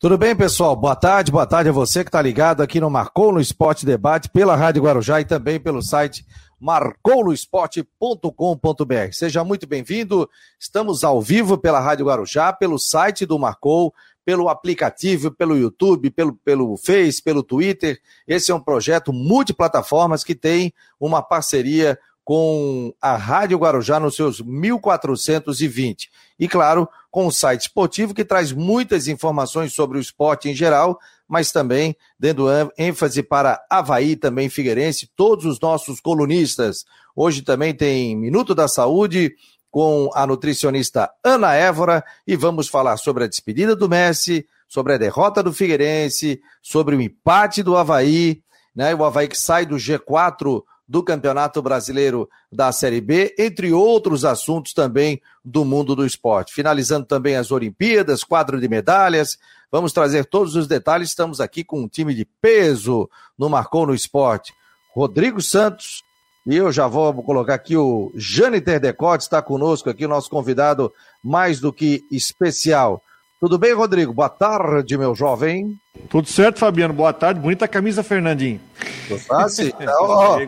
Tudo 0.00 0.16
bem, 0.16 0.36
pessoal? 0.36 0.76
Boa 0.76 0.94
tarde, 0.94 1.32
boa 1.32 1.44
tarde 1.44 1.70
a 1.70 1.72
você 1.72 2.04
que 2.04 2.08
está 2.08 2.22
ligado 2.22 2.62
aqui 2.62 2.80
no 2.80 2.88
Marcou 2.88 3.32
no 3.32 3.40
Esporte 3.40 3.84
Debate, 3.84 4.28
pela 4.28 4.54
Rádio 4.54 4.84
Guarujá 4.84 5.20
e 5.20 5.24
também 5.24 5.58
pelo 5.58 5.82
site 5.82 6.24
marcounoesporte.com.br. 6.60 9.10
Seja 9.10 9.42
muito 9.42 9.66
bem-vindo. 9.66 10.30
Estamos 10.56 11.02
ao 11.02 11.20
vivo 11.20 11.58
pela 11.58 11.80
Rádio 11.80 12.06
Guarujá, 12.06 12.52
pelo 12.52 12.78
site 12.78 13.26
do 13.26 13.40
Marcou, 13.40 13.92
pelo 14.24 14.48
aplicativo, 14.48 15.32
pelo 15.32 15.58
YouTube, 15.58 16.10
pelo, 16.10 16.34
pelo 16.44 16.76
Face, 16.76 17.20
pelo 17.20 17.42
Twitter. 17.42 18.00
Esse 18.24 18.52
é 18.52 18.54
um 18.54 18.60
projeto 18.60 19.12
multiplataformas 19.12 20.22
que 20.22 20.36
tem 20.36 20.72
uma 21.00 21.20
parceria 21.20 21.98
com 22.28 22.92
a 23.00 23.16
Rádio 23.16 23.56
Guarujá 23.56 23.98
nos 23.98 24.14
seus 24.14 24.42
1420. 24.42 26.10
E, 26.38 26.46
claro, 26.46 26.86
com 27.10 27.26
o 27.26 27.32
site 27.32 27.62
esportivo 27.62 28.12
que 28.12 28.22
traz 28.22 28.52
muitas 28.52 29.08
informações 29.08 29.72
sobre 29.72 29.96
o 29.96 30.00
esporte 30.00 30.46
em 30.46 30.54
geral, 30.54 30.98
mas 31.26 31.50
também 31.50 31.96
dando 32.20 32.46
ênfase 32.76 33.22
para 33.22 33.64
Havaí, 33.70 34.14
também 34.14 34.50
Figueirense, 34.50 35.10
todos 35.16 35.46
os 35.46 35.58
nossos 35.58 36.00
colunistas. 36.00 36.84
Hoje 37.16 37.40
também 37.40 37.72
tem 37.72 38.14
Minuto 38.14 38.54
da 38.54 38.68
Saúde 38.68 39.34
com 39.70 40.10
a 40.12 40.26
nutricionista 40.26 41.10
Ana 41.24 41.54
Évora 41.54 42.04
e 42.26 42.36
vamos 42.36 42.68
falar 42.68 42.98
sobre 42.98 43.24
a 43.24 43.26
despedida 43.26 43.74
do 43.74 43.88
Messi, 43.88 44.46
sobre 44.68 44.92
a 44.92 44.98
derrota 44.98 45.42
do 45.42 45.50
Figueirense, 45.50 46.42
sobre 46.60 46.94
o 46.94 47.00
empate 47.00 47.62
do 47.62 47.74
Havaí, 47.74 48.42
né? 48.76 48.94
O 48.94 49.02
Havaí 49.02 49.28
que 49.28 49.38
sai 49.38 49.64
do 49.64 49.76
G4 49.76 50.62
do 50.88 51.02
Campeonato 51.02 51.60
Brasileiro 51.60 52.28
da 52.50 52.72
Série 52.72 53.00
B, 53.00 53.34
entre 53.38 53.72
outros 53.72 54.24
assuntos 54.24 54.72
também 54.72 55.20
do 55.44 55.64
mundo 55.64 55.94
do 55.94 56.06
esporte. 56.06 56.54
Finalizando 56.54 57.04
também 57.04 57.36
as 57.36 57.52
Olimpíadas, 57.52 58.24
quadro 58.24 58.58
de 58.58 58.68
medalhas. 58.68 59.36
Vamos 59.70 59.92
trazer 59.92 60.24
todos 60.24 60.56
os 60.56 60.66
detalhes. 60.66 61.10
Estamos 61.10 61.40
aqui 61.40 61.62
com 61.62 61.82
um 61.82 61.88
time 61.88 62.14
de 62.14 62.24
peso 62.24 63.08
no 63.36 63.50
Marcou 63.50 63.86
no 63.86 63.94
Esporte. 63.94 64.54
Rodrigo 64.94 65.42
Santos, 65.42 66.02
e 66.46 66.56
eu 66.56 66.72
já 66.72 66.86
vou 66.86 67.12
colocar 67.22 67.54
aqui 67.54 67.76
o 67.76 68.10
Jâniter 68.14 68.80
Decote, 68.80 69.24
está 69.24 69.42
conosco 69.42 69.90
aqui, 69.90 70.06
o 70.06 70.08
nosso 70.08 70.30
convidado 70.30 70.90
mais 71.22 71.60
do 71.60 71.70
que 71.70 72.02
especial. 72.10 73.02
Tudo 73.40 73.56
bem, 73.56 73.72
Rodrigo? 73.72 74.12
Boa 74.12 74.28
tarde, 74.28 74.98
meu 74.98 75.14
jovem. 75.14 75.78
Tudo 76.10 76.28
certo, 76.28 76.58
Fabiano. 76.58 76.92
Boa 76.92 77.12
tarde. 77.12 77.38
Bonita 77.38 77.68
camisa, 77.68 78.02
Fernandinho. 78.02 78.60
Gostasse? 79.08 79.72
Então, 79.78 79.94
ó, 80.00 80.38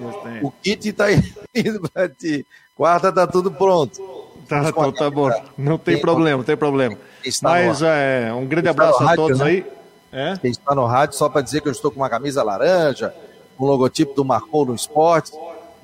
o 0.42 0.50
kit 0.50 0.92
tá 0.92 1.06
indo 1.12 1.80
pra 1.92 2.08
ti. 2.08 2.44
Quarta 2.74 3.12
tá 3.12 3.28
tudo 3.28 3.52
pronto. 3.52 4.02
Tá, 4.48 4.68
então, 4.68 4.92
tá 4.92 5.08
bom. 5.08 5.30
Não 5.56 5.78
tem, 5.78 5.94
tem 5.94 6.00
problema, 6.00 6.38
não 6.38 6.44
tem 6.44 6.56
problema. 6.56 6.96
Mas 7.42 7.80
é, 7.80 8.32
um 8.34 8.44
grande 8.44 8.68
abraço 8.68 9.04
a 9.04 9.14
todos 9.14 9.38
né? 9.38 9.44
aí. 9.44 9.66
É? 10.10 10.36
Quem 10.38 10.50
está 10.50 10.74
no 10.74 10.84
rádio, 10.86 11.16
só 11.16 11.28
para 11.28 11.42
dizer 11.42 11.60
que 11.60 11.68
eu 11.68 11.72
estou 11.72 11.92
com 11.92 12.00
uma 12.00 12.10
camisa 12.10 12.42
laranja, 12.42 13.14
um 13.56 13.64
logotipo 13.64 14.14
do 14.14 14.24
Marcou 14.24 14.66
no 14.66 14.74
Esporte. 14.74 15.30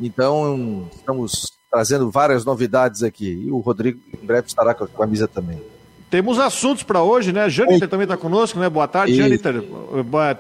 Então, 0.01 0.89
estamos 0.93 1.53
trazendo 1.71 2.11
várias 2.11 2.45
novidades 2.45 3.05
aqui. 3.05 3.45
E 3.47 3.51
o 3.53 3.59
Rodrigo 3.61 4.01
em 4.13 4.27
breve 4.27 4.49
estará 4.49 4.75
com 4.75 4.83
a 4.83 4.89
camisa 4.89 5.29
também. 5.29 5.63
Temos 6.09 6.39
assuntos 6.39 6.85
para 6.85 7.03
hoje, 7.03 7.33
né? 7.33 7.51
Jâniter 7.51 7.89
também 7.89 8.05
está 8.05 8.17
conosco, 8.17 8.59
né? 8.59 8.69
Boa 8.69 8.87
tarde, 8.87 9.15
Jâniter. 9.15 9.63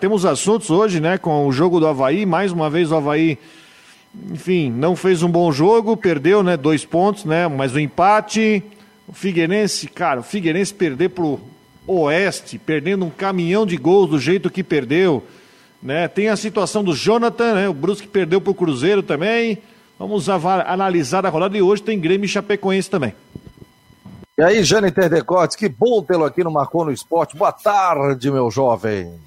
Temos 0.00 0.25
assuntos 0.25 0.70
hoje, 0.70 1.00
né? 1.00 1.19
Com 1.19 1.47
o 1.47 1.53
jogo 1.53 1.81
do 1.81 1.86
Havaí. 1.86 2.25
Mais 2.25 2.53
uma 2.53 2.70
vez 2.70 2.92
o 2.92 2.97
Havaí, 2.97 3.36
enfim, 4.31 4.70
não 4.70 4.94
fez 4.94 5.22
um 5.25 5.28
bom 5.28 5.50
jogo, 5.50 5.97
perdeu, 5.97 6.42
né? 6.42 6.56
Dois 6.56 6.84
pontos, 6.84 7.25
né? 7.25 7.48
Mas 7.48 7.75
o 7.75 7.81
empate. 7.81 8.62
O 9.09 9.12
Figueirense, 9.12 9.87
cara, 9.87 10.20
o 10.20 10.22
Figueirense 10.22 10.75
perder 10.75 11.11
pro 11.11 11.39
Oeste, 11.87 12.59
perdendo 12.59 13.05
um 13.05 13.11
caminhão 13.11 13.64
de 13.64 13.77
gols 13.77 14.11
do 14.11 14.19
jeito 14.19 14.50
que 14.50 14.64
perdeu. 14.64 15.25
Né? 15.81 16.09
Tem 16.09 16.28
a 16.28 16.37
situação 16.37 16.83
do 16.83 16.92
Jonathan, 16.92 17.55
né? 17.55 17.69
O 17.69 17.75
Brusque 17.75 18.09
perdeu 18.09 18.41
pro 18.41 18.53
Cruzeiro 18.55 19.05
também. 19.05 19.59
Vamos 19.97 20.28
analisar 20.28 21.25
a 21.25 21.28
rodada 21.28 21.56
e 21.56 21.62
hoje 21.62 21.82
tem 21.82 22.00
Grêmio 22.00 22.25
e 22.25 22.28
Chapecoense 22.28 22.91
também. 22.91 23.15
E 24.38 24.42
aí, 24.42 24.62
Jâniter 24.62 25.08
Decotes, 25.08 25.56
que 25.56 25.66
bom 25.66 26.02
tê-lo 26.02 26.26
aqui 26.26 26.44
no 26.44 26.50
Marcou 26.50 26.84
no 26.84 26.92
Esporte. 26.92 27.34
Boa 27.34 27.52
tarde, 27.52 28.30
meu 28.30 28.50
jovem. 28.50 29.19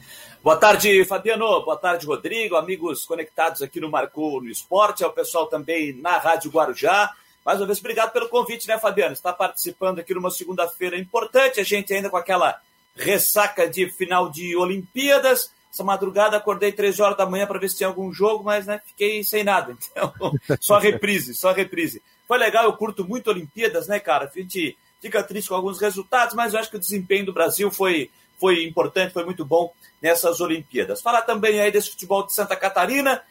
Boa 0.43 0.55
tarde, 0.55 1.03
Fabiano. 1.03 1.65
Boa 1.65 1.77
tarde, 1.77 2.05
Rodrigo. 2.05 2.55
Amigos 2.55 3.05
conectados 3.05 3.63
aqui 3.63 3.79
no 3.79 3.89
Marcou 3.89 4.39
no 4.39 4.47
Esporte, 4.51 5.03
ao 5.03 5.11
pessoal 5.11 5.47
também 5.47 5.93
na 5.93 6.19
Rádio 6.19 6.51
Guarujá. 6.51 7.09
Mais 7.43 7.59
uma 7.59 7.65
vez, 7.65 7.79
obrigado 7.79 8.11
pelo 8.11 8.29
convite, 8.29 8.67
né, 8.67 8.77
Fabiano? 8.77 9.13
Está 9.13 9.33
participando 9.33 9.97
aqui 9.97 10.13
numa 10.13 10.29
segunda-feira 10.29 10.95
importante, 10.95 11.59
a 11.59 11.63
gente 11.63 11.91
ainda 11.91 12.11
com 12.11 12.17
aquela 12.17 12.61
ressaca 12.95 13.67
de 13.67 13.89
final 13.89 14.29
de 14.29 14.55
Olimpíadas. 14.55 15.51
Essa 15.73 15.83
madrugada 15.83 16.37
acordei 16.37 16.71
três 16.71 16.99
horas 16.99 17.17
da 17.17 17.25
manhã 17.25 17.47
para 17.47 17.57
ver 17.57 17.69
se 17.69 17.77
tinha 17.77 17.89
algum 17.89 18.13
jogo, 18.13 18.43
mas 18.43 18.67
né, 18.67 18.79
fiquei 18.85 19.23
sem 19.23 19.43
nada. 19.43 19.75
Então, 19.91 20.13
só 20.59 20.77
reprise, 20.77 21.33
só 21.33 21.51
reprise. 21.51 21.99
Foi 22.27 22.37
legal, 22.37 22.65
eu 22.65 22.73
curto 22.73 23.03
muito 23.03 23.31
Olimpíadas, 23.31 23.87
né, 23.87 23.99
cara? 23.99 24.29
A 24.31 24.39
gente 24.39 24.77
fica 25.01 25.23
triste 25.23 25.49
com 25.49 25.55
alguns 25.55 25.79
resultados, 25.79 26.35
mas 26.35 26.53
eu 26.53 26.59
acho 26.59 26.69
que 26.69 26.75
o 26.75 26.79
desempenho 26.79 27.25
do 27.25 27.33
Brasil 27.33 27.71
foi, 27.71 28.09
foi 28.39 28.63
importante, 28.63 29.13
foi 29.13 29.25
muito 29.25 29.45
bom 29.45 29.73
nessas 30.01 30.39
Olimpíadas. 30.41 31.01
Falar 31.01 31.21
também 31.21 31.59
aí 31.59 31.71
desse 31.71 31.89
futebol 31.89 32.25
de 32.25 32.33
Santa 32.33 32.55
Catarina. 32.55 33.21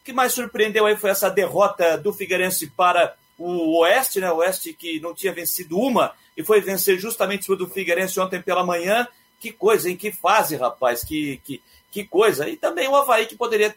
O 0.00 0.04
que 0.04 0.12
mais 0.12 0.32
surpreendeu 0.32 0.86
aí 0.86 0.96
foi 0.96 1.10
essa 1.10 1.30
derrota 1.30 1.96
do 1.96 2.12
Figueirense 2.12 2.66
para 2.68 3.14
o 3.38 3.80
Oeste, 3.80 4.20
né? 4.20 4.30
O 4.30 4.36
Oeste 4.36 4.72
que 4.72 5.00
não 5.00 5.14
tinha 5.14 5.32
vencido 5.32 5.78
uma 5.78 6.12
e 6.36 6.44
foi 6.44 6.60
vencer 6.60 6.98
justamente 6.98 7.50
o 7.50 7.56
do 7.56 7.68
Figueirense 7.68 8.18
ontem 8.18 8.40
pela 8.40 8.64
manhã. 8.64 9.06
Que 9.38 9.52
coisa, 9.52 9.90
em 9.90 9.96
que 9.96 10.12
fase, 10.12 10.56
rapaz, 10.56 11.04
que, 11.04 11.40
que, 11.44 11.62
que 11.90 12.04
coisa. 12.04 12.48
E 12.48 12.56
também 12.56 12.88
o 12.88 12.94
Havaí 12.94 13.26
que 13.26 13.36
poderia 13.36 13.74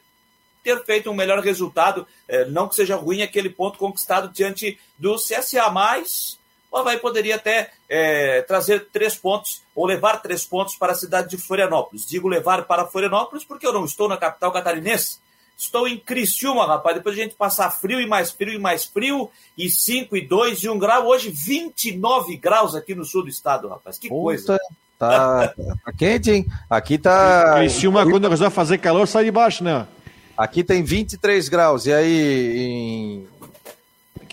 ter 0.63 0.83
feito 0.83 1.12
um 1.12 1.13
melhor 1.13 1.39
resultado, 1.39 2.07
eh, 2.27 2.45
não 2.45 2.67
que 2.67 2.75
seja 2.75 2.95
ruim 2.95 3.22
aquele 3.22 3.50
ponto 3.50 3.77
conquistado 3.77 4.29
diante 4.29 4.79
do 4.97 5.16
CSA, 5.16 5.69
mas 5.69 6.39
o 6.75 6.78
Havaí 6.78 6.97
poderia 6.97 7.36
até 7.36 7.72
é, 7.88 8.41
trazer 8.41 8.88
três 8.91 9.16
pontos 9.16 9.62
ou 9.74 9.86
levar 9.86 10.22
três 10.22 10.46
pontos 10.46 10.75
para 10.75 10.91
a 10.91 10.96
cidade 10.96 11.30
de 11.30 11.38
Florianópolis. 11.38 12.06
Digo 12.06 12.28
levar 12.28 12.63
para 12.66 12.86
Florianópolis 12.86 13.46
porque 13.46 13.66
eu 13.66 13.72
não 13.72 13.86
estou 13.86 14.09
na 14.09 14.18
capital 14.18 14.52
catarinense. 14.52 15.19
Estou 15.58 15.88
em 15.88 15.97
Criciúma, 15.97 16.68
rapaz. 16.68 16.97
Depois 16.97 17.18
a 17.18 17.22
gente 17.22 17.34
passar 17.34 17.72
frio 17.72 18.02
e 18.02 18.06
mais 18.06 18.31
frio 18.31 18.53
e 18.53 18.59
mais 18.59 18.84
frio, 18.84 19.31
e 19.58 19.69
5 19.69 20.18
e 20.18 20.28
2 20.28 20.63
e 20.63 20.69
1 20.69 20.74
um 20.74 20.78
grau. 20.78 21.08
Hoje, 21.08 21.30
29 21.30 22.36
graus 22.36 22.75
aqui 22.75 22.94
no 22.94 23.06
sul 23.06 23.24
do 23.24 23.30
estado, 23.30 23.69
rapaz. 23.69 23.97
Que 23.97 24.09
Puta, 24.09 24.22
coisa. 24.22 24.59
Tá, 25.00 25.53
tá 25.86 25.94
quente, 25.97 26.30
hein? 26.30 26.46
Aqui 26.69 26.97
tá. 26.97 27.56
Criciúma, 27.59 28.06
quando 28.06 28.28
resolve 28.28 28.53
fazer 28.53 28.80
calor, 28.80 29.07
sai 29.07 29.24
de 29.24 29.31
baixo, 29.31 29.63
né? 29.63 29.88
Aqui 30.38 30.62
tem 30.62 30.84
23 30.84 31.47
graus. 31.47 31.86
E 31.86 31.94
aí, 31.94 32.57
em 32.57 33.28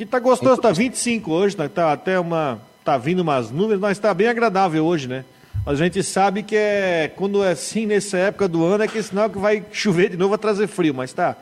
Aqui 0.03 0.11
tá 0.11 0.19
gostoso, 0.19 0.61
tá 0.61 0.73
25 0.73 1.31
hoje, 1.31 1.55
tá, 1.55 1.69
tá 1.69 1.93
até 1.93 2.19
uma. 2.19 2.61
tá 2.85 2.99
vindo 2.99 3.21
umas 3.21 3.53
nuvens, 3.53 3.79
mas 3.79 4.01
tá 4.01 4.13
bem 4.13 4.27
agradável 4.27 4.85
hoje, 4.85 5.07
né? 5.07 5.25
Mas 5.65 5.81
a 5.81 5.85
gente 5.85 6.03
sabe 6.03 6.43
que 6.43 6.57
é 6.57 7.13
quando 7.15 7.45
é 7.45 7.53
assim 7.53 7.87
nessa 7.87 8.19
época 8.19 8.49
do 8.49 8.65
ano 8.65 8.83
é 8.83 8.89
que 8.89 8.99
é 8.99 9.03
sinal 9.03 9.31
que 9.31 9.39
vai 9.39 9.65
chover 9.71 10.11
de 10.11 10.17
novo, 10.17 10.31
vai 10.31 10.39
trazer 10.39 10.67
frio, 10.67 10.93
mas 10.93 11.13
tá. 11.13 11.37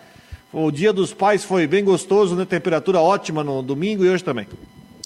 O 0.53 0.71
dia 0.71 0.93
dos 0.93 1.15
pais 1.15 1.43
foi 1.43 1.67
bem 1.67 1.83
gostoso, 1.83 2.37
né? 2.37 2.45
Temperatura 2.45 3.01
ótima 3.01 3.43
no 3.43 3.63
domingo 3.63 4.05
e 4.05 4.11
hoje 4.11 4.23
também. 4.23 4.47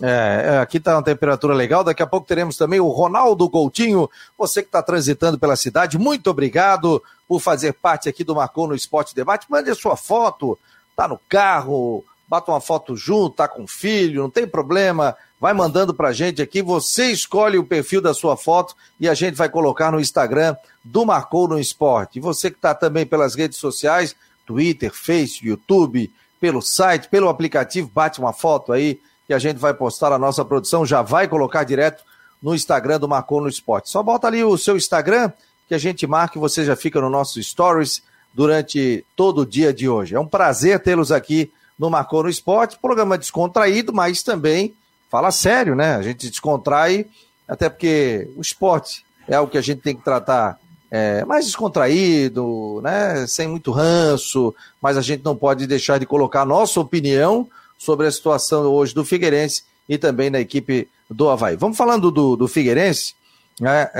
É, 0.02 0.54
é 0.54 0.58
aqui 0.58 0.78
está 0.78 0.96
uma 0.96 1.04
temperatura 1.04 1.54
legal. 1.54 1.84
Daqui 1.84 2.02
a 2.02 2.08
pouco 2.08 2.26
teremos 2.26 2.56
também 2.56 2.80
o 2.80 2.88
Ronaldo 2.88 3.48
Coutinho. 3.48 4.10
Você 4.36 4.62
que 4.62 4.68
está 4.68 4.82
transitando 4.82 5.38
pela 5.38 5.54
cidade, 5.54 5.96
muito 5.96 6.28
obrigado 6.28 7.00
por 7.28 7.38
fazer 7.38 7.72
parte 7.74 8.08
aqui 8.08 8.24
do 8.24 8.34
Marcou 8.34 8.66
no 8.66 8.74
Esporte 8.74 9.14
Debate. 9.14 9.46
Mande 9.48 9.70
a 9.70 9.76
sua 9.76 9.96
foto, 9.96 10.58
tá 10.96 11.06
no 11.06 11.20
carro, 11.28 12.04
bata 12.34 12.50
uma 12.50 12.60
foto 12.60 12.96
junto, 12.96 13.36
tá 13.36 13.46
com 13.46 13.64
filho, 13.64 14.22
não 14.22 14.28
tem 14.28 14.44
problema, 14.44 15.16
vai 15.40 15.54
mandando 15.54 15.94
pra 15.94 16.12
gente 16.12 16.42
aqui, 16.42 16.62
você 16.62 17.12
escolhe 17.12 17.56
o 17.56 17.64
perfil 17.64 18.00
da 18.00 18.12
sua 18.12 18.36
foto 18.36 18.74
e 18.98 19.08
a 19.08 19.14
gente 19.14 19.36
vai 19.36 19.48
colocar 19.48 19.92
no 19.92 20.00
Instagram 20.00 20.56
do 20.82 21.06
Marcou 21.06 21.46
no 21.46 21.60
Esporte. 21.60 22.18
E 22.18 22.20
você 22.20 22.50
que 22.50 22.56
está 22.56 22.74
também 22.74 23.06
pelas 23.06 23.36
redes 23.36 23.58
sociais, 23.58 24.16
Twitter, 24.44 24.92
Face, 24.92 25.46
YouTube, 25.46 26.12
pelo 26.40 26.60
site, 26.60 27.08
pelo 27.08 27.28
aplicativo, 27.28 27.88
bate 27.94 28.18
uma 28.18 28.32
foto 28.32 28.72
aí 28.72 29.00
que 29.28 29.32
a 29.32 29.38
gente 29.38 29.58
vai 29.58 29.72
postar, 29.72 30.12
a 30.12 30.18
nossa 30.18 30.44
produção 30.44 30.84
já 30.84 31.02
vai 31.02 31.28
colocar 31.28 31.62
direto 31.62 32.02
no 32.42 32.52
Instagram 32.52 32.98
do 32.98 33.08
Marcou 33.08 33.40
no 33.40 33.48
Esporte. 33.48 33.90
Só 33.90 34.02
bota 34.02 34.26
ali 34.26 34.42
o 34.42 34.58
seu 34.58 34.76
Instagram 34.76 35.30
que 35.68 35.74
a 35.74 35.78
gente 35.78 36.04
marca 36.04 36.36
e 36.36 36.40
você 36.40 36.64
já 36.64 36.74
fica 36.74 37.00
no 37.00 37.08
nosso 37.08 37.40
Stories 37.40 38.02
durante 38.34 39.06
todo 39.14 39.42
o 39.42 39.46
dia 39.46 39.72
de 39.72 39.88
hoje. 39.88 40.16
É 40.16 40.20
um 40.20 40.26
prazer 40.26 40.80
tê-los 40.80 41.12
aqui 41.12 41.52
no 41.78 41.90
Marcou 41.90 42.22
no 42.22 42.28
Esporte, 42.28 42.78
programa 42.80 43.18
descontraído, 43.18 43.92
mas 43.92 44.22
também 44.22 44.74
fala 45.10 45.30
sério, 45.30 45.74
né? 45.74 45.94
A 45.96 46.02
gente 46.02 46.28
descontrai, 46.28 47.06
até 47.46 47.68
porque 47.68 48.28
o 48.36 48.40
esporte 48.40 49.04
é 49.28 49.36
algo 49.36 49.50
que 49.50 49.58
a 49.58 49.62
gente 49.62 49.80
tem 49.80 49.94
que 49.94 50.02
tratar 50.02 50.58
é, 50.90 51.24
mais 51.24 51.46
descontraído, 51.46 52.80
né? 52.82 53.26
Sem 53.26 53.48
muito 53.48 53.70
ranço, 53.70 54.54
mas 54.80 54.96
a 54.96 55.02
gente 55.02 55.24
não 55.24 55.36
pode 55.36 55.66
deixar 55.66 55.98
de 55.98 56.06
colocar 56.06 56.44
nossa 56.44 56.80
opinião 56.80 57.48
sobre 57.76 58.06
a 58.06 58.12
situação 58.12 58.64
hoje 58.66 58.94
do 58.94 59.04
Figueirense 59.04 59.64
e 59.88 59.98
também 59.98 60.30
da 60.30 60.40
equipe 60.40 60.88
do 61.10 61.28
Havaí. 61.28 61.56
Vamos 61.56 61.76
falando 61.76 62.10
do, 62.10 62.36
do 62.36 62.48
Figueirense, 62.48 63.14
É, 63.62 63.90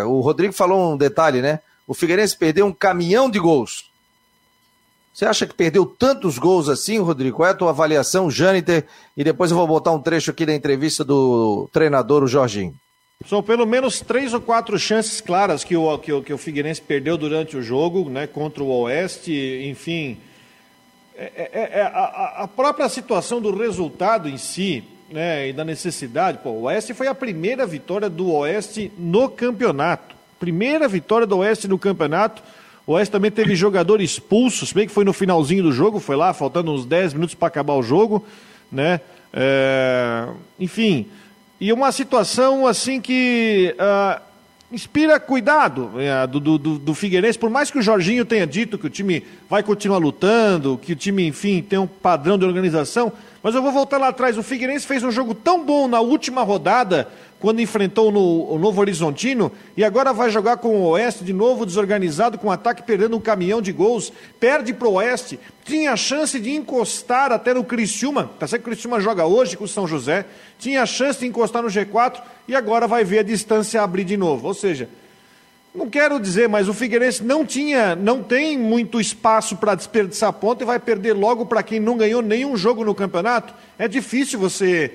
é, 0.00 0.04
o 0.04 0.20
Rodrigo 0.20 0.54
falou 0.54 0.92
um 0.92 0.96
detalhe, 0.96 1.42
né? 1.42 1.60
O 1.86 1.92
Figueirense 1.92 2.36
perdeu 2.36 2.64
um 2.64 2.72
caminhão 2.72 3.30
de 3.30 3.38
gols. 3.38 3.91
Você 5.12 5.26
acha 5.26 5.46
que 5.46 5.54
perdeu 5.54 5.84
tantos 5.84 6.38
gols 6.38 6.68
assim, 6.68 6.98
Rodrigo? 6.98 7.36
Qual 7.36 7.46
é 7.46 7.50
a 7.52 7.54
tua 7.54 7.70
avaliação, 7.70 8.30
Jâniter? 8.30 8.86
E 9.14 9.22
depois 9.22 9.50
eu 9.50 9.56
vou 9.56 9.66
botar 9.66 9.92
um 9.92 10.00
trecho 10.00 10.30
aqui 10.30 10.46
da 10.46 10.54
entrevista 10.54 11.04
do 11.04 11.68
treinador, 11.70 12.22
o 12.22 12.26
Jorginho. 12.26 12.74
São 13.28 13.42
pelo 13.42 13.66
menos 13.66 14.00
três 14.00 14.32
ou 14.32 14.40
quatro 14.40 14.78
chances 14.78 15.20
claras 15.20 15.62
que 15.62 15.76
o, 15.76 15.98
que 15.98 16.12
o, 16.12 16.22
que 16.22 16.32
o 16.32 16.38
Figueirense 16.38 16.80
perdeu 16.80 17.16
durante 17.16 17.56
o 17.56 17.62
jogo, 17.62 18.08
né, 18.08 18.26
contra 18.26 18.62
o 18.62 18.68
Oeste, 18.68 19.32
enfim. 19.64 20.18
É, 21.14 21.24
é, 21.24 21.50
é, 21.52 21.78
é 21.80 21.82
a, 21.82 22.42
a, 22.44 22.48
própria 22.48 22.88
situação 22.88 23.40
do 23.40 23.54
resultado 23.54 24.28
em 24.28 24.38
si, 24.38 24.82
né, 25.10 25.48
e 25.48 25.52
da 25.52 25.62
necessidade. 25.62 26.38
Pô, 26.38 26.50
o 26.50 26.62
Oeste 26.62 26.94
foi 26.94 27.06
a 27.06 27.14
primeira 27.14 27.66
vitória 27.66 28.08
do 28.08 28.32
Oeste 28.32 28.90
no 28.98 29.28
campeonato. 29.28 30.16
Primeira 30.40 30.88
vitória 30.88 31.26
do 31.26 31.38
Oeste 31.38 31.68
no 31.68 31.78
campeonato. 31.78 32.42
O 32.86 32.92
Oeste 32.92 33.12
também 33.12 33.30
teve 33.30 33.54
jogador 33.54 34.00
expulso, 34.00 34.66
se 34.66 34.74
bem 34.74 34.86
que 34.86 34.92
foi 34.92 35.04
no 35.04 35.12
finalzinho 35.12 35.62
do 35.62 35.72
jogo, 35.72 36.00
foi 36.00 36.16
lá, 36.16 36.32
faltando 36.32 36.72
uns 36.72 36.84
10 36.84 37.14
minutos 37.14 37.34
para 37.34 37.48
acabar 37.48 37.74
o 37.74 37.82
jogo, 37.82 38.24
né? 38.70 39.00
É, 39.32 40.28
enfim, 40.58 41.06
e 41.60 41.72
uma 41.72 41.92
situação 41.92 42.66
assim 42.66 43.00
que 43.00 43.74
uh, 43.78 44.20
inspira 44.72 45.20
cuidado 45.20 45.92
uh, 45.94 46.26
do, 46.26 46.58
do, 46.58 46.78
do 46.78 46.94
Figueirense, 46.94 47.38
por 47.38 47.48
mais 47.48 47.70
que 47.70 47.78
o 47.78 47.82
Jorginho 47.82 48.24
tenha 48.24 48.46
dito 48.46 48.76
que 48.76 48.86
o 48.86 48.90
time 48.90 49.24
vai 49.48 49.62
continuar 49.62 49.98
lutando, 49.98 50.76
que 50.76 50.92
o 50.92 50.96
time, 50.96 51.26
enfim, 51.26 51.62
tem 51.62 51.78
um 51.78 51.86
padrão 51.86 52.36
de 52.36 52.44
organização, 52.44 53.12
mas 53.42 53.54
eu 53.54 53.62
vou 53.62 53.70
voltar 53.70 53.98
lá 53.98 54.08
atrás. 54.08 54.36
O 54.36 54.42
Figueirense 54.42 54.86
fez 54.86 55.04
um 55.04 55.10
jogo 55.12 55.34
tão 55.34 55.64
bom 55.64 55.86
na 55.86 56.00
última 56.00 56.42
rodada, 56.42 57.08
quando 57.42 57.60
enfrentou 57.60 58.12
no, 58.12 58.52
o 58.52 58.56
Novo 58.56 58.80
Horizontino, 58.80 59.50
e 59.76 59.82
agora 59.82 60.12
vai 60.12 60.30
jogar 60.30 60.58
com 60.58 60.76
o 60.76 60.90
Oeste 60.90 61.24
de 61.24 61.32
novo, 61.32 61.66
desorganizado, 61.66 62.38
com 62.38 62.52
ataque 62.52 62.84
perdendo 62.84 63.16
um 63.16 63.20
caminhão 63.20 63.60
de 63.60 63.72
gols, 63.72 64.12
perde 64.38 64.72
para 64.72 64.86
o 64.86 64.92
Oeste, 64.92 65.40
tinha 65.64 65.92
a 65.92 65.96
chance 65.96 66.38
de 66.38 66.52
encostar 66.52 67.32
até 67.32 67.52
no 67.52 67.64
Criciúma, 67.64 68.30
tá 68.38 68.46
certo 68.46 68.62
que 68.62 68.68
o 68.68 68.72
Criciúma 68.72 69.00
joga 69.00 69.26
hoje 69.26 69.56
com 69.56 69.64
o 69.64 69.68
São 69.68 69.88
José, 69.88 70.24
tinha 70.56 70.84
a 70.84 70.86
chance 70.86 71.18
de 71.18 71.26
encostar 71.26 71.64
no 71.64 71.68
G4, 71.68 72.22
e 72.46 72.54
agora 72.54 72.86
vai 72.86 73.02
ver 73.02 73.18
a 73.18 73.22
distância 73.24 73.82
abrir 73.82 74.04
de 74.04 74.16
novo. 74.16 74.46
Ou 74.46 74.54
seja, 74.54 74.88
não 75.74 75.90
quero 75.90 76.20
dizer, 76.20 76.48
mas 76.48 76.68
o 76.68 76.74
Figueirense 76.74 77.24
não 77.24 77.44
tinha, 77.44 77.96
não 77.96 78.22
tem 78.22 78.56
muito 78.56 79.00
espaço 79.00 79.56
para 79.56 79.74
desperdiçar 79.74 80.32
ponto 80.32 80.62
e 80.62 80.64
vai 80.64 80.78
perder 80.78 81.14
logo 81.14 81.44
para 81.44 81.60
quem 81.60 81.80
não 81.80 81.96
ganhou 81.96 82.22
nenhum 82.22 82.56
jogo 82.56 82.84
no 82.84 82.94
campeonato. 82.94 83.52
É 83.76 83.88
difícil 83.88 84.38
você, 84.38 84.92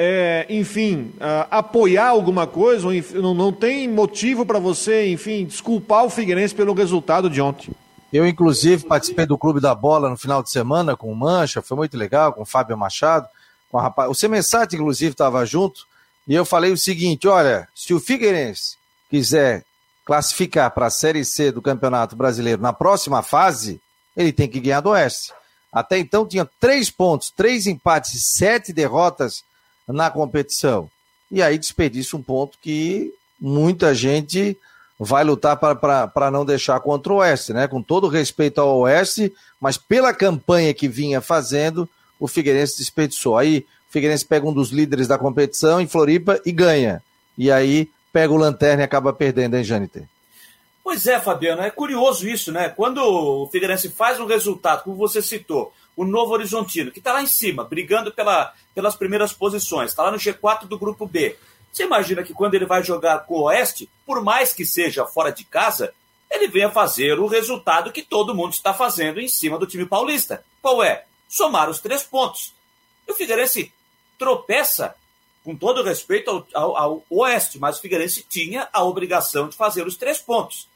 é, 0.00 0.46
enfim, 0.48 1.12
uh, 1.16 1.48
apoiar 1.50 2.10
alguma 2.10 2.46
coisa, 2.46 2.86
não, 3.14 3.34
não 3.34 3.52
tem 3.52 3.88
motivo 3.88 4.46
para 4.46 4.60
você, 4.60 5.10
enfim, 5.10 5.44
desculpar 5.44 6.04
o 6.04 6.10
Figueirense 6.10 6.54
pelo 6.54 6.72
resultado 6.72 7.28
de 7.28 7.40
ontem. 7.40 7.72
Eu, 8.12 8.24
inclusive, 8.24 8.84
participei 8.84 9.26
do 9.26 9.36
Clube 9.36 9.60
da 9.60 9.74
Bola 9.74 10.08
no 10.08 10.16
final 10.16 10.40
de 10.40 10.52
semana 10.52 10.96
com 10.96 11.10
o 11.10 11.16
Mancha, 11.16 11.60
foi 11.60 11.76
muito 11.76 11.96
legal, 11.96 12.32
com 12.32 12.42
o 12.42 12.46
Fábio 12.46 12.78
Machado, 12.78 13.26
com 13.72 13.76
a 13.76 13.82
rapaz. 13.82 14.08
O 14.08 14.14
Semensati, 14.14 14.76
inclusive, 14.76 15.10
estava 15.10 15.44
junto, 15.44 15.84
e 16.28 16.32
eu 16.32 16.44
falei 16.44 16.70
o 16.70 16.78
seguinte: 16.78 17.26
olha, 17.26 17.66
se 17.74 17.92
o 17.92 17.98
Figueirense 17.98 18.76
quiser 19.10 19.64
classificar 20.06 20.70
para 20.70 20.86
a 20.86 20.90
Série 20.90 21.24
C 21.24 21.50
do 21.50 21.60
Campeonato 21.60 22.14
Brasileiro 22.14 22.62
na 22.62 22.72
próxima 22.72 23.20
fase, 23.20 23.80
ele 24.16 24.32
tem 24.32 24.46
que 24.46 24.60
ganhar 24.60 24.80
do 24.80 24.90
Oeste. 24.90 25.32
Até 25.72 25.98
então 25.98 26.24
tinha 26.24 26.48
três 26.60 26.88
pontos, 26.88 27.32
três 27.36 27.66
empates 27.66 28.36
sete 28.36 28.72
derrotas 28.72 29.42
na 29.88 30.10
competição. 30.10 30.88
E 31.30 31.42
aí 31.42 31.58
desperdiça 31.58 32.16
um 32.16 32.22
ponto 32.22 32.58
que 32.60 33.12
muita 33.40 33.94
gente 33.94 34.56
vai 34.98 35.22
lutar 35.24 35.56
para 35.56 36.30
não 36.30 36.44
deixar 36.44 36.80
contra 36.80 37.12
o 37.12 37.16
Oeste, 37.16 37.52
né? 37.52 37.68
Com 37.68 37.82
todo 37.82 38.08
respeito 38.08 38.60
ao 38.60 38.80
Oeste, 38.80 39.32
mas 39.60 39.76
pela 39.76 40.12
campanha 40.12 40.74
que 40.74 40.88
vinha 40.88 41.20
fazendo, 41.20 41.88
o 42.18 42.26
Figueirense 42.26 42.78
desperdiçou. 42.78 43.36
Aí 43.38 43.66
o 43.88 43.92
Figueirense 43.92 44.24
pega 44.24 44.46
um 44.46 44.52
dos 44.52 44.70
líderes 44.70 45.06
da 45.06 45.16
competição 45.16 45.80
em 45.80 45.86
Floripa 45.86 46.40
e 46.44 46.50
ganha. 46.52 47.02
E 47.36 47.50
aí 47.50 47.88
pega 48.12 48.32
o 48.32 48.36
Lanterna 48.36 48.82
e 48.82 48.84
acaba 48.84 49.12
perdendo, 49.12 49.56
hein, 49.56 49.62
Janiter? 49.62 50.08
Pois 50.82 51.06
é, 51.06 51.20
Fabiano, 51.20 51.62
é 51.62 51.70
curioso 51.70 52.26
isso, 52.26 52.50
né? 52.50 52.70
Quando 52.70 52.98
o 52.98 53.46
Figueirense 53.48 53.90
faz 53.90 54.18
um 54.18 54.26
resultado, 54.26 54.82
como 54.82 54.96
você 54.96 55.22
citou, 55.22 55.72
o 55.98 56.04
Novo 56.04 56.32
Horizontino, 56.32 56.92
que 56.92 57.00
está 57.00 57.12
lá 57.12 57.20
em 57.20 57.26
cima, 57.26 57.64
brigando 57.64 58.12
pela, 58.12 58.54
pelas 58.72 58.94
primeiras 58.94 59.32
posições, 59.32 59.90
está 59.90 60.04
lá 60.04 60.12
no 60.12 60.16
G4 60.16 60.66
do 60.66 60.78
Grupo 60.78 61.04
B. 61.04 61.36
Você 61.72 61.82
imagina 61.82 62.22
que 62.22 62.32
quando 62.32 62.54
ele 62.54 62.66
vai 62.66 62.84
jogar 62.84 63.26
com 63.26 63.34
o 63.34 63.42
Oeste, 63.42 63.90
por 64.06 64.22
mais 64.22 64.52
que 64.52 64.64
seja 64.64 65.04
fora 65.04 65.32
de 65.32 65.44
casa, 65.44 65.92
ele 66.30 66.46
venha 66.46 66.70
fazer 66.70 67.18
o 67.18 67.26
resultado 67.26 67.90
que 67.90 68.04
todo 68.04 68.32
mundo 68.32 68.52
está 68.52 68.72
fazendo 68.72 69.20
em 69.20 69.26
cima 69.26 69.58
do 69.58 69.66
time 69.66 69.84
paulista. 69.84 70.44
Qual 70.62 70.84
é? 70.84 71.04
Somar 71.28 71.68
os 71.68 71.80
três 71.80 72.04
pontos. 72.04 72.54
E 73.08 73.10
o 73.10 73.14
Figueirense 73.16 73.72
tropeça 74.16 74.94
com 75.42 75.56
todo 75.56 75.82
respeito 75.82 76.30
ao, 76.30 76.46
ao, 76.54 76.76
ao, 76.76 77.04
Oeste, 77.10 77.58
mas 77.58 77.76
o 77.76 77.80
Figueirense 77.80 78.24
tinha 78.28 78.68
a 78.72 78.84
obrigação 78.84 79.48
de 79.48 79.56
fazer 79.56 79.84
os 79.84 79.96
três 79.96 80.18
pontos. 80.18 80.68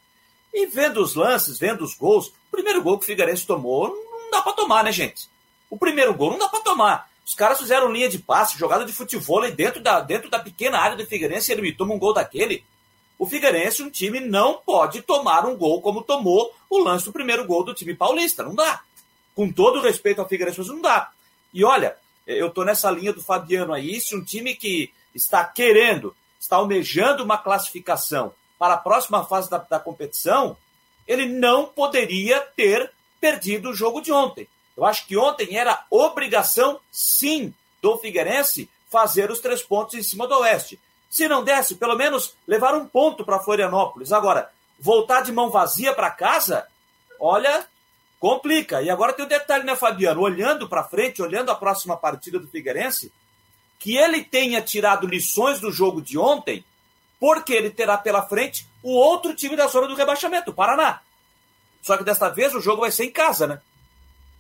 E 0.53 0.67
vendo 0.67 1.01
os 1.01 1.15
lances, 1.15 1.61
vendo 1.61 1.85
os 1.85 1.95
gols, 1.95 2.27
o 2.27 2.51
primeiro 2.51 2.83
gol 2.83 2.99
que 2.99 3.05
o 3.05 3.07
Figueirense 3.07 3.47
tomou, 3.47 3.95
dá 4.33 4.43
para 4.43 4.53
tomar, 4.53 4.83
né, 4.83 4.91
gente? 4.91 5.31
O 5.71 5.79
primeiro 5.79 6.13
gol 6.13 6.33
não 6.33 6.39
dá 6.39 6.49
para 6.49 6.61
tomar. 6.61 7.09
Os 7.25 7.35
caras 7.35 7.59
fizeram 7.59 7.93
linha 7.93 8.09
de 8.09 8.19
passe, 8.19 8.59
jogada 8.59 8.85
de 8.85 8.93
futebol 8.93 9.49
dentro 9.53 9.81
da, 9.81 10.01
dentro 10.01 10.29
da 10.29 10.41
pequena 10.41 10.79
área 10.79 10.97
do 10.97 11.07
Figueirense 11.07 11.51
e 11.51 11.55
ele 11.55 11.63
me 11.63 11.73
toma 11.73 11.95
um 11.95 11.99
gol 11.99 12.13
daquele. 12.13 12.65
O 13.19 13.27
Figueirense, 13.27 13.83
um 13.83 13.91
time, 13.91 14.19
não 14.19 14.55
pode 14.55 15.03
tomar 15.03 15.47
um 15.47 15.57
gol 15.57 15.81
como 15.81 16.03
tomou 16.03 16.53
o 16.69 16.79
lance 16.79 17.05
do 17.05 17.13
primeiro 17.13 17.47
gol 17.47 17.65
do 17.65 17.73
time 17.73 17.95
paulista. 17.95 18.43
Não 18.43 18.55
dá. 18.55 18.83
Com 19.35 19.51
todo 19.53 19.81
respeito 19.81 20.21
ao 20.21 20.29
Figueirense, 20.29 20.59
mas 20.59 20.69
não 20.69 20.81
dá. 20.81 21.13
E 21.55 21.65
olha, 21.65 21.97
eu 22.27 22.49
estou 22.49 22.65
nessa 22.65 22.91
linha 22.91 23.13
do 23.13 23.23
Fabiano 23.23 23.73
aí. 23.73 24.01
Se 24.01 24.17
um 24.17 24.25
time 24.25 24.55
que 24.55 24.93
está 25.15 25.45
querendo, 25.45 26.17
está 26.41 26.57
almejando 26.57 27.23
uma 27.23 27.39
classificação 27.39 28.35
para 28.59 28.75
a 28.75 28.79
próxima 28.79 29.25
fase 29.25 29.49
da, 29.49 29.59
da 29.59 29.79
competição, 29.79 30.57
ele 31.07 31.27
não 31.27 31.67
poderia 31.67 32.41
ter 32.41 32.93
perdido 33.23 33.71
o 33.71 33.75
jogo 33.75 34.01
de 34.01 34.11
ontem. 34.11 34.49
Eu 34.77 34.85
acho 34.85 35.07
que 35.07 35.17
ontem 35.17 35.57
era 35.57 35.87
obrigação, 35.89 36.81
sim, 36.91 37.55
do 37.81 37.97
Figueirense 37.99 38.69
fazer 38.91 39.31
os 39.31 39.39
três 39.39 39.63
pontos 39.63 39.95
em 39.95 40.03
cima 40.03 40.27
do 40.27 40.35
Oeste. 40.41 40.81
Se 41.09 41.29
não 41.29 41.45
desse, 41.45 41.77
pelo 41.77 41.97
menos 41.97 42.35
levar 42.49 42.75
um 42.75 42.85
ponto 42.85 43.25
para 43.25 43.39
Florianópolis. 43.39 44.13
Agora, 44.13 44.51
voltar 44.77 45.21
de 45.21 45.31
mão 45.31 45.51
vazia 45.51 45.95
para 45.95 46.11
casa, 46.11 46.67
olha, 47.21 47.65
complica. 48.19 48.83
E 48.83 48.91
agora 48.91 49.13
tem 49.13 49.25
um 49.25 49.29
detalhe, 49.29 49.63
né, 49.63 49.77
Fabiano? 49.77 50.21
Olhando 50.21 50.69
para 50.69 50.83
frente, 50.83 51.23
olhando 51.23 51.53
a 51.53 51.55
próxima 51.55 51.97
partida 51.97 52.41
do 52.41 52.49
Figueirense, 52.49 53.13
que 53.79 53.97
ele 53.97 54.25
tenha 54.25 54.61
tirado 54.61 55.07
lições 55.07 55.61
do 55.61 55.71
jogo 55.71 56.03
de 56.03 56.19
ontem, 56.19 56.65
porque 57.21 57.53
ele 57.53 57.71
terá 57.71 57.97
pela 57.97 58.23
frente 58.23 58.67
o 58.83 58.93
outro 58.93 59.33
time 59.33 59.55
da 59.55 59.69
zona 59.69 59.87
do 59.87 59.95
rebaixamento, 59.95 60.51
o 60.51 60.55
Paraná. 60.55 61.01
Só 61.83 61.97
que 61.97 62.05
desta 62.05 62.29
vez 62.29 62.55
o 62.55 62.61
jogo 62.61 62.83
vai 62.83 62.93
ser 62.93 63.05
em 63.05 63.11
casa, 63.11 63.47
né? 63.47 63.61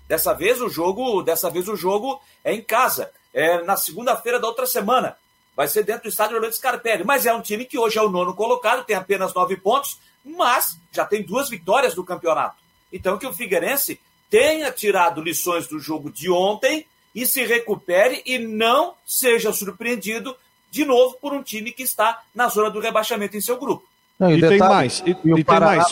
Dessa 0.08 0.32
vez 0.32 0.62
o 0.62 0.68
jogo, 0.68 1.22
dessa 1.22 1.50
vez 1.50 1.68
o 1.68 1.76
jogo 1.76 2.20
é 2.44 2.54
em 2.54 2.62
casa. 2.62 3.10
É 3.34 3.62
na 3.62 3.76
segunda-feira 3.76 4.38
da 4.38 4.46
outra 4.46 4.66
semana. 4.66 5.16
Vai 5.56 5.68
ser 5.68 5.82
dentro 5.82 6.04
do 6.04 6.08
estádio 6.08 6.36
Orlando 6.36 6.54
Scarpelli. 6.54 7.04
Mas 7.04 7.26
é 7.26 7.34
um 7.34 7.42
time 7.42 7.64
que 7.64 7.78
hoje 7.78 7.98
é 7.98 8.02
o 8.02 8.08
nono 8.08 8.34
colocado, 8.34 8.84
tem 8.84 8.96
apenas 8.96 9.34
nove 9.34 9.56
pontos, 9.56 9.98
mas 10.24 10.78
já 10.92 11.04
tem 11.04 11.22
duas 11.22 11.48
vitórias 11.48 11.94
do 11.94 12.04
campeonato. 12.04 12.56
Então, 12.92 13.18
que 13.18 13.26
o 13.26 13.32
Figueirense 13.32 14.00
tenha 14.30 14.70
tirado 14.70 15.20
lições 15.20 15.66
do 15.66 15.78
jogo 15.78 16.10
de 16.10 16.30
ontem 16.30 16.86
e 17.14 17.26
se 17.26 17.44
recupere 17.44 18.22
e 18.24 18.38
não 18.38 18.94
seja 19.04 19.52
surpreendido 19.52 20.36
de 20.70 20.84
novo 20.84 21.18
por 21.20 21.34
um 21.34 21.42
time 21.42 21.70
que 21.70 21.82
está 21.82 22.22
na 22.34 22.48
zona 22.48 22.70
do 22.70 22.80
rebaixamento 22.80 23.36
em 23.36 23.40
seu 23.40 23.58
grupo. 23.58 23.84
Não, 24.18 24.30
e, 24.30 24.38
e 24.38 24.40
detalhe, 24.40 24.58
tem 24.58 24.68
mais. 24.68 25.02
E, 25.04 25.10
e, 25.10 25.40
e 25.40 25.44
tem 25.44 25.60
mais. 25.60 25.90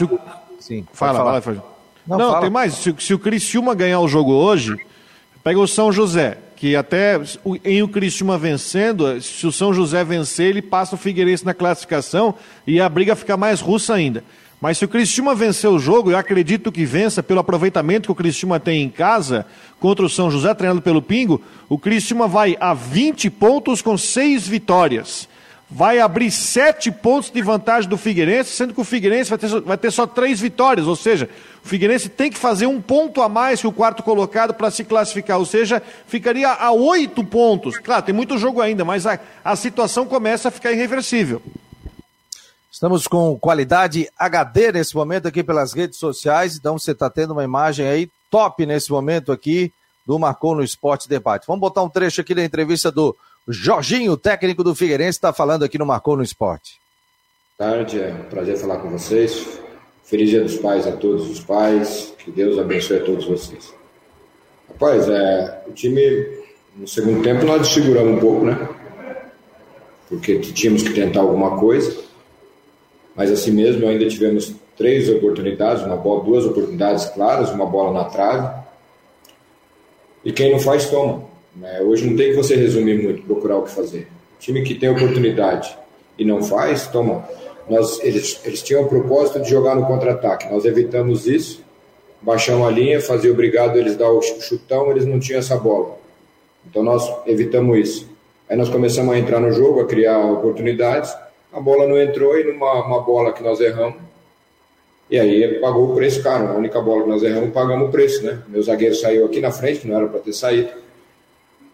Sim, 0.60 0.86
fala, 0.92 1.18
fala. 1.18 1.40
fala. 1.40 1.64
Não, 2.06 2.18
não 2.18 2.28
fala. 2.30 2.40
tem 2.42 2.50
mais. 2.50 2.74
Se, 2.74 2.94
se 2.98 3.14
o 3.14 3.18
Criciúma 3.18 3.74
ganhar 3.74 4.00
o 4.00 4.06
jogo 4.06 4.32
hoje, 4.32 4.76
pega 5.42 5.58
o 5.58 5.66
São 5.66 5.90
José, 5.90 6.38
que 6.54 6.76
até 6.76 7.20
em 7.64 7.82
o 7.82 7.88
Criciúma 7.88 8.38
vencendo, 8.38 9.20
se 9.20 9.46
o 9.46 9.52
São 9.52 9.72
José 9.72 10.04
vencer, 10.04 10.50
ele 10.50 10.62
passa 10.62 10.94
o 10.94 10.98
Figueirense 10.98 11.44
na 11.44 11.54
classificação 11.54 12.34
e 12.66 12.80
a 12.80 12.88
briga 12.88 13.16
fica 13.16 13.36
mais 13.36 13.60
russa 13.60 13.94
ainda. 13.94 14.22
Mas 14.60 14.76
se 14.76 14.84
o 14.84 14.88
Cristiúma 14.88 15.34
vencer 15.34 15.70
o 15.70 15.78
jogo, 15.78 16.10
eu 16.10 16.18
acredito 16.18 16.70
que 16.70 16.84
vença 16.84 17.22
pelo 17.22 17.40
aproveitamento 17.40 18.08
que 18.08 18.12
o 18.12 18.14
Cristiúma 18.14 18.60
tem 18.60 18.82
em 18.82 18.90
casa 18.90 19.46
contra 19.78 20.04
o 20.04 20.08
São 20.08 20.30
José, 20.30 20.52
treinado 20.52 20.82
pelo 20.82 21.00
Pingo, 21.00 21.40
o 21.66 21.78
Cristiúma 21.78 22.28
vai 22.28 22.58
a 22.60 22.74
20 22.74 23.30
pontos 23.30 23.80
com 23.80 23.96
6 23.96 24.46
vitórias. 24.46 25.26
Vai 25.70 26.00
abrir 26.00 26.32
7 26.32 26.90
pontos 26.90 27.30
de 27.30 27.40
vantagem 27.40 27.88
do 27.88 27.96
Figueirense, 27.96 28.50
sendo 28.50 28.74
que 28.74 28.80
o 28.80 28.84
Figueirense 28.84 29.30
vai 29.30 29.38
ter, 29.38 29.60
vai 29.60 29.78
ter 29.78 29.90
só 29.92 30.04
3 30.04 30.40
vitórias, 30.40 30.86
ou 30.88 30.96
seja, 30.96 31.30
o 31.64 31.68
Figueirense 31.68 32.08
tem 32.08 32.30
que 32.30 32.38
fazer 32.38 32.66
um 32.66 32.80
ponto 32.80 33.22
a 33.22 33.28
mais 33.28 33.60
que 33.60 33.66
o 33.68 33.72
quarto 33.72 34.02
colocado 34.02 34.52
para 34.52 34.70
se 34.70 34.82
classificar, 34.82 35.38
ou 35.38 35.46
seja, 35.46 35.80
ficaria 36.06 36.48
a 36.48 36.72
8 36.72 37.22
pontos. 37.24 37.78
Claro, 37.78 38.02
tem 38.04 38.14
muito 38.14 38.36
jogo 38.36 38.60
ainda, 38.60 38.84
mas 38.84 39.06
a, 39.06 39.20
a 39.44 39.54
situação 39.54 40.06
começa 40.06 40.48
a 40.48 40.50
ficar 40.50 40.72
irreversível. 40.72 41.40
Estamos 42.72 43.06
com 43.06 43.38
qualidade 43.38 44.08
HD 44.18 44.72
nesse 44.72 44.96
momento 44.96 45.28
aqui 45.28 45.44
pelas 45.44 45.72
redes 45.72 45.98
sociais, 45.98 46.56
então 46.56 46.78
você 46.78 46.92
está 46.92 47.08
tendo 47.10 47.32
uma 47.32 47.44
imagem 47.44 47.86
aí 47.86 48.10
top 48.30 48.64
nesse 48.64 48.90
momento 48.90 49.30
aqui 49.30 49.72
do 50.06 50.18
Marcou 50.18 50.54
no 50.54 50.64
Esporte 50.64 51.08
Debate. 51.08 51.46
Vamos 51.46 51.60
botar 51.60 51.82
um 51.82 51.88
trecho 51.88 52.20
aqui 52.20 52.34
da 52.34 52.44
entrevista 52.44 52.90
do 52.90 53.14
Jorginho, 53.48 54.16
técnico 54.16 54.62
do 54.62 54.74
Figueirense, 54.74 55.18
está 55.18 55.32
falando 55.32 55.64
aqui 55.64 55.78
no 55.78 55.86
Marcou 55.86 56.16
no 56.16 56.22
Esporte. 56.22 56.78
Boa 57.58 57.70
tarde, 57.70 58.00
é 58.00 58.12
um 58.12 58.28
prazer 58.28 58.56
falar 58.56 58.78
com 58.78 58.90
vocês. 58.90 59.60
Feliz 60.04 60.30
Dia 60.30 60.42
dos 60.42 60.56
Pais 60.56 60.86
a 60.86 60.92
todos 60.92 61.28
os 61.30 61.40
pais, 61.40 62.14
que 62.18 62.30
Deus 62.30 62.58
abençoe 62.58 62.98
a 62.98 63.04
todos 63.04 63.26
vocês. 63.26 63.72
Rapaz, 64.68 65.08
é, 65.08 65.62
o 65.66 65.72
time, 65.72 66.00
no 66.76 66.86
segundo 66.88 67.22
tempo, 67.22 67.44
nós 67.44 67.62
desfiguramos 67.62 68.16
um 68.16 68.20
pouco, 68.20 68.44
né? 68.44 68.68
Porque 70.08 70.38
tínhamos 70.40 70.82
que 70.82 70.92
tentar 70.92 71.20
alguma 71.20 71.58
coisa 71.58 72.10
mas 73.20 73.30
assim 73.30 73.50
mesmo 73.50 73.86
ainda 73.86 74.08
tivemos 74.08 74.54
três 74.76 75.08
oportunidades, 75.10 75.82
uma 75.82 75.96
bola, 75.96 76.24
duas 76.24 76.46
oportunidades 76.46 77.04
claras, 77.06 77.50
uma 77.50 77.66
bola 77.66 77.92
na 77.92 78.04
trave. 78.04 78.62
E 80.24 80.32
quem 80.32 80.52
não 80.52 80.58
faz, 80.58 80.88
toma. 80.88 81.24
Né? 81.54 81.80
Hoje 81.80 82.08
não 82.08 82.16
tem 82.16 82.30
que 82.30 82.36
você 82.36 82.56
resumir 82.56 83.02
muito, 83.02 83.22
procurar 83.22 83.58
o 83.58 83.62
que 83.62 83.70
fazer. 83.70 84.08
O 84.36 84.40
time 84.40 84.62
que 84.62 84.74
tem 84.74 84.88
oportunidade 84.88 85.76
e 86.18 86.24
não 86.24 86.42
faz, 86.42 86.86
toma. 86.86 87.28
Nós, 87.68 88.00
eles, 88.02 88.40
eles 88.44 88.62
tinham 88.62 88.82
o 88.82 88.88
propósito 88.88 89.40
de 89.40 89.50
jogar 89.50 89.74
no 89.74 89.86
contra-ataque. 89.86 90.50
Nós 90.50 90.64
evitamos 90.64 91.26
isso, 91.26 91.62
baixamos 92.20 92.66
a 92.66 92.70
linha, 92.70 93.00
fazia 93.00 93.30
obrigado 93.30 93.78
eles 93.78 93.96
dar 93.96 94.10
o 94.10 94.20
chutão, 94.20 94.90
eles 94.90 95.06
não 95.06 95.18
tinham 95.18 95.38
essa 95.38 95.56
bola. 95.56 95.98
Então 96.68 96.82
nós 96.82 97.10
evitamos 97.26 97.78
isso. 97.78 98.10
Aí 98.48 98.56
nós 98.56 98.68
começamos 98.68 99.14
a 99.14 99.18
entrar 99.18 99.40
no 99.40 99.52
jogo, 99.52 99.80
a 99.80 99.86
criar 99.86 100.18
oportunidades 100.18 101.14
a 101.52 101.60
bola 101.60 101.86
não 101.86 102.00
entrou 102.00 102.38
e 102.38 102.44
numa 102.44 102.86
uma 102.86 103.00
bola 103.00 103.32
que 103.32 103.42
nós 103.42 103.60
erramos, 103.60 103.96
e 105.10 105.18
aí 105.18 105.58
pagou 105.58 105.90
o 105.90 105.94
preço 105.94 106.22
caro. 106.22 106.48
A 106.48 106.54
única 106.54 106.80
bola 106.80 107.02
que 107.02 107.08
nós 107.08 107.22
erramos, 107.22 107.52
pagamos 107.52 107.88
o 107.88 107.90
preço, 107.90 108.24
né? 108.24 108.40
Meu 108.46 108.62
zagueiro 108.62 108.94
saiu 108.94 109.26
aqui 109.26 109.40
na 109.40 109.50
frente, 109.50 109.86
não 109.86 109.96
era 109.96 110.06
para 110.06 110.20
ter 110.20 110.32
saído. 110.32 110.70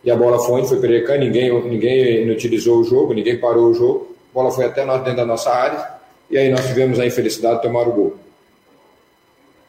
E 0.06 0.10
a 0.10 0.14
bola 0.14 0.38
foi, 0.38 0.64
foi 0.64 0.78
pereca, 0.78 1.18
ninguém, 1.18 1.52
ninguém 1.64 2.22
inutilizou 2.22 2.78
o 2.78 2.84
jogo, 2.84 3.12
ninguém 3.12 3.38
parou 3.38 3.70
o 3.70 3.74
jogo. 3.74 4.14
A 4.30 4.34
bola 4.34 4.52
foi 4.52 4.64
até 4.64 4.86
dentro 4.86 5.16
da 5.16 5.26
nossa 5.26 5.50
área, 5.50 5.84
e 6.30 6.38
aí 6.38 6.48
nós 6.48 6.64
tivemos 6.64 7.00
a 7.00 7.06
infelicidade 7.06 7.56
de 7.56 7.62
tomar 7.62 7.88
o 7.88 7.92
gol. 7.92 8.14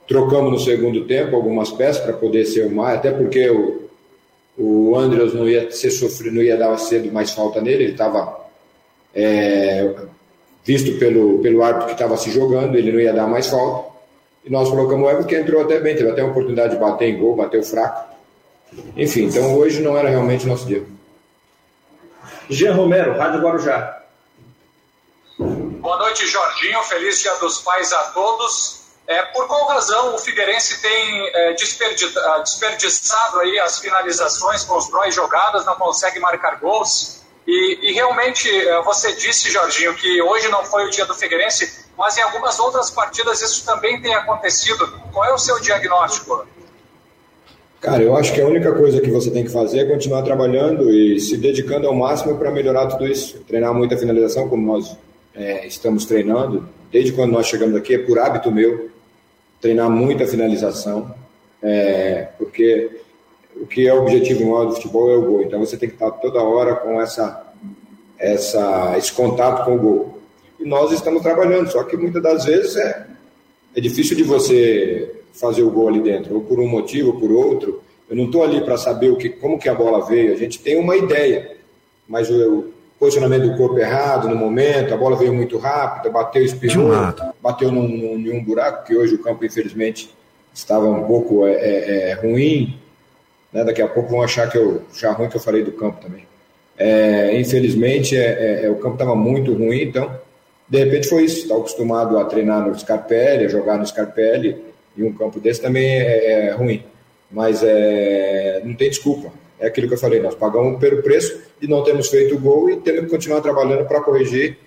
Trocamos 0.07 0.51
no 0.51 0.59
segundo 0.59 1.05
tempo 1.05 1.35
algumas 1.35 1.71
peças 1.71 2.03
para 2.03 2.13
poder 2.13 2.45
ser 2.45 2.69
mais, 2.69 2.99
até 2.99 3.09
porque 3.09 3.49
o, 3.49 3.89
o 4.55 4.95
Andreas 4.95 5.33
não 5.33 5.49
ia 5.49 5.71
ser 5.71 5.89
sofrido, 5.89 6.35
não 6.35 6.43
ia 6.43 6.55
dar 6.55 6.77
cedo 6.77 7.11
mais 7.11 7.31
falta 7.31 7.59
nele, 7.59 7.85
ele 7.85 7.91
estava 7.93 8.39
é, 9.15 9.91
visto 10.63 10.99
pelo, 10.99 11.39
pelo 11.39 11.63
árbitro 11.63 11.87
que 11.87 11.93
estava 11.93 12.15
se 12.15 12.29
jogando, 12.29 12.77
ele 12.77 12.91
não 12.91 12.99
ia 12.99 13.11
dar 13.11 13.25
mais 13.25 13.47
falta. 13.47 13.89
E 14.45 14.51
nós 14.51 14.69
colocamos 14.69 15.03
o 15.03 15.09
Everton 15.09 15.27
que 15.27 15.35
entrou 15.35 15.63
até 15.63 15.79
bem, 15.79 15.95
teve 15.95 16.11
até 16.11 16.21
a 16.21 16.27
oportunidade 16.27 16.75
de 16.75 16.79
bater 16.79 17.09
em 17.09 17.17
gol, 17.17 17.35
bateu 17.35 17.63
fraco. 17.63 18.16
Enfim, 18.95 19.25
então 19.25 19.55
hoje 19.55 19.81
não 19.81 19.97
era 19.97 20.09
realmente 20.09 20.45
nosso 20.45 20.65
dia. 20.65 20.85
Jean 22.49 22.73
Romero, 22.73 23.17
Rádio 23.17 23.41
Guarujá. 23.41 24.01
Boa 25.37 25.97
noite, 25.97 26.25
Jorginho. 26.27 26.81
Feliz 26.83 27.19
Dia 27.19 27.35
dos 27.35 27.59
Pais 27.59 27.93
a 27.93 28.03
todos. 28.11 28.87
É, 29.05 29.21
por 29.27 29.47
qual 29.47 29.67
razão 29.67 30.15
o 30.15 30.17
Figueirense 30.17 30.81
tem 30.81 31.29
é, 31.33 31.53
desperdiçado 31.53 33.39
aí 33.39 33.57
as 33.59 33.79
finalizações, 33.79 34.65
constrói 34.65 35.11
jogadas, 35.11 35.65
não 35.65 35.75
consegue 35.75 36.19
marcar 36.19 36.59
gols? 36.59 37.21
E, 37.47 37.79
e, 37.81 37.93
realmente, 37.93 38.49
eh, 38.49 38.81
você 38.81 39.15
disse, 39.15 39.49
Jorginho, 39.49 39.95
que 39.95 40.21
hoje 40.21 40.49
não 40.49 40.65
foi 40.65 40.85
o 40.85 40.89
dia 40.89 41.05
do 41.05 41.15
Figueirense, 41.15 41.87
mas 41.97 42.17
em 42.17 42.21
algumas 42.21 42.59
outras 42.59 42.91
partidas 42.91 43.41
isso 43.41 43.65
também 43.65 44.01
tem 44.01 44.13
acontecido. 44.13 44.85
Qual 45.13 45.23
é 45.23 45.33
o 45.33 45.37
seu 45.37 45.57
diagnóstico? 45.61 46.45
Cara, 47.79 48.01
eu 48.01 48.15
acho 48.17 48.33
que 48.33 48.41
a 48.41 48.47
única 48.47 48.71
coisa 48.73 48.99
que 48.99 49.09
você 49.11 49.29
tem 49.29 49.43
que 49.43 49.51
fazer 49.51 49.79
é 49.79 49.85
continuar 49.85 50.23
trabalhando 50.23 50.91
e 50.91 51.19
se 51.19 51.37
dedicando 51.37 51.87
ao 51.87 51.93
máximo 51.93 52.37
para 52.37 52.51
melhorar 52.51 52.87
tudo 52.87 53.07
isso. 53.07 53.39
Treinar 53.47 53.73
muita 53.73 53.95
finalização, 53.95 54.49
como 54.49 54.65
nós 54.65 54.97
é, 55.35 55.67
estamos 55.67 56.05
treinando, 56.05 56.67
desde 56.91 57.11
quando 57.11 57.31
nós 57.31 57.45
chegamos 57.45 57.75
aqui, 57.75 57.93
é 57.93 57.99
por 57.99 58.17
hábito 58.17 58.51
meu, 58.51 58.89
treinar 59.61 59.89
muita 59.89 60.25
finalização, 60.25 61.13
é, 61.61 62.29
porque 62.37 62.89
o 63.55 63.67
que 63.67 63.87
é 63.87 63.93
o 63.93 64.01
objetivo 64.01 64.45
maior 64.45 64.65
do 64.65 64.75
futebol 64.75 65.11
é 65.11 65.15
o 65.15 65.21
gol. 65.21 65.43
Então 65.43 65.59
você 65.59 65.77
tem 65.77 65.87
que 65.87 65.95
estar 65.95 66.09
toda 66.11 66.41
hora 66.41 66.75
com 66.75 66.99
essa, 66.99 67.45
essa, 68.17 68.95
esse 68.97 69.11
contato 69.13 69.65
com 69.65 69.75
o 69.75 69.79
gol. 69.79 70.19
E 70.59 70.67
nós 70.67 70.91
estamos 70.91 71.21
trabalhando, 71.21 71.71
só 71.71 71.83
que 71.83 71.95
muitas 71.95 72.23
das 72.23 72.45
vezes 72.45 72.75
é, 72.75 73.05
é 73.75 73.81
difícil 73.81 74.17
de 74.17 74.23
você 74.23 75.11
fazer 75.39 75.63
o 75.63 75.71
gol 75.71 75.87
ali 75.87 76.01
dentro, 76.01 76.35
ou 76.35 76.41
por 76.41 76.59
um 76.59 76.67
motivo, 76.67 77.09
ou 77.09 77.19
por 77.19 77.31
outro. 77.31 77.81
Eu 78.09 78.15
não 78.15 78.25
estou 78.25 78.43
ali 78.43 78.61
para 78.61 78.77
saber 78.77 79.09
o 79.09 79.17
que, 79.17 79.29
como 79.29 79.59
que 79.59 79.69
a 79.69 79.75
bola 79.75 80.05
veio, 80.05 80.33
a 80.33 80.35
gente 80.37 80.59
tem 80.59 80.79
uma 80.79 80.95
ideia, 80.95 81.57
mas 82.07 82.29
o, 82.29 82.59
o 82.59 82.73
posicionamento 82.99 83.49
do 83.49 83.57
corpo 83.57 83.77
errado 83.77 84.29
no 84.29 84.35
momento, 84.35 84.93
a 84.93 84.97
bola 84.97 85.15
veio 85.15 85.33
muito 85.33 85.57
rápida, 85.57 86.09
bateu, 86.09 86.43
espirrou, 86.43 86.91
bateu 87.41 87.71
num, 87.71 87.87
num, 87.87 88.17
num 88.17 88.43
buraco, 88.43 88.85
que 88.85 88.95
hoje 88.95 89.15
o 89.15 89.19
campo, 89.19 89.45
infelizmente, 89.45 90.09
estava 90.53 90.87
um 90.87 91.03
pouco 91.03 91.45
é, 91.45 91.53
é, 91.53 92.09
é 92.09 92.13
ruim, 92.13 92.79
né? 93.51 93.63
Daqui 93.63 93.81
a 93.81 93.87
pouco 93.87 94.09
vão 94.09 94.21
achar 94.21 94.49
que 94.49 94.57
eu 94.57 94.81
já 94.93 95.11
ruim 95.11 95.29
que 95.29 95.37
eu 95.37 95.41
falei 95.41 95.63
do 95.63 95.71
campo 95.71 96.01
também. 96.01 96.25
É, 96.77 97.39
infelizmente, 97.39 98.15
é, 98.15 98.65
é, 98.65 98.69
o 98.69 98.75
campo 98.75 98.95
estava 98.95 99.15
muito 99.15 99.53
ruim, 99.53 99.81
então, 99.81 100.11
de 100.67 100.83
repente 100.83 101.07
foi 101.07 101.23
isso. 101.23 101.41
Está 101.41 101.55
acostumado 101.55 102.17
a 102.17 102.25
treinar 102.25 102.67
no 102.67 102.77
Scarpelli, 102.77 103.45
a 103.45 103.49
jogar 103.49 103.77
no 103.77 103.85
Scarpelli, 103.85 104.66
e 104.97 105.03
um 105.03 105.13
campo 105.13 105.39
desse 105.39 105.61
também 105.61 105.87
é, 105.87 106.47
é 106.47 106.51
ruim. 106.51 106.83
Mas 107.31 107.61
é, 107.63 108.61
não 108.65 108.73
tem 108.73 108.89
desculpa. 108.89 109.31
É 109.59 109.67
aquilo 109.67 109.87
que 109.87 109.93
eu 109.93 109.99
falei, 109.99 110.19
nós 110.21 110.35
pagamos 110.35 110.79
pelo 110.79 111.01
preço 111.01 111.39
e 111.61 111.67
não 111.67 111.83
temos 111.83 112.09
feito 112.09 112.35
o 112.35 112.39
gol 112.39 112.69
e 112.69 112.77
temos 112.77 113.01
que 113.01 113.09
continuar 113.09 113.41
trabalhando 113.41 113.85
para 113.85 114.01
corrigir 114.01 114.57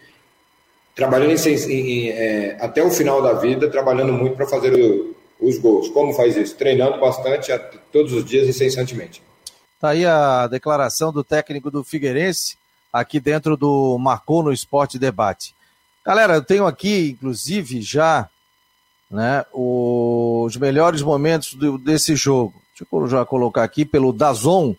trabalhando 0.94 1.32
em, 1.32 1.70
em, 1.70 2.08
é, 2.10 2.58
até 2.60 2.82
o 2.82 2.90
final 2.90 3.22
da 3.22 3.32
vida, 3.32 3.70
trabalhando 3.70 4.12
muito 4.12 4.36
para 4.36 4.46
fazer 4.46 4.74
o, 4.74 5.16
os 5.40 5.58
gols. 5.58 5.88
Como 5.88 6.12
faz 6.12 6.36
isso? 6.36 6.56
Treinando 6.56 6.98
bastante 6.98 7.50
todos 7.92 8.12
os 8.12 8.24
dias 8.24 8.46
incessantemente. 8.46 9.22
Tá 9.80 9.90
aí 9.90 10.04
a 10.04 10.46
declaração 10.46 11.10
do 11.10 11.24
técnico 11.24 11.70
do 11.70 11.82
Figueirense, 11.82 12.58
aqui 12.92 13.18
dentro 13.18 13.56
do 13.56 13.96
Marcou 13.98 14.42
no 14.42 14.52
Esporte 14.52 14.98
Debate. 14.98 15.54
Galera, 16.04 16.34
eu 16.34 16.42
tenho 16.42 16.66
aqui, 16.66 17.10
inclusive, 17.10 17.80
já 17.80 18.28
né, 19.10 19.44
os 19.52 20.56
melhores 20.56 21.02
momentos 21.02 21.54
do, 21.54 21.76
desse 21.76 22.14
jogo. 22.14 22.54
Deixa 22.70 22.86
eu 22.90 23.08
já 23.08 23.24
colocar 23.24 23.64
aqui 23.64 23.84
pelo 23.84 24.12
Dazon, 24.12 24.74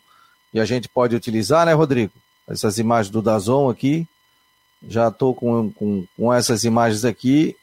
e 0.54 0.60
a 0.60 0.66
gente 0.66 0.90
pode 0.90 1.16
utilizar, 1.16 1.66
né, 1.66 1.74
Rodrigo? 1.74 2.14
Essas 2.48 2.78
imagens 2.78 3.12
do 3.12 3.22
Dazon 3.22 3.70
aqui. 3.70 4.08
Já 4.88 5.10
estou 5.10 5.34
com, 5.34 5.72
com, 5.72 6.06
com 6.18 6.34
essas 6.34 6.64
imagens 6.64 7.06
aqui 7.06 7.56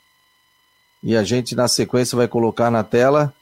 e 1.02 1.16
a 1.16 1.22
gente, 1.22 1.54
na 1.54 1.68
sequência, 1.68 2.16
vai 2.16 2.28
colocar 2.28 2.70
na 2.70 2.82
tela 2.82 3.32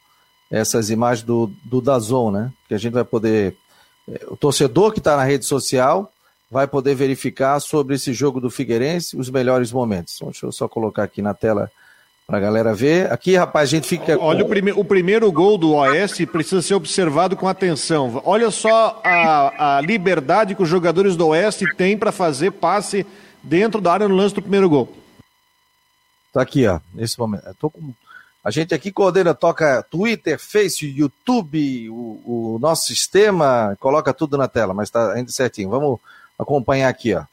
essas 0.51 0.91
imagens 0.91 1.25
do, 1.25 1.51
do 1.65 1.81
Dazon, 1.81 2.31
né? 2.31 2.53
Que 2.69 2.75
a 2.75 2.79
gente 2.79 2.93
vai 2.93 3.05
poder. 3.05 3.57
É, 4.09 4.27
o 4.29 4.37
torcedor 4.37 4.93
que 4.93 4.99
está 4.99 5.17
na 5.17 5.25
rede 5.25 5.45
social 5.45 6.13
vai 6.51 6.67
poder 6.67 6.95
verificar 6.95 7.59
sobre 7.61 7.97
esse 7.97 8.13
jogo 8.13 8.41
do 8.41 8.51
Figueirense 8.51 9.17
os 9.17 9.31
melhores 9.31 9.73
momentos. 9.73 10.15
Então, 10.17 10.29
deixa 10.29 10.47
eu 10.47 10.53
só 10.53 10.69
colocar 10.69 11.03
aqui 11.03 11.21
na 11.21 11.35
tela 11.35 11.71
para 12.27 12.39
a 12.39 12.41
galera 12.41 12.75
ver. 12.75 13.13
Aqui, 13.13 13.37
rapaz, 13.37 13.69
a 13.69 13.71
gente 13.71 13.87
fica. 13.87 14.19
Olha, 14.19 14.45
o, 14.45 14.49
prime 14.49 14.73
o 14.73 14.85
primeiro 14.85 15.31
gol 15.31 15.57
do 15.57 15.75
Oeste 15.75 16.27
precisa 16.27 16.61
ser 16.61 16.75
observado 16.75 17.37
com 17.37 17.47
atenção. 17.47 18.21
Olha 18.25 18.51
só 18.51 19.01
a, 19.05 19.77
a 19.77 19.81
liberdade 19.81 20.55
que 20.55 20.63
os 20.63 20.69
jogadores 20.69 21.17
do 21.17 21.29
Oeste 21.29 21.73
têm 21.77 21.97
para 21.97 22.11
fazer 22.11 22.51
passe 22.51 23.07
dentro 23.43 23.81
da 23.81 23.93
área 23.93 24.09
no 24.09 24.17
lance 24.17 24.35
do 24.35 24.43
primeiro 24.43 24.69
gol. 24.69 24.93
Tá 26.33 26.43
aqui, 26.43 26.67
ó, 26.67 26.81
nesse 26.93 27.19
momento. 27.19 27.45
tô 27.61 27.71
com... 27.71 27.95
A 28.45 28.51
gente 28.51 28.75
aqui 28.75 28.93
coordena, 28.93 29.35
toca 29.35 29.85
Twitter, 29.91 30.39
Face, 30.39 30.87
YouTube, 30.87 31.89
o, 31.91 32.55
o 32.55 32.59
nosso 32.61 32.87
sistema, 32.87 33.77
coloca 33.81 34.13
tudo 34.13 34.37
na 34.37 34.47
tela, 34.47 34.73
mas 34.73 34.89
tá 34.89 35.13
ainda 35.13 35.33
certinho. 35.33 35.69
Vamos 35.69 35.99
acompanhar 36.39 36.89
aqui, 36.89 37.15
ó. 37.15 37.25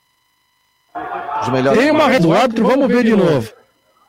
Os 1.41 1.49
melhores 1.49 1.79
Tem 1.79 1.91
uma 1.91 2.19
do 2.19 2.33
árbitro, 2.33 2.65
vamos 2.65 2.87
ver 2.87 3.03
de 3.03 3.15
novo. 3.15 3.51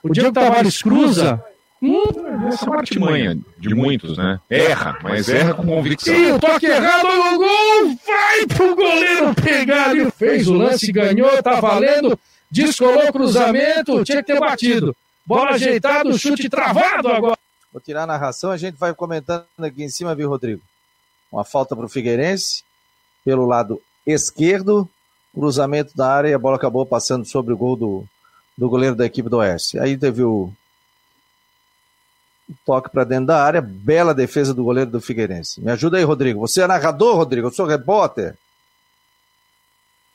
O 0.05 0.13
Diego 0.13 0.31
Tavares 0.31 0.81
cruza. 0.81 1.43
Hum, 1.83 2.49
essa 2.49 2.67
parte 2.67 2.99
manha 2.99 3.37
de 3.59 3.75
muitos, 3.75 4.17
né? 4.17 4.39
Erra, 4.49 4.99
mas 5.03 5.29
erra 5.29 5.55
com 5.55 5.67
convicção. 5.67 6.15
Sim, 6.15 6.33
o 6.33 6.39
toque 6.39 6.67
errado, 6.67 7.07
o 7.07 7.39
gol 7.39 7.97
vai 8.07 8.47
pro 8.47 8.77
goleiro 8.77 9.35
pegar 9.35 9.91
ali. 9.91 10.11
Fez 10.13 10.47
o 10.47 10.55
lance, 10.55 10.93
ganhou, 10.93 11.43
tá 11.43 11.61
valendo 11.61 12.19
descolou 12.55 13.09
o 13.09 13.13
cruzamento, 13.13 14.05
tinha 14.05 14.23
que 14.23 14.33
ter 14.33 14.39
batido. 14.39 14.95
Bola 15.27 15.51
ajeitada, 15.51 16.17
chute 16.17 16.49
travado 16.49 17.09
agora. 17.09 17.39
Vou 17.73 17.81
tirar 17.81 18.05
a 18.05 18.07
narração, 18.07 18.53
a 18.53 18.57
gente 18.57 18.77
vai 18.77 18.95
comentando 18.95 19.45
aqui 19.59 19.83
em 19.83 19.89
cima, 19.89 20.15
viu, 20.15 20.29
Rodrigo? 20.29 20.63
Uma 21.33 21.45
falta 21.45 21.75
para 21.75 21.87
o 21.87 21.89
Figueirense, 21.89 22.63
pelo 23.25 23.45
lado 23.45 23.83
esquerdo, 24.07 24.89
cruzamento 25.35 25.97
da 25.97 26.09
área 26.09 26.29
e 26.29 26.35
a 26.35 26.39
bola 26.39 26.57
acabou 26.57 26.87
passando 26.87 27.25
sobre 27.25 27.53
o 27.53 27.57
gol 27.57 27.75
do, 27.75 28.05
do 28.57 28.69
goleiro 28.69 28.95
da 28.95 29.05
equipe 29.05 29.29
do 29.29 29.39
Oeste. 29.39 29.79
Aí 29.79 29.97
teve 29.97 30.23
o 30.23 30.53
toque 32.65 32.91
para 32.91 33.05
dentro 33.05 33.27
da 33.27 33.43
área, 33.43 33.61
bela 33.61 34.15
defesa 34.15 34.53
do 34.53 34.65
goleiro 34.65 34.91
do 34.91 35.01
Figueirense. 35.01 35.61
Me 35.61 35.71
ajuda 35.71 35.97
aí, 35.97 36.05
Rodrigo. 36.05 36.41
Você 36.41 36.63
é 36.63 36.67
narrador, 36.67 37.17
Rodrigo? 37.17 37.49
Eu 37.49 37.53
sou 37.53 37.67
repórter. 37.67 38.37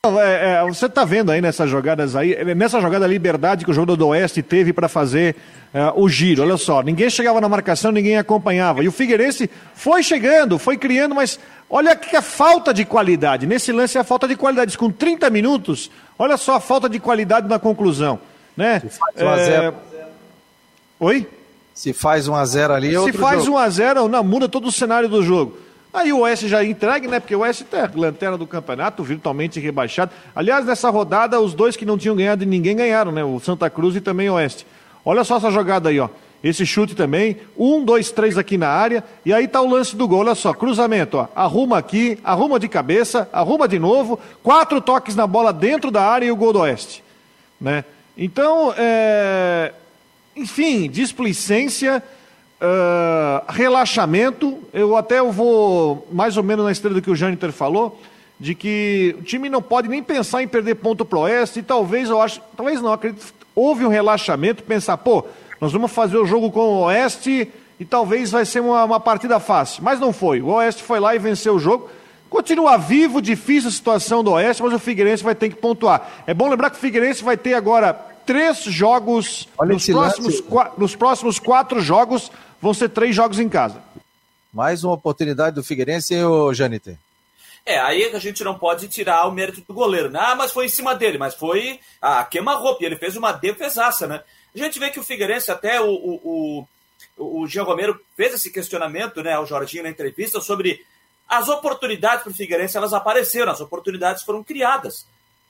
É, 0.06 0.54
é, 0.54 0.66
você 0.66 0.86
está 0.86 1.04
vendo 1.04 1.30
aí 1.30 1.42
nessas 1.42 1.70
jogadas 1.70 2.16
aí, 2.16 2.56
nessa 2.56 2.80
jogada 2.80 3.06
liberdade 3.06 3.66
que 3.66 3.72
o 3.72 3.74
jogador 3.74 3.98
do 3.98 4.08
Oeste 4.08 4.42
teve 4.42 4.72
para 4.72 4.88
fazer 4.88 5.36
é, 5.74 5.92
o 5.94 6.08
giro. 6.08 6.42
Olha 6.42 6.56
só, 6.56 6.82
ninguém 6.82 7.10
chegava 7.10 7.42
na 7.42 7.50
marcação, 7.50 7.92
ninguém 7.92 8.18
acompanhava. 8.18 8.82
E 8.82 8.88
o 8.88 8.94
Figueirense 8.94 9.50
foi 9.74 10.02
chegando, 10.02 10.58
foi 10.58 10.78
criando, 10.78 11.14
mas 11.16 11.38
olha 11.70 11.98
que 11.98 12.16
a 12.16 12.22
falta 12.22 12.74
de 12.74 12.86
qualidade. 12.86 13.46
Nesse 13.46 13.74
lance 13.74 13.98
é 13.98 14.02
a 14.02 14.06
falta 14.06 14.26
de 14.26 14.38
qualidade. 14.38 14.78
Com 14.78 14.90
30 14.90 15.30
minutos, 15.30 15.92
olha 16.18 16.38
só 16.38 16.56
a 16.56 16.60
falta 16.62 16.88
de 16.88 16.98
qualidade 16.98 17.50
na 17.50 17.60
conclusão. 17.60 18.22
Né? 18.60 18.82
Se 18.82 18.90
faz 18.90 19.22
1 19.22 19.30
a 19.30 19.38
0 19.38 19.76
Oi? 21.00 21.28
Se 21.74 21.94
faz 21.94 22.28
1 22.28 22.36
a 22.36 22.46
0 22.46 22.74
ali, 22.74 22.94
Se 22.94 23.14
faz 23.14 23.46
jogo. 23.46 23.56
1 23.56 23.58
a 23.58 23.70
0 23.70 24.08
não, 24.10 24.22
muda 24.22 24.50
todo 24.50 24.68
o 24.68 24.72
cenário 24.72 25.08
do 25.08 25.24
jogo. 25.24 25.58
Aí 25.94 26.12
o 26.12 26.20
Oeste 26.20 26.50
já 26.50 26.62
entregue, 26.62 27.08
né? 27.08 27.22
Porque 27.22 27.34
o 27.34 27.40
Oeste 27.40 27.66
é 27.72 27.90
lanterna 27.96 28.38
do 28.38 28.46
campeonato, 28.46 29.02
virtualmente 29.02 29.62
rebaixado. 29.62 30.12
Aliás, 30.36 30.66
nessa 30.66 30.90
rodada, 30.90 31.40
os 31.40 31.54
dois 31.54 31.78
que 31.78 31.86
não 31.86 31.98
tinham 31.98 32.18
ganhado 32.18 32.44
de 32.44 32.52
ninguém 32.52 32.76
ganharam, 32.76 33.14
né? 33.14 33.24
O 33.24 33.40
Santa 33.40 33.70
Cruz 33.70 33.96
e 33.96 34.02
também 34.02 34.30
o 34.30 34.34
Oeste. 34.34 34.68
Olha 35.06 35.24
só 35.24 35.38
essa 35.38 35.50
jogada 35.50 35.88
aí, 35.88 35.98
ó. 35.98 36.10
Esse 36.44 36.66
chute 36.66 36.94
também. 36.94 37.38
Um, 37.58 37.84
dois, 37.86 38.12
três 38.12 38.38
aqui 38.38 38.58
na 38.58 38.68
área. 38.68 39.06
E 39.26 39.32
aí 39.32 39.48
tá 39.48 39.62
o 39.62 39.70
lance 39.70 39.96
do 39.96 40.06
gol. 40.06 40.20
Olha 40.20 40.36
só, 40.36 40.54
cruzamento, 40.54 41.16
ó. 41.16 41.28
Arruma 41.34 41.78
aqui, 41.78 42.20
arruma 42.26 42.60
de 42.60 42.68
cabeça, 42.68 43.30
arruma 43.32 43.70
de 43.70 43.80
novo. 43.80 44.20
Quatro 44.44 44.82
toques 44.82 45.16
na 45.16 45.26
bola 45.26 45.54
dentro 45.54 45.90
da 45.90 46.04
área 46.04 46.26
e 46.26 46.32
o 46.32 46.36
gol 46.36 46.52
do 46.52 46.60
Oeste. 46.60 47.02
Né? 47.60 47.86
Então, 48.22 48.74
é... 48.78 49.72
enfim, 50.36 50.90
displicência 50.90 52.04
Uh, 52.62 53.40
relaxamento, 53.54 54.60
eu 54.74 54.98
até 54.98 55.24
vou 55.24 56.06
mais 56.12 56.36
ou 56.36 56.44
menos 56.44 56.66
na 56.66 56.74
estrela 56.74 56.96
do 56.96 57.02
que 57.02 57.10
o 57.10 57.16
Jâniter 57.16 57.54
falou, 57.54 57.98
de 58.38 58.54
que 58.54 59.16
o 59.18 59.24
time 59.24 59.48
não 59.48 59.62
pode 59.62 59.88
nem 59.88 60.04
pensar 60.04 60.44
em 60.44 60.48
perder 60.48 60.76
ponto 60.76 61.06
pro 61.06 61.22
Oeste, 61.22 61.60
e 61.60 61.64
talvez 61.64 62.10
eu 62.10 62.22
acho, 62.22 62.42
talvez 62.58 62.82
não, 62.82 62.92
acredito, 62.92 63.34
houve 63.56 63.86
um 63.86 63.88
relaxamento, 63.88 64.62
pensar, 64.64 64.98
pô, 64.98 65.24
nós 65.62 65.72
vamos 65.72 65.90
fazer 65.90 66.18
o 66.18 66.26
jogo 66.26 66.52
com 66.52 66.60
o 66.60 66.82
Oeste 66.82 67.50
e 67.80 67.86
talvez 67.86 68.30
vai 68.30 68.44
ser 68.44 68.60
uma, 68.60 68.84
uma 68.84 69.00
partida 69.00 69.40
fácil, 69.40 69.82
mas 69.82 69.98
não 69.98 70.12
foi, 70.12 70.42
o 70.42 70.48
Oeste 70.48 70.84
foi 70.84 71.00
lá 71.00 71.16
e 71.16 71.18
venceu 71.18 71.56
o 71.56 71.60
jogo, 71.60 71.90
Continua 72.30 72.78
vivo, 72.78 73.20
difícil 73.22 73.70
a 73.70 73.72
situação 73.72 74.24
do 74.24 74.32
Oeste, 74.32 74.62
mas 74.62 74.72
o 74.72 74.78
Figueirense 74.78 75.24
vai 75.24 75.34
ter 75.34 75.50
que 75.50 75.56
pontuar. 75.56 76.08
É 76.28 76.34
bom 76.34 76.48
lembrar 76.48 76.70
que 76.70 76.78
o 76.78 76.80
Figueirense 76.80 77.24
vai 77.24 77.36
ter 77.36 77.56
agora 77.56 78.00
três 78.30 78.60
jogos 78.66 79.50
nos 79.66 79.88
próximos, 79.88 80.44
nos 80.78 80.96
próximos 80.96 81.40
quatro 81.40 81.82
jogos 81.82 82.32
vão 82.62 82.76
ser 82.76 82.90
três 82.90 83.16
jogos 83.16 83.40
em 83.40 83.50
casa. 83.50 83.82
Mais 84.54 84.84
uma 84.84 84.94
oportunidade 84.94 85.56
do 85.56 85.64
Figueirense, 85.64 86.16
ô 86.24 86.54
Janiter. 86.54 86.96
É, 87.66 87.80
aí 87.80 88.04
a 88.04 88.20
gente 88.20 88.44
não 88.44 88.54
pode 88.54 88.88
tirar 88.88 89.28
o 89.28 89.32
mérito 89.32 89.62
do 89.62 89.74
goleiro. 89.74 90.12
Né? 90.12 90.20
Ah, 90.22 90.36
mas 90.36 90.52
foi 90.52 90.68
em 90.68 90.70
cima 90.70 90.94
dele, 90.94 91.18
mas 91.18 91.34
foi 91.34 91.80
a 92.00 92.24
queima-roupa. 92.24 92.86
Ele 92.86 92.98
fez 92.98 93.18
uma 93.18 93.32
defesaça, 93.32 94.06
né? 94.06 94.22
A 94.54 94.58
gente 94.60 94.78
vê 94.78 94.92
que 94.92 95.00
o 95.00 95.04
Figueirense, 95.04 95.50
até 95.50 95.82
o, 95.82 95.90
o, 95.90 96.68
o, 97.18 97.42
o 97.42 97.48
Jean 97.48 97.64
Romero 97.64 98.00
fez 98.16 98.36
esse 98.36 98.52
questionamento 98.52 99.24
né, 99.24 99.34
ao 99.34 99.48
Jorginho 99.48 99.84
na 99.84 99.90
entrevista 99.90 100.40
sobre 100.40 100.86
as 101.28 101.50
oportunidades 101.50 102.22
para 102.24 102.32
o 102.32 102.36
Figueirense, 102.36 102.78
elas 102.78 102.94
apareceram, 102.94 103.52
as 103.52 103.62
oportunidades 103.62 104.22
foram 104.22 104.44
criadas. 104.44 105.08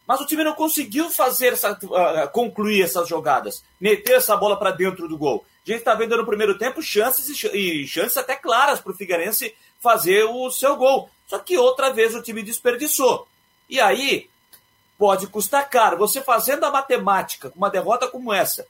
Mas 0.09 0.21
o 0.21 0.25
time 0.25 0.43
não 0.43 0.53
conseguiu 0.53 1.07
fazer 1.11 1.53
essa, 1.53 1.71
uh, 1.71 2.27
concluir 2.31 2.81
essas 2.81 3.07
jogadas, 3.07 3.63
meter 3.79 4.13
essa 4.13 4.35
bola 4.35 4.57
para 4.57 4.71
dentro 4.71 5.07
do 5.07 5.15
gol. 5.15 5.45
A 5.63 5.69
gente 5.69 5.81
está 5.81 5.93
vendo 5.93 6.17
no 6.17 6.25
primeiro 6.25 6.57
tempo 6.57 6.81
chances 6.81 7.29
e, 7.53 7.85
chances 7.85 8.17
até 8.17 8.35
claras 8.35 8.79
para 8.79 8.91
o 8.91 8.95
Figueirense 8.95 9.53
fazer 9.79 10.23
o 10.23 10.49
seu 10.49 10.75
gol. 10.77 11.11
Só 11.27 11.37
que 11.37 11.59
outra 11.59 11.91
vez 11.91 12.15
o 12.15 12.23
time 12.23 12.41
desperdiçou. 12.41 13.27
E 13.69 13.79
aí 13.79 14.27
pode 14.97 15.27
custar 15.27 15.69
caro. 15.69 15.99
Você 15.99 16.23
fazendo 16.23 16.63
a 16.63 16.71
matemática 16.71 17.51
com 17.51 17.59
uma 17.59 17.69
derrota 17.69 18.07
como 18.07 18.33
essa, 18.33 18.65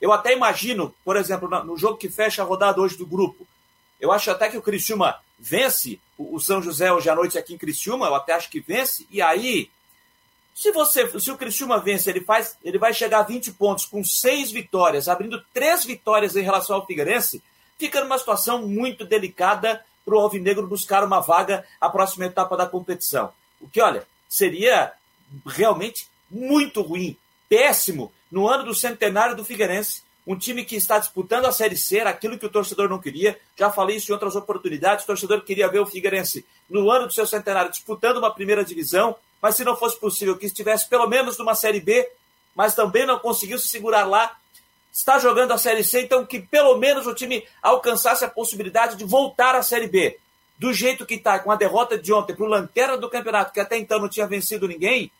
eu 0.00 0.12
até 0.12 0.32
imagino, 0.32 0.94
por 1.04 1.16
exemplo, 1.16 1.48
no 1.64 1.76
jogo 1.76 1.98
que 1.98 2.08
fecha 2.08 2.42
a 2.42 2.46
rodada 2.46 2.80
hoje 2.80 2.96
do 2.96 3.04
grupo, 3.04 3.44
eu 4.00 4.12
acho 4.12 4.30
até 4.30 4.48
que 4.48 4.56
o 4.56 4.62
Criciúma 4.62 5.18
vence 5.40 5.98
o 6.16 6.38
São 6.38 6.62
José 6.62 6.92
hoje 6.92 7.10
à 7.10 7.16
noite 7.16 7.36
aqui 7.36 7.52
em 7.52 7.58
Criciúma, 7.58 8.06
eu 8.06 8.14
até 8.14 8.32
acho 8.32 8.48
que 8.48 8.60
vence, 8.60 9.04
e 9.10 9.20
aí 9.20 9.68
se 10.54 10.70
você, 10.70 11.18
se 11.18 11.30
o 11.32 11.36
Criciúma 11.36 11.80
vence, 11.80 12.08
ele 12.08 12.20
faz, 12.20 12.56
ele 12.62 12.78
vai 12.78 12.94
chegar 12.94 13.18
a 13.18 13.24
20 13.24 13.52
pontos 13.52 13.84
com 13.84 14.04
seis 14.04 14.52
vitórias, 14.52 15.08
abrindo 15.08 15.44
três 15.52 15.84
vitórias 15.84 16.36
em 16.36 16.42
relação 16.42 16.76
ao 16.76 16.86
Figueirense, 16.86 17.42
fica 17.76 18.00
numa 18.00 18.18
situação 18.18 18.66
muito 18.66 19.04
delicada 19.04 19.84
para 20.04 20.14
o 20.14 20.20
Alvinegro 20.20 20.66
buscar 20.66 21.02
uma 21.02 21.20
vaga 21.20 21.64
à 21.80 21.88
próxima 21.88 22.26
etapa 22.26 22.56
da 22.56 22.66
competição. 22.66 23.32
O 23.60 23.68
que, 23.68 23.80
olha, 23.80 24.06
seria 24.28 24.92
realmente 25.44 26.06
muito 26.30 26.82
ruim, 26.82 27.16
péssimo, 27.48 28.12
no 28.30 28.48
ano 28.48 28.64
do 28.64 28.74
centenário 28.74 29.34
do 29.34 29.44
Figueirense. 29.44 30.02
Um 30.26 30.36
time 30.36 30.64
que 30.64 30.76
está 30.76 30.98
disputando 30.98 31.46
a 31.46 31.52
Série 31.52 31.76
C, 31.76 32.00
aquilo 32.00 32.38
que 32.38 32.46
o 32.46 32.50
torcedor 32.50 32.88
não 32.88 32.98
queria. 32.98 33.38
Já 33.56 33.70
falei 33.70 33.96
isso 33.96 34.10
em 34.10 34.14
outras 34.14 34.36
oportunidades. 34.36 35.04
O 35.04 35.06
torcedor 35.06 35.42
queria 35.42 35.68
ver 35.68 35.80
o 35.80 35.86
Figueirense 35.86 36.46
no 36.68 36.90
ano 36.90 37.06
do 37.06 37.12
seu 37.12 37.26
centenário 37.26 37.70
disputando 37.70 38.18
uma 38.18 38.32
primeira 38.32 38.64
divisão, 38.64 39.16
mas 39.44 39.56
se 39.56 39.62
não 39.62 39.76
fosse 39.76 40.00
possível 40.00 40.38
que 40.38 40.46
estivesse 40.46 40.88
pelo 40.88 41.06
menos 41.06 41.36
numa 41.36 41.54
Série 41.54 41.78
B, 41.78 42.10
mas 42.54 42.74
também 42.74 43.04
não 43.04 43.18
conseguiu 43.18 43.58
se 43.58 43.68
segurar 43.68 44.04
lá, 44.06 44.38
está 44.90 45.18
jogando 45.18 45.52
a 45.52 45.58
Série 45.58 45.84
C, 45.84 46.00
então 46.00 46.24
que 46.24 46.40
pelo 46.40 46.78
menos 46.78 47.06
o 47.06 47.12
time 47.12 47.46
alcançasse 47.62 48.24
a 48.24 48.30
possibilidade 48.30 48.96
de 48.96 49.04
voltar 49.04 49.54
à 49.54 49.62
Série 49.62 49.86
B. 49.86 50.18
Do 50.58 50.72
jeito 50.72 51.04
que 51.04 51.16
está, 51.16 51.38
com 51.38 51.52
a 51.52 51.56
derrota 51.56 51.98
de 51.98 52.10
ontem 52.10 52.34
para 52.34 52.42
o 52.42 52.48
Lanterna 52.48 52.96
do 52.96 53.10
campeonato, 53.10 53.52
que 53.52 53.60
até 53.60 53.76
então 53.76 53.98
não 53.98 54.08
tinha 54.08 54.26
vencido 54.26 54.66
ninguém, 54.66 55.12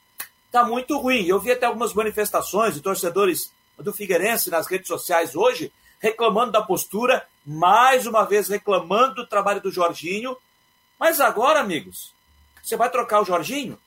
está 0.47 0.65
muito 0.65 0.97
ruim. 0.97 1.27
Eu 1.27 1.39
vi 1.39 1.53
até 1.53 1.67
algumas 1.67 1.93
manifestações 1.93 2.73
de 2.73 2.81
torcedores 2.81 3.53
do 3.79 3.93
Figueirense 3.93 4.49
nas 4.49 4.67
redes 4.67 4.89
sociais 4.89 5.37
hoje, 5.37 5.71
reclamando 6.01 6.53
da 6.53 6.63
postura, 6.63 7.27
mais 7.45 8.07
uma 8.07 8.25
vez 8.25 8.49
reclamando 8.49 9.17
do 9.17 9.27
trabalho 9.27 9.61
do 9.61 9.71
Jorginho. 9.71 10.35
Mas 10.99 11.21
agora, 11.21 11.61
amigos, 11.61 12.15
você 12.63 12.75
vai 12.75 12.89
trocar 12.89 13.21
o 13.21 13.27
Jorginho? 13.27 13.79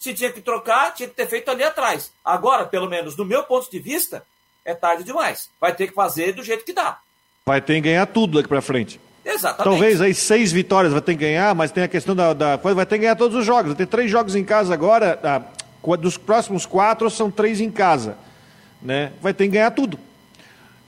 Se 0.00 0.14
tinha 0.14 0.32
que 0.32 0.40
trocar, 0.40 0.94
tinha 0.94 1.08
que 1.08 1.14
ter 1.14 1.26
feito 1.26 1.50
ali 1.50 1.62
atrás. 1.62 2.10
Agora, 2.24 2.64
pelo 2.64 2.88
menos 2.88 3.14
do 3.14 3.24
meu 3.24 3.44
ponto 3.44 3.70
de 3.70 3.78
vista, 3.78 4.24
é 4.64 4.74
tarde 4.74 5.04
demais. 5.04 5.50
Vai 5.60 5.74
ter 5.74 5.88
que 5.88 5.94
fazer 5.94 6.32
do 6.32 6.42
jeito 6.42 6.64
que 6.64 6.72
dá. 6.72 6.98
Vai 7.44 7.60
ter 7.60 7.74
que 7.74 7.82
ganhar 7.82 8.06
tudo 8.06 8.38
daqui 8.38 8.48
para 8.48 8.62
frente. 8.62 8.98
Exatamente. 9.22 9.64
Talvez 9.64 10.00
aí 10.00 10.14
seis 10.14 10.50
vitórias 10.50 10.94
vai 10.94 11.02
ter 11.02 11.12
que 11.12 11.20
ganhar, 11.20 11.54
mas 11.54 11.70
tem 11.70 11.84
a 11.84 11.88
questão 11.88 12.16
da, 12.16 12.32
da 12.32 12.56
vai 12.56 12.86
ter 12.86 12.96
que 12.96 13.02
ganhar 13.02 13.14
todos 13.14 13.36
os 13.36 13.44
jogos. 13.44 13.66
Vai 13.66 13.76
ter 13.76 13.86
três 13.86 14.10
jogos 14.10 14.34
em 14.34 14.42
casa 14.42 14.72
agora. 14.72 15.20
Ah, 15.22 15.96
dos 15.96 16.16
próximos 16.16 16.64
quatro 16.64 17.10
são 17.10 17.30
três 17.30 17.60
em 17.60 17.70
casa, 17.70 18.16
né? 18.80 19.12
Vai 19.20 19.34
ter 19.34 19.44
que 19.44 19.50
ganhar 19.50 19.70
tudo. 19.70 19.98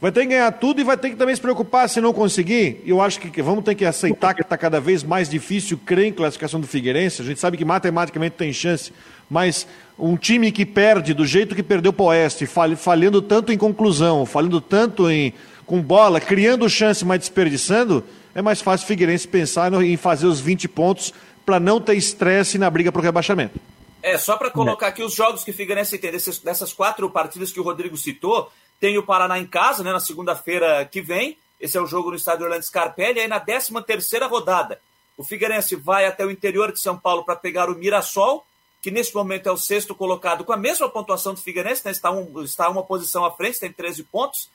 Vai 0.02 0.10
ter 0.10 0.22
que 0.22 0.26
ganhar 0.30 0.50
tudo 0.50 0.80
e 0.80 0.84
vai 0.84 0.96
ter 0.96 1.10
que 1.10 1.14
também 1.14 1.32
se 1.32 1.40
preocupar 1.40 1.88
se 1.88 2.00
não 2.00 2.12
conseguir. 2.12 2.82
Eu 2.84 3.00
acho 3.00 3.20
que 3.20 3.40
vamos 3.40 3.62
ter 3.62 3.76
que 3.76 3.84
aceitar 3.84 4.34
que 4.34 4.42
está 4.42 4.58
cada 4.58 4.80
vez 4.80 5.04
mais 5.04 5.30
difícil 5.30 5.78
crer 5.78 6.06
em 6.06 6.12
classificação 6.12 6.60
do 6.60 6.66
Figueirense. 6.66 7.22
A 7.22 7.24
gente 7.24 7.38
sabe 7.38 7.56
que 7.56 7.64
matematicamente 7.64 8.34
tem 8.34 8.52
chance, 8.52 8.92
mas 9.30 9.64
um 9.96 10.16
time 10.16 10.50
que 10.50 10.66
perde 10.66 11.14
do 11.14 11.24
jeito 11.24 11.54
que 11.54 11.62
perdeu 11.62 11.92
para 11.92 12.02
o 12.02 12.06
Oeste, 12.08 12.46
falhando 12.76 13.22
tanto 13.22 13.52
em 13.52 13.56
conclusão, 13.56 14.26
falhando 14.26 14.60
tanto 14.60 15.08
em 15.08 15.32
com 15.64 15.80
bola, 15.80 16.20
criando 16.20 16.68
chance, 16.68 17.04
mas 17.04 17.20
desperdiçando, 17.20 18.04
é 18.34 18.42
mais 18.42 18.60
fácil 18.60 18.84
o 18.86 18.88
Figueirense 18.88 19.28
pensar 19.28 19.72
em 19.84 19.96
fazer 19.96 20.26
os 20.26 20.40
20 20.40 20.66
pontos 20.66 21.14
para 21.46 21.60
não 21.60 21.80
ter 21.80 21.94
estresse 21.94 22.58
na 22.58 22.68
briga 22.68 22.90
para 22.90 22.98
o 22.98 23.04
rebaixamento. 23.04 23.60
É, 24.02 24.18
só 24.18 24.36
para 24.36 24.50
colocar 24.50 24.88
aqui 24.88 25.04
os 25.04 25.14
jogos 25.14 25.44
que 25.44 25.52
o 25.52 25.54
Figueirense 25.54 25.96
tem, 25.96 26.10
dessas, 26.10 26.38
dessas 26.40 26.72
quatro 26.72 27.08
partidas 27.08 27.52
que 27.52 27.60
o 27.60 27.62
Rodrigo 27.62 27.96
citou, 27.96 28.50
tem 28.82 28.98
o 28.98 29.02
Paraná 29.04 29.38
em 29.38 29.46
casa, 29.46 29.84
né, 29.84 29.92
na 29.92 30.00
segunda-feira 30.00 30.84
que 30.84 31.00
vem. 31.00 31.38
Esse 31.60 31.78
é 31.78 31.80
o 31.80 31.86
jogo 31.86 32.10
no 32.10 32.16
estádio 32.16 32.46
Orlando 32.46 32.64
Scarpelli. 32.64 33.20
Aí 33.20 33.28
na 33.28 33.38
13 33.38 33.80
terceira 33.86 34.26
rodada, 34.26 34.80
o 35.16 35.22
Figueirense 35.22 35.76
vai 35.76 36.04
até 36.04 36.26
o 36.26 36.32
interior 36.32 36.72
de 36.72 36.80
São 36.80 36.98
Paulo 36.98 37.24
para 37.24 37.36
pegar 37.36 37.70
o 37.70 37.76
Mirassol, 37.76 38.44
que 38.82 38.90
nesse 38.90 39.14
momento 39.14 39.48
é 39.48 39.52
o 39.52 39.56
sexto 39.56 39.94
colocado 39.94 40.44
com 40.44 40.52
a 40.52 40.56
mesma 40.56 40.88
pontuação 40.88 41.32
do 41.32 41.40
Figueirense, 41.40 41.82
né, 41.84 41.92
está, 41.92 42.10
um, 42.10 42.42
está 42.42 42.68
uma 42.68 42.82
posição 42.82 43.24
à 43.24 43.30
frente, 43.30 43.60
tem 43.60 43.72
13 43.72 44.02
pontos. 44.02 44.50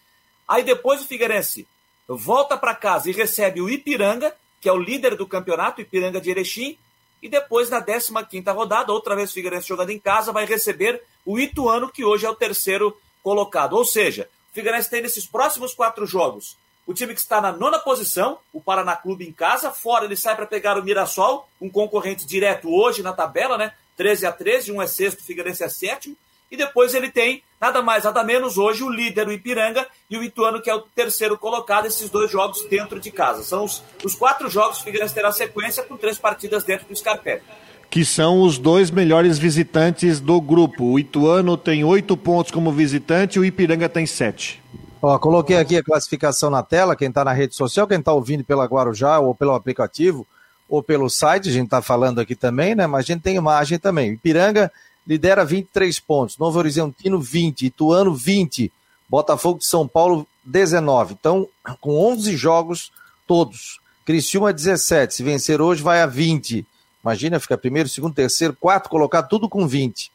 Aí 0.45 0.61
depois 0.61 1.01
o 1.01 1.07
Figueirense 1.07 1.65
volta 2.05 2.57
para 2.57 2.75
casa 2.75 3.09
e 3.09 3.13
recebe 3.13 3.61
o 3.61 3.69
Ipiranga, 3.69 4.35
que 4.59 4.67
é 4.67 4.73
o 4.73 4.77
líder 4.77 5.15
do 5.15 5.25
campeonato, 5.25 5.79
Ipiranga 5.79 6.19
de 6.19 6.31
Erechim, 6.31 6.77
e 7.23 7.29
depois, 7.29 7.69
na 7.69 7.81
15 7.81 8.11
rodada, 8.51 8.91
outra 8.91 9.15
vez 9.15 9.29
o 9.29 9.33
Figueirense 9.33 9.69
jogando 9.69 9.91
em 9.91 9.99
casa, 9.99 10.33
vai 10.33 10.45
receber 10.45 11.01
o 11.25 11.39
Ituano, 11.39 11.89
que 11.89 12.03
hoje 12.03 12.25
é 12.25 12.29
o 12.29 12.35
terceiro 12.35 12.93
colocado. 13.27 13.73
Ou 13.73 13.83
seja, 13.83 14.29
o 14.49 14.55
Figueirense 14.55 14.89
tem 14.89 15.01
nesses 15.01 15.25
próximos 15.25 15.73
quatro 15.73 16.05
jogos 16.05 16.55
o 16.85 16.93
time 16.93 17.13
que 17.13 17.19
está 17.19 17.41
na 17.41 17.51
nona 17.51 17.77
posição, 17.77 18.37
o 18.53 18.61
Paraná 18.61 18.95
Clube 18.95 19.27
em 19.27 19.33
casa, 19.33 19.69
fora 19.69 20.05
ele 20.05 20.15
sai 20.15 20.37
para 20.37 20.45
pegar 20.45 20.77
o 20.77 20.83
Mirassol, 20.83 21.45
um 21.59 21.69
concorrente 21.69 22.25
direto 22.25 22.73
hoje 22.73 23.03
na 23.03 23.11
tabela, 23.11 23.57
né? 23.57 23.73
13 23.97 24.25
a 24.25 24.31
13, 24.31 24.71
um 24.71 24.81
é 24.81 24.87
sexto, 24.87 25.19
o 25.19 25.23
Figueirense 25.23 25.65
é 25.65 25.67
sétimo, 25.67 26.15
e 26.49 26.55
depois 26.55 26.93
ele 26.93 27.11
tem 27.11 27.43
nada 27.59 27.81
mais, 27.81 28.05
nada 28.05 28.23
menos 28.23 28.57
hoje 28.57 28.85
o 28.85 28.89
líder, 28.89 29.27
o 29.27 29.33
Ipiranga, 29.33 29.85
e 30.09 30.17
o 30.17 30.23
Ituano, 30.23 30.61
que 30.61 30.69
é 30.69 30.73
o 30.73 30.79
terceiro 30.79 31.37
colocado, 31.37 31.87
esses 31.87 32.09
dois 32.09 32.31
jogos 32.31 32.63
dentro 32.69 33.01
de 33.01 33.11
casa. 33.11 33.43
São 33.43 33.65
os, 33.65 33.83
os 34.01 34.15
quatro 34.15 34.49
jogos 34.49 34.77
que 34.77 34.83
o 34.83 34.85
Figueirense 34.85 35.13
terá 35.13 35.33
sequência 35.33 35.83
com 35.83 35.97
três 35.97 36.17
partidas 36.17 36.63
dentro 36.63 36.87
do 36.87 36.95
Scarpelli. 36.95 37.43
Que 37.89 38.04
são 38.04 38.41
os 38.41 38.58
dois 38.58 38.91
melhores 38.91 39.38
visitantes 39.38 40.19
do 40.19 40.39
grupo. 40.41 40.86
O 40.86 41.00
Ituano 41.00 41.56
tem 41.56 41.84
oito 41.84 42.17
pontos 42.17 42.52
como 42.52 42.71
visitante 42.71 43.38
e 43.38 43.39
o 43.39 43.45
Ipiranga 43.45 43.88
tem 43.88 44.06
sete. 44.06 44.62
Ó, 45.02 45.17
coloquei 45.19 45.58
aqui 45.58 45.78
a 45.78 45.84
classificação 45.84 46.50
na 46.50 46.63
tela, 46.63 46.95
quem 46.95 47.10
está 47.10 47.23
na 47.23 47.32
rede 47.32 47.56
social, 47.56 47.88
quem 47.88 48.00
está 48.00 48.12
ouvindo 48.12 48.43
pela 48.43 48.65
Guarujá 48.65 49.19
ou 49.19 49.34
pelo 49.34 49.54
aplicativo 49.54 50.26
ou 50.67 50.84
pelo 50.84 51.10
site, 51.10 51.50
a 51.50 51.52
gente 51.52 51.65
está 51.65 51.82
falando 51.82 52.19
aqui 52.19 52.36
também, 52.36 52.76
né? 52.76 52.88
Mas 52.88 53.06
a 53.06 53.13
gente 53.13 53.21
tem 53.21 53.36
imagem 53.36 53.80
também. 53.80 54.13
Ipiranga 54.13 54.71
lidera 55.06 55.45
23 55.45 56.00
pontos, 56.02 56.38
Novo 56.38 56.60
Horizontino 56.60 57.19
20, 57.19 57.67
Ituano 57.67 58.13
20, 58.13 58.71
Botafogo 59.10 59.60
de 59.60 59.65
São 59.65 59.88
Paulo 59.88 60.28
19. 60.43 61.15
Então, 61.17 61.47
com 61.80 61.97
11 62.12 62.36
jogos 62.36 62.91
todos. 63.26 63.80
Criciúma 64.06 64.52
17, 64.52 65.13
se 65.13 65.23
vencer 65.23 65.62
hoje 65.62 65.82
vai 65.82 66.02
a 66.02 66.06
20. 66.06 66.65
Imagina, 67.07 67.39
fica 67.39 67.57
primeiro, 67.57 67.87
segundo, 67.87 68.13
terceiro, 68.13 68.53
quarto, 68.53 68.89
colocar 68.89 69.23
tudo 69.23 69.47
com 69.47 69.65
20. 69.65 70.11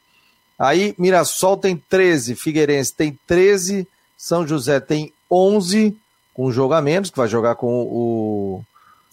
Aí 0.59 0.93
Mirassol 0.95 1.57
tem 1.57 1.75
13, 1.75 2.35
Figueirense 2.35 2.93
tem 2.93 3.17
13, 3.25 3.87
São 4.15 4.45
José 4.45 4.79
tem 4.79 5.11
11, 5.29 5.97
com 6.35 6.45
um 6.45 6.51
jogo 6.51 6.75
a 6.75 6.81
menos, 6.83 7.09
que 7.09 7.17
vai 7.17 7.27
jogar 7.27 7.55
com 7.55 7.81
o 7.81 8.63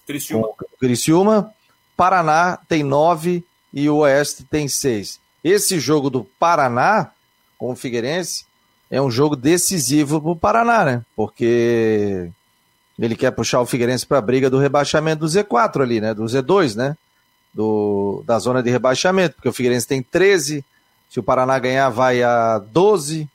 Criciúma. 0.07 0.49
com 0.49 0.65
o 0.67 0.79
Criciúma. 0.79 1.55
Paraná 1.97 2.59
tem 2.69 2.83
9 2.83 3.43
e 3.73 3.89
o 3.89 3.97
Oeste 3.97 4.45
tem 4.45 4.69
6. 4.69 5.19
Esse 5.43 5.81
jogo 5.81 6.11
do 6.11 6.23
Paraná 6.39 7.11
com 7.57 7.73
o 7.73 7.77
Figueirense 7.77 8.45
é 8.91 9.01
um 9.01 9.11
jogo 9.11 9.37
decisivo 9.37 10.21
para 10.21 10.31
o 10.31 10.37
Paraná, 10.37 10.85
né? 10.85 11.03
Porque 11.17 12.31
ele 12.99 13.17
quer 13.17 13.31
puxar 13.31 13.63
o 13.63 13.67
Figueirense 13.67 14.05
para 14.05 14.19
a 14.19 14.23
briga 14.23 14.51
do 14.51 14.59
rebaixamento 14.59 15.21
do 15.21 15.27
Z4 15.27 15.81
ali, 15.81 15.99
né? 15.99 16.13
Do 16.13 16.25
Z2, 16.25 16.77
né? 16.77 16.95
Do, 17.53 18.23
da 18.25 18.39
zona 18.39 18.63
de 18.63 18.71
rebaixamento, 18.71 19.35
porque 19.35 19.49
o 19.49 19.53
Figueirense 19.53 19.87
tem 19.87 20.01
13, 20.03 20.65
se 21.09 21.19
o 21.19 21.23
Paraná 21.23 21.59
ganhar 21.59 21.89
vai 21.89 22.23
a 22.23 22.59
12, 22.59 23.29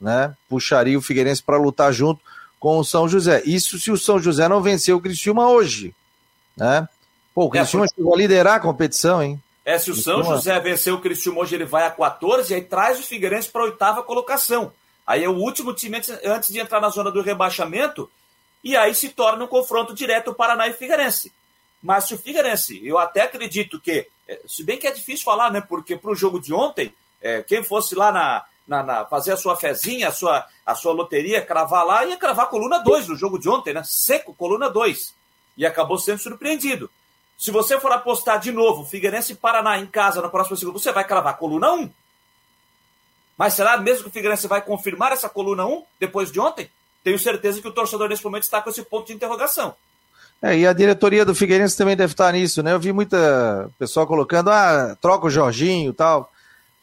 né? 0.00 0.34
Puxaria 0.48 0.98
o 0.98 1.02
Figueirense 1.02 1.42
para 1.42 1.58
lutar 1.58 1.92
junto 1.92 2.20
com 2.58 2.78
o 2.78 2.84
São 2.84 3.08
José. 3.08 3.42
Isso 3.44 3.78
se 3.78 3.90
o 3.90 3.98
São 3.98 4.18
José 4.18 4.48
não 4.48 4.62
vencer 4.62 4.94
o 4.94 5.00
Criciúma 5.00 5.48
hoje, 5.48 5.94
né? 6.56 6.88
Pô, 7.34 7.44
o 7.44 7.50
Criciúma 7.50 7.84
é, 7.84 7.88
chegou 7.94 8.14
a 8.14 8.16
liderar 8.16 8.54
a 8.54 8.60
competição, 8.60 9.22
hein? 9.22 9.42
É, 9.64 9.78
se 9.78 9.90
o 9.90 9.94
São 9.94 10.24
José 10.24 10.58
vencer 10.60 10.92
o 10.92 11.00
Criciúma 11.00 11.42
hoje, 11.42 11.54
ele 11.54 11.66
vai 11.66 11.86
a 11.86 11.90
14 11.90 12.52
e 12.52 12.56
aí 12.56 12.62
traz 12.62 12.98
o 12.98 13.02
Figueirense 13.02 13.50
para 13.50 13.62
a 13.62 13.64
oitava 13.66 14.02
colocação. 14.02 14.72
Aí 15.06 15.22
é 15.22 15.28
o 15.28 15.36
último 15.36 15.74
time 15.74 16.00
antes 16.24 16.50
de 16.50 16.58
entrar 16.58 16.80
na 16.80 16.88
zona 16.88 17.10
do 17.10 17.22
rebaixamento 17.22 18.10
e 18.64 18.76
aí 18.76 18.94
se 18.94 19.10
torna 19.10 19.44
um 19.44 19.48
confronto 19.48 19.94
direto 19.94 20.30
o 20.30 20.34
Paraná 20.34 20.66
e 20.68 20.72
Figueirense. 20.72 21.32
Mas 21.82 22.04
se 22.04 22.14
o 22.14 22.18
Figueirense, 22.18 22.84
eu 22.86 22.98
até 22.98 23.22
acredito 23.22 23.80
que, 23.80 24.06
se 24.46 24.64
bem 24.64 24.78
que 24.78 24.86
é 24.86 24.90
difícil 24.90 25.24
falar, 25.24 25.50
né? 25.50 25.60
Porque 25.60 25.96
para 25.96 26.10
o 26.10 26.14
jogo 26.14 26.40
de 26.40 26.52
ontem, 26.52 26.92
é, 27.20 27.42
quem 27.42 27.62
fosse 27.62 27.94
lá 27.94 28.10
na, 28.12 28.44
na, 28.66 28.82
na, 28.82 29.04
fazer 29.06 29.32
a 29.32 29.36
sua 29.36 29.56
fezinha, 29.56 30.08
a 30.08 30.12
sua, 30.12 30.46
a 30.66 30.74
sua 30.74 30.92
loteria, 30.92 31.44
cravar 31.44 31.84
lá, 31.86 32.04
ia 32.04 32.16
cravar 32.16 32.48
coluna 32.48 32.78
2 32.78 33.08
no 33.08 33.16
jogo 33.16 33.38
de 33.38 33.48
ontem, 33.48 33.72
né? 33.72 33.82
Seco, 33.84 34.34
coluna 34.34 34.68
2. 34.68 35.14
E 35.56 35.64
acabou 35.64 35.98
sendo 35.98 36.18
surpreendido. 36.18 36.90
Se 37.36 37.50
você 37.50 37.78
for 37.78 37.92
apostar 37.92 38.40
de 38.40 38.50
novo, 38.50 38.84
Figueirense 38.84 39.32
e 39.32 39.36
Paraná 39.36 39.78
em 39.78 39.86
casa 39.86 40.20
na 40.20 40.28
próxima 40.28 40.56
segunda, 40.56 40.78
você 40.78 40.92
vai 40.92 41.04
cravar 41.04 41.38
coluna 41.38 41.72
1. 41.72 41.90
Mas 43.36 43.54
será 43.54 43.76
mesmo 43.76 44.04
que 44.04 44.08
o 44.10 44.12
Figueirense 44.12 44.48
vai 44.48 44.60
confirmar 44.60 45.12
essa 45.12 45.28
coluna 45.28 45.64
1 45.64 45.84
depois 46.00 46.32
de 46.32 46.40
ontem? 46.40 46.68
Tenho 47.04 47.18
certeza 47.18 47.62
que 47.62 47.68
o 47.68 47.72
torcedor 47.72 48.08
nesse 48.08 48.24
momento 48.24 48.42
está 48.42 48.60
com 48.60 48.68
esse 48.68 48.82
ponto 48.82 49.06
de 49.06 49.12
interrogação. 49.12 49.76
É, 50.40 50.56
e 50.56 50.66
a 50.66 50.72
diretoria 50.72 51.24
do 51.24 51.34
Figueirense 51.34 51.76
também 51.76 51.96
deve 51.96 52.12
estar 52.12 52.32
nisso, 52.32 52.62
né? 52.62 52.72
Eu 52.72 52.78
vi 52.78 52.92
muita 52.92 53.68
pessoa 53.78 54.06
colocando, 54.06 54.50
ah, 54.50 54.96
troca 55.00 55.26
o 55.26 55.30
Jorginho 55.30 55.90
e 55.90 55.92
tal. 55.92 56.30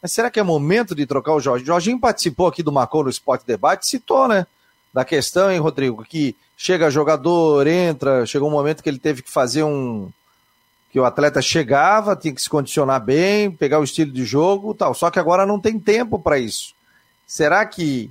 Mas 0.02 0.12
será 0.12 0.30
que 0.30 0.38
é 0.38 0.42
momento 0.42 0.94
de 0.94 1.06
trocar 1.06 1.32
o 1.32 1.40
Jorginho? 1.40 1.64
O 1.64 1.66
Jorginho 1.66 2.00
participou 2.00 2.46
aqui 2.46 2.62
do 2.62 2.70
Marcou 2.70 3.02
no 3.02 3.10
Esporte 3.10 3.46
Debate, 3.46 3.86
citou, 3.86 4.28
né? 4.28 4.46
Da 4.92 5.04
questão, 5.04 5.50
hein, 5.50 5.58
Rodrigo, 5.58 6.04
que 6.04 6.36
chega 6.56 6.90
jogador, 6.90 7.66
entra, 7.66 8.26
chegou 8.26 8.48
um 8.48 8.52
momento 8.52 8.82
que 8.82 8.88
ele 8.88 8.98
teve 8.98 9.22
que 9.22 9.30
fazer 9.30 9.62
um, 9.62 10.10
que 10.96 11.00
o 11.00 11.04
atleta 11.04 11.42
chegava, 11.42 12.16
tinha 12.16 12.34
que 12.34 12.40
se 12.40 12.48
condicionar 12.48 12.98
bem, 13.04 13.50
pegar 13.50 13.78
o 13.78 13.84
estilo 13.84 14.10
de 14.10 14.24
jogo 14.24 14.74
tal. 14.74 14.94
Só 14.94 15.10
que 15.10 15.18
agora 15.18 15.44
não 15.44 15.60
tem 15.60 15.78
tempo 15.78 16.18
para 16.18 16.38
isso. 16.38 16.74
Será 17.26 17.66
que, 17.66 18.10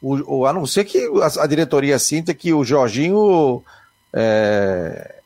o, 0.00 0.38
o, 0.38 0.46
a 0.46 0.52
não 0.52 0.66
ser 0.66 0.84
que 0.84 0.98
a, 1.22 1.44
a 1.44 1.46
diretoria 1.46 1.98
sinta 1.98 2.34
que 2.34 2.52
o 2.52 2.64
Jorginho 2.64 3.62
é, 4.14 5.16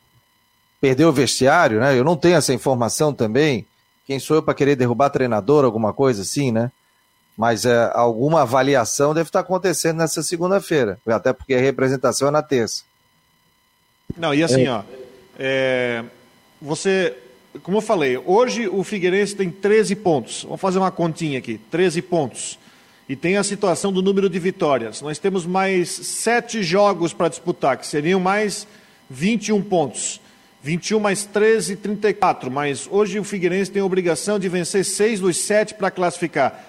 perdeu 0.81 1.09
o 1.09 1.13
vestiário, 1.13 1.79
né? 1.79 1.97
Eu 1.97 2.03
não 2.03 2.17
tenho 2.17 2.35
essa 2.35 2.53
informação 2.53 3.13
também. 3.13 3.65
Quem 4.05 4.19
sou 4.19 4.37
eu 4.37 4.43
para 4.43 4.55
querer 4.55 4.75
derrubar 4.75 5.11
treinador, 5.11 5.63
alguma 5.63 5.93
coisa 5.93 6.23
assim, 6.23 6.51
né? 6.51 6.71
Mas 7.37 7.65
é, 7.65 7.91
alguma 7.93 8.41
avaliação 8.41 9.13
deve 9.13 9.29
estar 9.29 9.41
acontecendo 9.41 9.97
nessa 9.97 10.23
segunda-feira, 10.23 10.99
até 11.05 11.31
porque 11.31 11.53
a 11.53 11.59
representação 11.59 12.27
é 12.27 12.31
na 12.31 12.41
terça. 12.41 12.83
Não, 14.17 14.33
e 14.33 14.43
assim, 14.43 14.65
é. 14.65 14.71
ó. 14.71 14.83
É, 15.37 16.03
você, 16.61 17.15
como 17.61 17.77
eu 17.77 17.81
falei, 17.81 18.17
hoje 18.17 18.67
o 18.67 18.83
Figueirense 18.83 19.35
tem 19.35 19.49
13 19.49 19.95
pontos. 19.95 20.43
Vamos 20.43 20.59
fazer 20.59 20.79
uma 20.79 20.91
continha 20.91 21.39
aqui: 21.39 21.59
13 21.69 22.01
pontos. 22.01 22.59
E 23.09 23.15
tem 23.15 23.37
a 23.37 23.43
situação 23.43 23.91
do 23.91 24.03
número 24.03 24.29
de 24.29 24.37
vitórias. 24.37 25.01
Nós 25.01 25.17
temos 25.17 25.43
mais 25.43 25.89
sete 25.89 26.61
jogos 26.61 27.11
para 27.11 27.27
disputar, 27.27 27.75
que 27.75 27.87
seriam 27.87 28.19
mais 28.19 28.67
21 29.09 29.63
pontos. 29.63 30.21
21 30.61 30.99
mais 30.99 31.25
13, 31.25 31.75
34. 31.77 32.51
Mas 32.51 32.87
hoje 32.87 33.19
o 33.19 33.23
Figueirense 33.23 33.71
tem 33.71 33.81
a 33.81 33.85
obrigação 33.85 34.37
de 34.37 34.47
vencer 34.47 34.85
seis 34.85 35.19
dos 35.19 35.37
sete 35.37 35.73
para 35.73 35.89
classificar. 35.89 36.63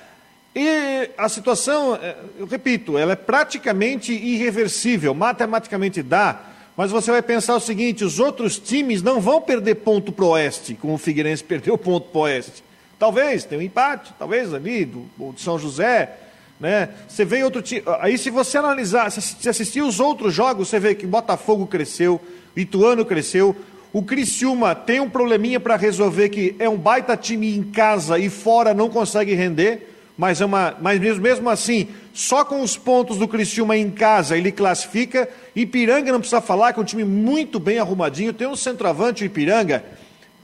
E 0.56 1.10
a 1.18 1.28
situação, 1.28 1.96
eh, 1.96 2.16
eu 2.38 2.46
repito, 2.46 2.96
ela 2.96 3.12
é 3.12 3.16
praticamente 3.16 4.10
irreversível. 4.10 5.12
Matematicamente 5.12 6.02
dá, 6.02 6.40
mas 6.74 6.90
você 6.90 7.10
vai 7.10 7.20
pensar 7.20 7.54
o 7.54 7.60
seguinte: 7.60 8.02
os 8.02 8.18
outros 8.18 8.58
times 8.58 9.02
não 9.02 9.20
vão 9.20 9.42
perder 9.42 9.74
ponto 9.74 10.10
para 10.10 10.24
o 10.24 10.28
Oeste, 10.28 10.72
como 10.72 10.94
o 10.94 10.98
Figueirense 10.98 11.44
perdeu 11.44 11.76
ponto 11.76 12.08
para 12.08 12.18
o 12.18 12.22
Oeste. 12.22 12.64
Talvez, 12.98 13.44
tem 13.44 13.58
um 13.58 13.62
empate, 13.62 14.14
talvez 14.18 14.54
ali, 14.54 14.86
do, 14.86 15.00
do 15.18 15.38
São 15.38 15.58
José. 15.58 16.19
Né? 16.60 16.90
Você 17.08 17.24
vê 17.24 17.42
outro 17.42 17.62
time. 17.62 17.82
Aí, 18.00 18.18
se 18.18 18.28
você 18.30 18.58
analisar, 18.58 19.10
se 19.10 19.48
assistir 19.48 19.80
os 19.82 19.98
outros 19.98 20.34
jogos, 20.34 20.68
você 20.68 20.78
vê 20.78 20.94
que 20.94 21.06
Botafogo 21.06 21.66
cresceu, 21.66 22.20
Ituano 22.54 23.04
cresceu, 23.04 23.56
o 23.92 24.02
Criciúma 24.02 24.74
tem 24.74 25.00
um 25.00 25.08
probleminha 25.08 25.58
para 25.58 25.76
resolver 25.76 26.28
que 26.28 26.54
é 26.58 26.68
um 26.68 26.76
baita 26.76 27.16
time 27.16 27.56
em 27.56 27.62
casa 27.62 28.18
e 28.18 28.28
fora 28.28 28.74
não 28.74 28.88
consegue 28.88 29.34
render 29.34 29.90
mas, 30.20 30.42
é 30.42 30.44
uma, 30.44 30.76
mas 30.82 31.00
mesmo, 31.00 31.22
mesmo 31.22 31.48
assim, 31.48 31.88
só 32.12 32.44
com 32.44 32.60
os 32.60 32.76
pontos 32.76 33.16
do 33.16 33.26
Criciúma 33.26 33.74
em 33.74 33.90
casa 33.90 34.36
ele 34.36 34.52
classifica. 34.52 35.26
Ipiranga 35.56 36.12
não 36.12 36.20
precisa 36.20 36.42
falar, 36.42 36.74
que 36.74 36.78
é 36.78 36.82
um 36.82 36.84
time 36.84 37.04
muito 37.04 37.58
bem 37.58 37.78
arrumadinho. 37.78 38.34
Tem 38.34 38.46
um 38.46 38.54
centroavante, 38.54 39.22
o 39.22 39.24
Ipiranga, 39.24 39.82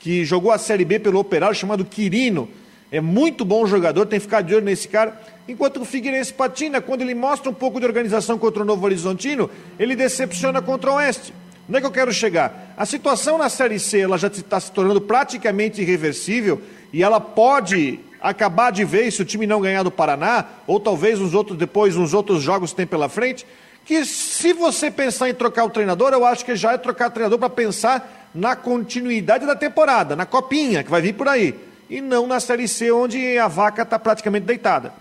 que 0.01 0.25
jogou 0.25 0.51
a 0.51 0.57
Série 0.57 0.83
B 0.83 0.99
pelo 0.99 1.19
Operário, 1.21 1.55
chamado 1.55 1.85
Quirino. 1.85 2.49
É 2.97 3.01
muito 3.03 3.45
bom 3.45 3.67
jogador, 3.67 4.07
tem 4.07 4.19
que 4.19 4.25
ficar 4.25 4.41
de 4.41 4.55
olho 4.55 4.65
nesse 4.65 4.89
cara. 4.89 5.21
Enquanto 5.47 5.83
o 5.83 5.85
Figueirense 5.85 6.33
patina, 6.33 6.81
quando 6.81 7.03
ele 7.03 7.15
mostra 7.15 7.51
um 7.51 7.53
pouco 7.53 7.79
de 7.79 7.85
organização 7.85 8.39
contra 8.39 8.63
o 8.63 8.65
Novo 8.65 8.87
Horizontino, 8.87 9.51
ele 9.79 9.95
decepciona 9.95 10.63
contra 10.63 10.91
o 10.91 10.95
Oeste. 10.95 11.35
Onde 11.69 11.77
é 11.77 11.81
que 11.83 11.87
eu 11.87 11.91
quero 11.91 12.11
chegar? 12.11 12.75
A 12.75 12.87
situação 12.87 13.37
na 13.37 13.51
Série 13.51 13.79
C 13.79 14.01
ela 14.01 14.17
já 14.17 14.29
está 14.29 14.59
se 14.59 14.73
tornando 14.73 14.99
praticamente 14.99 15.83
irreversível 15.83 16.63
e 16.91 17.03
ela 17.03 17.21
pode 17.21 18.01
acabar 18.19 18.73
de 18.73 18.83
vez 18.83 19.15
se 19.15 19.21
o 19.21 19.27
time 19.27 19.47
não 19.47 19.61
ganhar 19.61 19.83
do 19.83 19.91
Paraná, 19.91 20.47
ou 20.67 20.81
talvez 20.81 21.21
uns 21.21 21.35
outros, 21.35 21.59
depois 21.59 21.97
uns 21.97 22.15
outros 22.15 22.43
jogos 22.43 22.73
tem 22.73 22.87
pela 22.87 23.11
frente, 23.11 23.47
que 23.85 24.07
se 24.07 24.55
você 24.55 24.91
pensar 24.91 25.29
em 25.29 25.35
trocar 25.35 25.67
o 25.67 25.71
treinador, 25.71 26.15
eu 26.15 26.25
acho 26.25 26.47
que 26.47 26.57
já 26.57 26.73
é 26.73 26.79
trocar 26.79 27.09
o 27.09 27.13
treinador 27.13 27.39
para 27.39 27.51
pensar 27.51 28.31
na 28.35 28.57
continuidade 28.57 29.45
da 29.45 29.55
temporada, 29.55 30.17
na 30.17 30.25
copinha 30.25 30.83
que 30.83 30.91
vai 30.91 31.03
vir 31.03 31.13
por 31.13 31.29
aí, 31.29 31.55
e 31.89 32.01
não 32.01 32.27
na 32.27 32.41
Série 32.41 32.69
C, 32.69 32.91
onde 32.91 33.39
a 33.39 33.49
vaca 33.49 33.83
está 33.83 33.99
praticamente 33.99 34.47
deitada. 34.47 34.93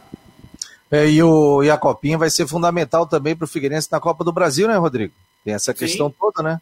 É, 0.91 1.08
e, 1.10 1.21
o, 1.21 1.63
e 1.63 1.69
a 1.69 1.78
copinha 1.78 2.17
vai 2.17 2.30
ser 2.30 2.48
fundamental 2.48 3.08
também 3.08 3.36
para 3.36 3.45
o 3.45 3.48
Figueirense 3.48 3.88
na 3.91 4.00
Copa 4.00 4.24
do 4.24 4.32
Brasil, 4.32 4.67
né, 4.67 4.78
Rodrigo? 4.78 5.13
Tem 5.43 5.54
essa 5.54 5.74
questão 5.74 6.10
Sim. 6.10 6.15
toda, 6.19 6.48
né? 6.48 6.62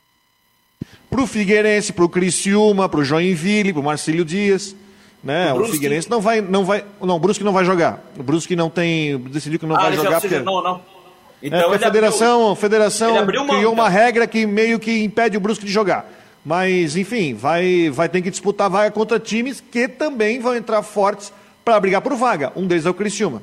Para 1.09 1.21
o 1.21 1.27
Figueirense, 1.27 1.93
para 1.93 2.05
o 2.05 2.09
Criciúma, 2.09 2.89
para 2.89 2.99
o 2.99 3.03
Joinville, 3.03 3.73
para 3.73 3.81
o 3.81 3.83
Marcílio 3.83 4.25
Dias. 4.25 4.75
Né? 5.23 5.53
O, 5.53 5.61
o 5.61 5.65
Figueirense 5.65 6.09
não 6.09 6.19
vai, 6.19 6.41
não 6.41 6.65
vai. 6.65 6.83
Não, 6.99 7.15
o 7.15 7.19
Brusque 7.19 7.43
não 7.43 7.53
vai 7.53 7.63
jogar. 7.63 8.03
O 8.17 8.23
Brusque 8.23 8.55
não 8.55 8.69
tem. 8.69 9.17
decidiu 9.17 9.59
que 9.59 9.65
não 9.65 9.75
ah, 9.75 9.83
vai 9.83 9.93
jogar. 9.93 10.19
Porque... 10.19 10.39
Não, 10.39 10.61
não. 10.61 10.75
É, 11.41 11.47
então, 11.47 11.73
é, 11.73 11.75
a 11.75 11.79
federação, 11.79 12.39
abriu, 12.39 12.51
a 12.51 12.55
federação 12.55 13.47
criou 13.47 13.73
uma 13.73 13.89
regra 13.89 14.25
que 14.25 14.45
meio 14.45 14.79
que 14.79 15.03
impede 15.03 15.37
o 15.37 15.39
Brusque 15.39 15.65
de 15.65 15.71
jogar. 15.71 16.09
Mas, 16.45 16.97
enfim, 16.97 17.33
vai, 17.33 17.89
vai 17.89 18.09
ter 18.09 18.21
que 18.21 18.29
disputar 18.29 18.69
vaga 18.69 18.91
contra 18.91 19.19
times 19.19 19.61
que 19.61 19.87
também 19.87 20.39
vão 20.39 20.55
entrar 20.55 20.83
fortes 20.83 21.31
para 21.63 21.79
brigar 21.79 22.01
por 22.01 22.15
vaga. 22.15 22.51
Um 22.55 22.67
deles 22.67 22.85
é 22.85 22.89
o 22.89 22.93
Criciúma. 22.93 23.41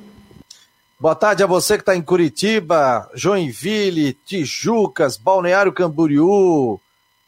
Boa 0.98 1.14
tarde 1.14 1.42
a 1.42 1.46
você 1.46 1.78
que 1.78 1.82
está 1.82 1.96
em 1.96 2.02
Curitiba, 2.02 3.10
Joinville, 3.14 4.12
Tijucas, 4.12 5.16
Balneário 5.16 5.72
Camboriú, 5.72 6.78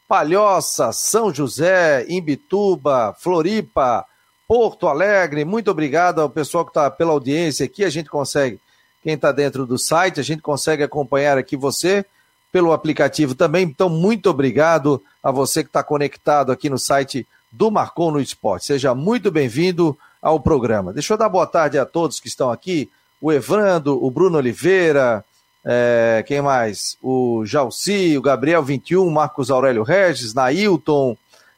Palhoça, 0.07 0.91
São 0.91 1.33
José, 1.33 2.05
Imbituba, 2.07 3.15
Floripa, 3.19 4.05
Porto 4.47 4.87
Alegre. 4.87 5.43
Muito 5.43 5.71
obrigado 5.71 6.21
ao 6.21 6.29
pessoal 6.29 6.63
que 6.63 6.69
está 6.69 6.91
pela 6.91 7.13
audiência 7.13 7.65
aqui. 7.65 7.83
A 7.83 7.89
gente 7.89 8.11
consegue, 8.11 8.59
quem 9.01 9.15
está 9.15 9.31
dentro 9.31 9.65
do 9.65 9.79
site, 9.79 10.19
a 10.19 10.23
gente 10.23 10.43
consegue 10.43 10.83
acompanhar 10.83 11.35
aqui 11.35 11.57
você 11.57 12.05
pelo 12.53 12.71
aplicativo 12.71 13.33
também. 13.33 13.63
Então, 13.65 13.89
muito 13.89 14.29
obrigado 14.29 15.03
a 15.23 15.31
você 15.31 15.63
que 15.63 15.69
está 15.69 15.81
conectado 15.81 16.51
aqui 16.51 16.69
no 16.69 16.77
site 16.77 17.27
do 17.51 17.71
Marcou 17.71 18.11
no 18.11 18.21
Esporte. 18.21 18.67
Seja 18.67 18.93
muito 18.93 19.31
bem-vindo 19.31 19.97
ao 20.21 20.39
programa. 20.39 20.93
Deixa 20.93 21.15
eu 21.15 21.17
dar 21.17 21.29
boa 21.29 21.47
tarde 21.47 21.79
a 21.79 21.85
todos 21.85 22.19
que 22.19 22.27
estão 22.27 22.51
aqui 22.51 22.91
o 23.19 23.33
Evandro, 23.33 23.97
o 23.99 24.11
Bruno 24.11 24.37
Oliveira, 24.37 25.25
é, 25.65 26.23
quem 26.27 26.41
mais? 26.41 26.95
O 27.01 27.43
Jalci, 27.43 28.15
o 28.17 28.21
Gabriel 28.21 28.61
21, 28.61 29.09
Marcos 29.09 29.49
Aurélio 29.49 29.81
Regis, 29.81 30.35
Nailton, 30.35 31.17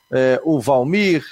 é, 0.09 0.39
o 0.45 0.61
Valmir, 0.61 1.25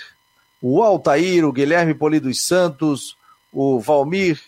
o 0.61 0.83
Altair, 0.83 1.45
o 1.45 1.53
Guilherme 1.53 1.93
Polidos 1.93 2.45
Santos, 2.45 3.15
o 3.53 3.79
Valmir 3.79 4.41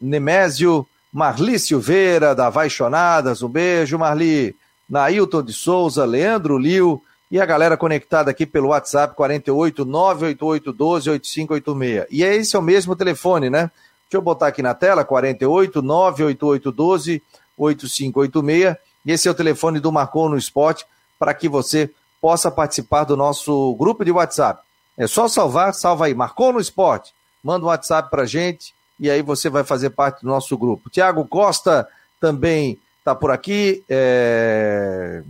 Nemésio, 0.00 0.86
Marli 1.16 1.58
Silveira, 1.58 2.34
da 2.34 2.50
Vaixonadas, 2.50 3.42
um 3.42 3.48
beijo, 3.48 3.98
Marli, 3.98 4.54
Nailton 4.86 5.42
de 5.42 5.50
Souza, 5.50 6.04
Leandro 6.04 6.58
Liu 6.58 7.02
e 7.30 7.40
a 7.40 7.46
galera 7.46 7.74
conectada 7.74 8.30
aqui 8.30 8.44
pelo 8.44 8.68
WhatsApp 8.68 9.16
48 9.16 9.86
988 9.86 10.72
12 10.74 11.10
8586. 11.12 12.06
E 12.10 12.22
esse 12.22 12.54
é 12.54 12.58
o 12.58 12.62
mesmo 12.62 12.94
telefone, 12.94 13.48
né? 13.48 13.70
Deixa 14.02 14.18
eu 14.18 14.20
botar 14.20 14.48
aqui 14.48 14.60
na 14.60 14.74
tela, 14.74 15.06
48 15.06 15.80
98812 15.80 17.22
8586. 17.56 18.76
E 19.06 19.10
esse 19.10 19.26
é 19.26 19.30
o 19.30 19.34
telefone 19.34 19.80
do 19.80 19.90
Marcou 19.90 20.28
no 20.28 20.36
Esporte 20.36 20.84
para 21.18 21.32
que 21.32 21.48
você 21.48 21.90
possa 22.20 22.50
participar 22.50 23.04
do 23.04 23.16
nosso 23.16 23.74
grupo 23.76 24.04
de 24.04 24.12
WhatsApp. 24.12 24.62
É 24.98 25.06
só 25.06 25.28
salvar, 25.28 25.72
salva 25.72 26.04
aí, 26.04 26.14
Marcou 26.14 26.52
no 26.52 26.60
Esporte. 26.60 27.14
Manda 27.42 27.64
um 27.64 27.68
WhatsApp 27.68 28.10
para 28.10 28.26
gente 28.26 28.75
e 28.98 29.10
aí 29.10 29.22
você 29.22 29.48
vai 29.48 29.64
fazer 29.64 29.90
parte 29.90 30.22
do 30.22 30.28
nosso 30.28 30.56
grupo. 30.56 30.90
Tiago 30.90 31.26
Costa 31.26 31.86
também 32.20 32.78
está 32.98 33.14
por 33.14 33.30
aqui. 33.30 33.84
É... 33.88 35.22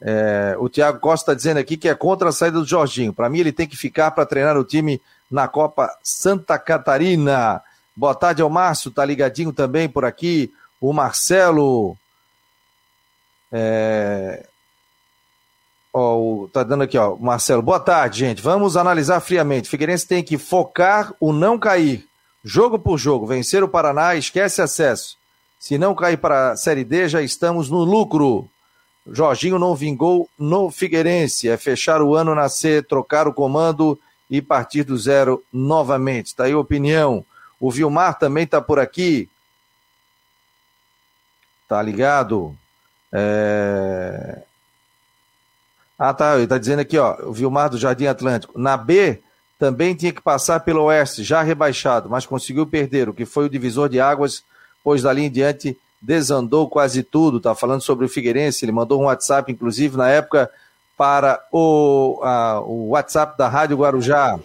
É... 0.00 0.56
o 0.58 0.68
Tiago 0.68 0.98
Costa 0.98 1.32
está 1.32 1.34
dizendo 1.34 1.58
aqui 1.58 1.76
que 1.76 1.88
é 1.88 1.94
contra 1.94 2.28
a 2.28 2.32
saída 2.32 2.58
do 2.58 2.66
Jorginho. 2.66 3.12
Para 3.12 3.28
mim, 3.28 3.38
ele 3.38 3.52
tem 3.52 3.66
que 3.66 3.76
ficar 3.76 4.10
para 4.10 4.26
treinar 4.26 4.56
o 4.56 4.64
time 4.64 5.00
na 5.30 5.48
Copa 5.48 5.90
Santa 6.02 6.58
Catarina. 6.58 7.62
Boa 7.96 8.14
tarde 8.14 8.42
ao 8.42 8.50
Márcio, 8.50 8.90
tá 8.90 9.04
ligadinho 9.04 9.52
também 9.52 9.88
por 9.88 10.04
aqui. 10.04 10.52
O 10.80 10.92
Marcelo. 10.92 11.96
É... 13.50 14.46
Ó, 15.92 16.46
tá 16.48 16.62
dando 16.62 16.84
aqui, 16.84 16.96
ó. 16.96 17.16
Marcelo, 17.16 17.60
boa 17.60 17.78
tarde, 17.78 18.20
gente. 18.20 18.40
Vamos 18.40 18.76
analisar 18.76 19.20
friamente. 19.20 19.68
Figueirense 19.68 20.06
tem 20.06 20.22
que 20.22 20.38
focar 20.38 21.12
o 21.20 21.32
não 21.32 21.58
cair. 21.58 22.08
Jogo 22.42 22.78
por 22.78 22.96
jogo. 22.98 23.26
Vencer 23.26 23.62
o 23.62 23.68
Paraná, 23.68 24.14
esquece 24.14 24.62
acesso. 24.62 25.18
Se 25.58 25.76
não 25.76 25.94
cair 25.94 26.16
para 26.16 26.52
a 26.52 26.56
Série 26.56 26.82
D, 26.82 27.08
já 27.08 27.20
estamos 27.20 27.68
no 27.68 27.84
lucro. 27.84 28.48
Jorginho 29.06 29.58
não 29.58 29.74
vingou 29.74 30.28
no 30.38 30.70
Figueirense. 30.70 31.48
É 31.48 31.56
fechar 31.56 32.00
o 32.00 32.14
ano 32.14 32.34
na 32.34 32.48
C, 32.48 32.82
trocar 32.82 33.28
o 33.28 33.34
comando 33.34 33.98
e 34.30 34.40
partir 34.40 34.84
do 34.84 34.96
zero 34.96 35.44
novamente. 35.52 36.26
Está 36.26 36.44
aí 36.44 36.52
a 36.52 36.58
opinião. 36.58 37.24
O 37.60 37.70
Vilmar 37.70 38.18
também 38.18 38.44
está 38.44 38.62
por 38.62 38.78
aqui. 38.78 39.28
Tá 41.68 41.82
ligado? 41.82 42.56
É... 43.12 44.42
Ah, 46.04 46.12
tá. 46.12 46.34
Ele 46.34 46.42
está 46.42 46.58
dizendo 46.58 46.80
aqui, 46.80 46.98
ó. 46.98 47.16
O 47.28 47.32
Vilmar 47.32 47.70
do 47.70 47.78
Jardim 47.78 48.06
Atlântico. 48.06 48.58
Na 48.58 48.76
B, 48.76 49.20
também 49.56 49.94
tinha 49.94 50.12
que 50.12 50.20
passar 50.20 50.58
pelo 50.58 50.82
Oeste, 50.82 51.22
já 51.22 51.42
rebaixado, 51.42 52.10
mas 52.10 52.26
conseguiu 52.26 52.66
perder, 52.66 53.08
o 53.08 53.14
que 53.14 53.24
foi 53.24 53.44
o 53.44 53.48
divisor 53.48 53.88
de 53.88 54.00
águas, 54.00 54.42
pois 54.82 55.02
dali 55.02 55.22
em 55.22 55.30
diante 55.30 55.78
desandou 56.00 56.68
quase 56.68 57.04
tudo. 57.04 57.38
Tá 57.38 57.54
falando 57.54 57.82
sobre 57.82 58.04
o 58.04 58.08
Figueirense. 58.08 58.64
Ele 58.64 58.72
mandou 58.72 59.00
um 59.00 59.04
WhatsApp, 59.04 59.52
inclusive, 59.52 59.96
na 59.96 60.08
época 60.08 60.50
para 60.98 61.40
o, 61.52 62.18
a, 62.24 62.60
o 62.62 62.88
WhatsApp 62.88 63.38
da 63.38 63.48
Rádio 63.48 63.76
Guarujá. 63.76 64.40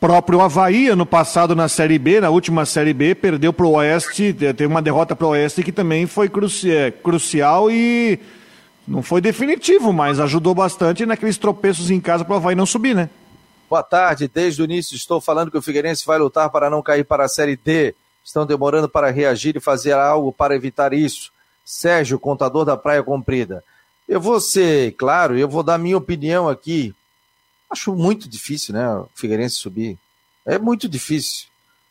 Próprio 0.00 0.40
Havaí, 0.40 0.88
ano 0.88 1.04
passado 1.04 1.54
na 1.54 1.68
Série 1.68 1.98
B, 1.98 2.18
na 2.22 2.30
última 2.30 2.64
Série 2.64 2.94
B, 2.94 3.14
perdeu 3.14 3.52
para 3.52 3.66
o 3.66 3.72
Oeste, 3.72 4.32
teve 4.32 4.64
uma 4.64 4.80
derrota 4.80 5.14
para 5.14 5.26
o 5.26 5.30
Oeste 5.30 5.62
que 5.62 5.72
também 5.72 6.06
foi 6.06 6.30
cruci 6.30 6.70
crucial 7.02 7.70
e 7.70 8.18
não 8.86 9.02
foi 9.02 9.20
definitivo, 9.20 9.92
mas 9.92 10.20
ajudou 10.20 10.54
bastante 10.54 11.04
naqueles 11.04 11.36
tropeços 11.36 11.90
em 11.90 12.00
casa 12.00 12.24
para 12.24 12.34
o 12.34 12.36
Havaí 12.36 12.54
não 12.54 12.66
subir, 12.66 12.94
né? 12.94 13.10
Boa 13.68 13.82
tarde, 13.82 14.30
desde 14.32 14.62
o 14.62 14.64
início 14.64 14.94
estou 14.94 15.20
falando 15.20 15.50
que 15.50 15.58
o 15.58 15.62
Figueirense 15.62 16.06
vai 16.06 16.18
lutar 16.18 16.48
para 16.50 16.70
não 16.70 16.80
cair 16.80 17.04
para 17.04 17.24
a 17.24 17.28
Série 17.28 17.56
D. 17.56 17.94
Estão 18.24 18.46
demorando 18.46 18.88
para 18.88 19.10
reagir 19.10 19.56
e 19.56 19.60
fazer 19.60 19.92
algo 19.92 20.32
para 20.32 20.54
evitar 20.54 20.92
isso. 20.92 21.32
Sérgio, 21.64 22.18
contador 22.18 22.64
da 22.64 22.76
Praia 22.76 23.02
Comprida. 23.02 23.64
Eu 24.08 24.20
vou 24.20 24.40
ser 24.40 24.92
claro, 24.92 25.36
eu 25.36 25.48
vou 25.48 25.64
dar 25.64 25.78
minha 25.78 25.96
opinião 25.96 26.48
aqui. 26.48 26.94
Acho 27.68 27.92
muito 27.94 28.28
difícil, 28.28 28.72
né? 28.72 28.88
O 28.88 29.08
Figueirense 29.16 29.56
subir. 29.56 29.98
É 30.44 30.58
muito 30.58 30.88
difícil. 30.88 31.48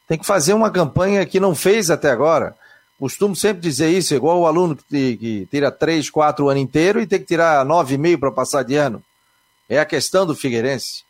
Tem 0.08 0.18
que 0.18 0.26
fazer 0.26 0.54
uma 0.54 0.72
campanha 0.72 1.26
que 1.26 1.42
não 1.42 1.54
fez 1.54 1.92
até 1.92 2.10
agora. 2.10 2.56
Costumo 3.00 3.36
sempre 3.36 3.62
dizer 3.62 3.90
isso, 3.90 4.16
igual 4.16 4.40
o 4.40 4.48
aluno 4.48 4.76
que, 4.76 5.18
que 5.18 5.48
tira 5.52 5.70
três, 5.70 6.10
quatro 6.10 6.46
o 6.46 6.50
ano 6.50 6.60
inteiro 6.60 7.02
e 7.02 7.08
tem 7.08 7.20
que 7.20 7.26
tirar 7.26 7.66
nove 7.66 7.96
e 7.96 7.98
meio 7.98 8.18
para 8.18 8.32
passar 8.32 8.64
de 8.64 8.76
ano. 8.76 9.04
É 9.68 9.80
a 9.80 9.86
questão 9.86 10.26
do 10.26 10.36
Figueirense. 10.36 11.04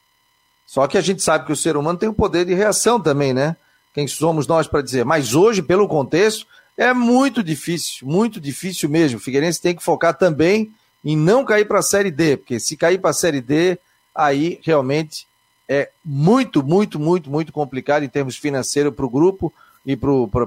Só 0.65 0.87
que 0.87 0.97
a 0.97 1.01
gente 1.01 1.21
sabe 1.21 1.45
que 1.45 1.51
o 1.51 1.55
ser 1.55 1.77
humano 1.77 1.99
tem 1.99 2.09
um 2.09 2.13
poder 2.13 2.45
de 2.45 2.53
reação 2.53 2.99
também, 2.99 3.33
né? 3.33 3.55
Quem 3.93 4.07
somos 4.07 4.47
nós 4.47 4.67
para 4.67 4.81
dizer? 4.81 5.05
Mas 5.05 5.35
hoje, 5.35 5.61
pelo 5.61 5.87
contexto, 5.87 6.47
é 6.75 6.93
muito 6.93 7.43
difícil, 7.43 8.07
muito 8.07 8.41
difícil 8.41 8.89
mesmo. 8.89 9.17
O 9.17 9.21
Figueirense 9.21 9.61
tem 9.61 9.75
que 9.75 9.83
focar 9.83 10.17
também 10.17 10.73
em 11.03 11.15
não 11.15 11.45
cair 11.45 11.65
para 11.65 11.79
a 11.79 11.83
Série 11.83 12.09
D, 12.09 12.37
porque 12.37 12.59
se 12.59 12.75
cair 12.75 12.99
para 12.99 13.11
a 13.11 13.13
Série 13.13 13.41
D, 13.41 13.77
aí 14.13 14.59
realmente 14.63 15.27
é 15.69 15.89
muito, 16.03 16.63
muito, 16.63 16.99
muito, 16.99 17.29
muito 17.29 17.53
complicado 17.53 18.03
em 18.03 18.09
termos 18.09 18.35
financeiros 18.35 18.93
para 18.93 19.05
o 19.05 19.09
grupo 19.09 19.53
e 19.85 19.95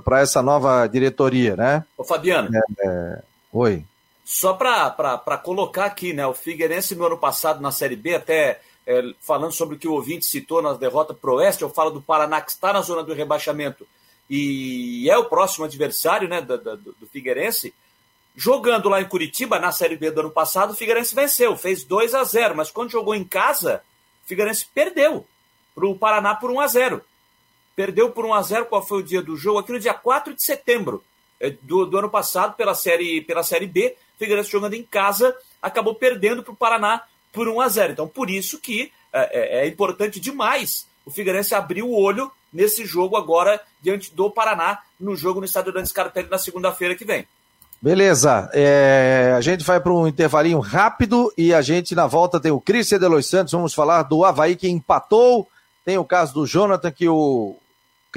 para 0.04 0.20
essa 0.20 0.42
nova 0.42 0.86
diretoria, 0.86 1.54
né? 1.56 1.84
Ô 1.96 2.04
Fabiano. 2.04 2.50
É, 2.54 2.86
é... 2.86 3.22
Oi. 3.52 3.84
Só 4.24 4.52
para 4.52 5.38
colocar 5.42 5.86
aqui, 5.86 6.12
né? 6.12 6.26
O 6.26 6.34
Figueirense 6.34 6.94
no 6.94 7.06
ano 7.06 7.16
passado 7.16 7.60
na 7.60 7.70
Série 7.70 7.96
B, 7.96 8.14
até 8.16 8.60
é, 8.86 9.02
falando 9.20 9.52
sobre 9.52 9.76
o 9.76 9.78
que 9.78 9.88
o 9.88 9.92
ouvinte 9.92 10.26
citou 10.26 10.60
na 10.60 10.74
derrota 10.74 11.14
para 11.14 11.30
o 11.30 11.34
Oeste, 11.34 11.62
eu 11.62 11.70
falo 11.70 11.90
do 11.90 12.02
Paraná 12.02 12.40
que 12.40 12.50
está 12.50 12.72
na 12.72 12.80
zona 12.80 13.02
do 13.02 13.14
rebaixamento 13.14 13.86
e 14.28 15.08
é 15.08 15.16
o 15.16 15.24
próximo 15.24 15.64
adversário 15.64 16.28
né, 16.28 16.40
do, 16.40 16.58
do, 16.58 16.76
do 16.76 17.06
Figueirense. 17.06 17.72
Jogando 18.36 18.88
lá 18.88 19.00
em 19.00 19.08
Curitiba, 19.08 19.58
na 19.58 19.72
Série 19.72 19.96
B 19.96 20.10
do 20.10 20.20
ano 20.20 20.30
passado, 20.30 20.72
o 20.72 20.76
Figueirense 20.76 21.14
venceu, 21.14 21.56
fez 21.56 21.82
2 21.82 22.14
a 22.14 22.24
0 22.24 22.54
mas 22.54 22.70
quando 22.70 22.90
jogou 22.90 23.14
em 23.14 23.24
casa, 23.24 23.82
o 24.24 24.28
Figueirense 24.28 24.66
perdeu 24.72 25.26
para 25.74 25.86
o 25.86 25.98
Paraná 25.98 26.34
por 26.34 26.50
1 26.50 26.60
a 26.60 26.66
0 26.66 27.04
Perdeu 27.78 28.10
por 28.10 28.26
1 28.26 28.34
a 28.34 28.42
0 28.42 28.66
qual 28.66 28.84
foi 28.84 28.98
o 28.98 29.04
dia 29.04 29.22
do 29.22 29.36
jogo? 29.36 29.60
Aqui 29.60 29.70
no 29.70 29.78
dia 29.78 29.94
4 29.94 30.34
de 30.34 30.42
setembro 30.42 31.00
é, 31.38 31.50
do, 31.62 31.86
do 31.86 31.96
ano 31.96 32.10
passado, 32.10 32.56
pela 32.56 32.74
série, 32.74 33.20
pela 33.20 33.44
série 33.44 33.68
B, 33.68 33.94
Figueirense 34.18 34.50
jogando 34.50 34.74
em 34.74 34.82
casa, 34.82 35.32
acabou 35.62 35.94
perdendo 35.94 36.42
para 36.42 36.52
o 36.52 36.56
Paraná 36.56 37.02
por 37.32 37.46
1 37.46 37.60
a 37.60 37.68
0 37.68 37.92
Então, 37.92 38.08
por 38.08 38.28
isso 38.28 38.58
que 38.58 38.90
é, 39.12 39.60
é, 39.60 39.64
é 39.64 39.68
importante 39.68 40.18
demais 40.18 40.88
o 41.06 41.10
Figueirense 41.12 41.54
abrir 41.54 41.82
o 41.84 41.94
olho 41.94 42.32
nesse 42.52 42.84
jogo 42.84 43.16
agora 43.16 43.60
diante 43.80 44.12
do 44.12 44.28
Paraná, 44.28 44.80
no 44.98 45.14
jogo 45.14 45.38
no 45.38 45.46
Estádio 45.46 45.72
Dante 45.72 45.90
Scarpelli 45.90 46.28
na 46.28 46.36
segunda-feira 46.36 46.96
que 46.96 47.04
vem. 47.04 47.28
Beleza, 47.80 48.50
é, 48.52 49.34
a 49.36 49.40
gente 49.40 49.62
vai 49.62 49.78
para 49.78 49.92
um 49.92 50.08
intervalinho 50.08 50.58
rápido 50.58 51.32
e 51.38 51.54
a 51.54 51.62
gente 51.62 51.94
na 51.94 52.08
volta 52.08 52.40
tem 52.40 52.50
o 52.50 52.60
Cristian 52.60 52.98
Delois 52.98 53.26
Santos, 53.26 53.52
vamos 53.52 53.72
falar 53.72 54.02
do 54.02 54.24
Havaí 54.24 54.56
que 54.56 54.68
empatou, 54.68 55.48
tem 55.84 55.96
o 55.96 56.04
caso 56.04 56.34
do 56.34 56.44
Jonathan 56.44 56.90
que 56.90 57.08
o 57.08 57.56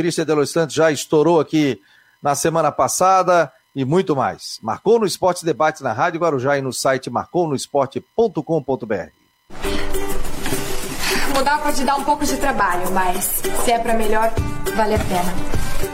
Cristian 0.01 0.25
Delois 0.25 0.49
Santos 0.49 0.75
já 0.75 0.91
estourou 0.91 1.39
aqui 1.39 1.79
na 2.23 2.33
semana 2.33 2.71
passada 2.71 3.51
e 3.75 3.85
muito 3.85 4.15
mais. 4.15 4.57
Marcou 4.63 4.99
no 4.99 5.05
Esporte 5.05 5.45
Debate 5.45 5.83
na 5.83 5.93
Rádio 5.93 6.19
Guarujá 6.19 6.57
e 6.57 6.61
no 6.61 6.73
site 6.73 7.11
marconosport.com.br. 7.11 9.11
Mudar 11.35 11.61
pode 11.61 11.85
dar 11.85 11.97
um 11.97 12.03
pouco 12.03 12.25
de 12.25 12.35
trabalho, 12.37 12.89
mas 12.91 13.43
se 13.63 13.71
é 13.71 13.77
para 13.77 13.93
melhor, 13.93 14.33
vale 14.75 14.95
a 14.95 14.99
pena. 14.99 15.60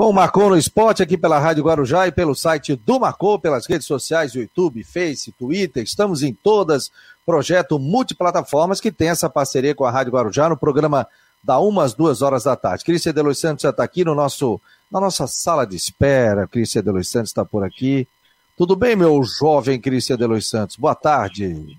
Com 0.00 0.08
o 0.08 0.12
Marcou 0.14 0.48
no 0.48 0.56
Esporte, 0.56 1.02
aqui 1.02 1.14
pela 1.18 1.38
Rádio 1.38 1.62
Guarujá 1.62 2.06
e 2.06 2.10
pelo 2.10 2.34
site 2.34 2.74
do 2.74 2.98
Marcou, 2.98 3.38
pelas 3.38 3.66
redes 3.66 3.86
sociais, 3.86 4.32
YouTube, 4.32 4.82
Face, 4.82 5.30
Twitter, 5.32 5.82
estamos 5.82 6.22
em 6.22 6.32
todas, 6.32 6.90
projeto 7.26 7.78
multiplataformas 7.78 8.80
que 8.80 8.90
tem 8.90 9.10
essa 9.10 9.28
parceria 9.28 9.74
com 9.74 9.84
a 9.84 9.90
Rádio 9.90 10.14
Guarujá 10.14 10.48
no 10.48 10.56
programa 10.56 11.06
da 11.44 11.58
umas 11.58 11.92
duas 11.92 12.22
horas 12.22 12.44
da 12.44 12.56
tarde. 12.56 12.82
Cristian 12.82 13.12
Delois 13.12 13.38
Santos 13.38 13.60
já 13.60 13.68
está 13.68 13.84
aqui 13.84 14.02
no 14.02 14.14
nosso, 14.14 14.58
na 14.90 15.00
nossa 15.00 15.26
sala 15.26 15.66
de 15.66 15.76
espera, 15.76 16.48
Cristian 16.48 16.82
Delois 16.82 17.10
Santos 17.10 17.28
está 17.28 17.44
por 17.44 17.62
aqui. 17.62 18.08
Tudo 18.56 18.74
bem, 18.74 18.96
meu 18.96 19.22
jovem 19.22 19.78
Cristian 19.78 20.16
Delois 20.16 20.48
Santos? 20.48 20.76
Boa 20.76 20.94
tarde. 20.94 21.76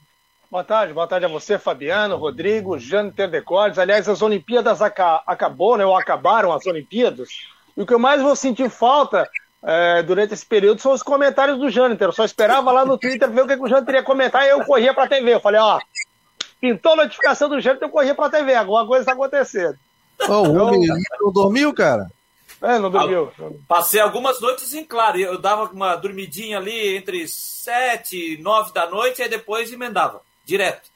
Boa 0.51 0.63
tarde, 0.63 0.93
boa 0.93 1.07
tarde 1.07 1.25
a 1.25 1.29
você, 1.29 1.57
Fabiano, 1.57 2.17
Rodrigo, 2.17 2.77
Jâniter 2.77 3.31
Decordes. 3.31 3.79
Aliás, 3.79 4.07
as 4.07 4.21
Olimpíadas 4.21 4.79
aca 4.79 5.23
acabou, 5.25 5.75
né, 5.75 5.83
ou 5.83 5.97
acabaram 5.97 6.53
as 6.53 6.67
Olimpíadas. 6.67 7.29
E 7.75 7.81
o 7.81 7.85
que 7.85 7.93
eu 7.93 7.99
mais 7.99 8.21
vou 8.21 8.35
sentir 8.35 8.69
falta 8.69 9.29
é, 9.63 10.01
durante 10.03 10.33
esse 10.33 10.45
período 10.45 10.81
são 10.81 10.91
os 10.91 11.03
comentários 11.03 11.59
do 11.59 11.69
Jâniter. 11.69 12.07
Eu 12.07 12.13
só 12.13 12.25
esperava 12.25 12.71
lá 12.71 12.85
no 12.85 12.97
Twitter 12.97 13.29
ver 13.29 13.41
o 13.41 13.47
que, 13.47 13.55
que 13.55 13.63
o 13.63 13.67
Jâniter 13.67 13.95
ia 13.95 14.03
comentar 14.03 14.45
e 14.45 14.49
eu 14.49 14.65
corria 14.65 14.93
para 14.93 15.03
a 15.03 15.07
TV. 15.07 15.33
Eu 15.33 15.39
falei, 15.39 15.61
ó, 15.61 15.79
pintou 16.59 16.93
a 16.93 16.97
notificação 16.97 17.49
do 17.49 17.59
Jâniter, 17.59 17.87
eu 17.87 17.91
corria 17.91 18.15
para 18.15 18.25
a 18.25 18.29
TV. 18.29 18.55
Alguma 18.55 18.85
coisa 18.85 19.03
está 19.03 19.13
acontecendo. 19.13 19.77
Oh, 20.27 20.47
o 20.47 20.55
homem 20.55 20.81
não 21.19 21.31
dormiu, 21.31 21.73
cara? 21.73 22.07
É, 22.61 22.77
não 22.77 22.91
dormiu. 22.91 23.31
Passei 23.67 23.99
algumas 23.99 24.39
noites 24.39 24.73
em 24.73 24.83
claro. 24.83 25.17
Eu 25.17 25.39
dava 25.39 25.63
uma 25.71 25.95
dormidinha 25.95 26.57
ali 26.57 26.95
entre 26.95 27.27
sete 27.27 28.35
e 28.35 28.41
nove 28.41 28.71
da 28.71 28.87
noite 28.87 29.21
e 29.21 29.27
depois 29.27 29.71
emendava, 29.71 30.21
direto. 30.45 30.89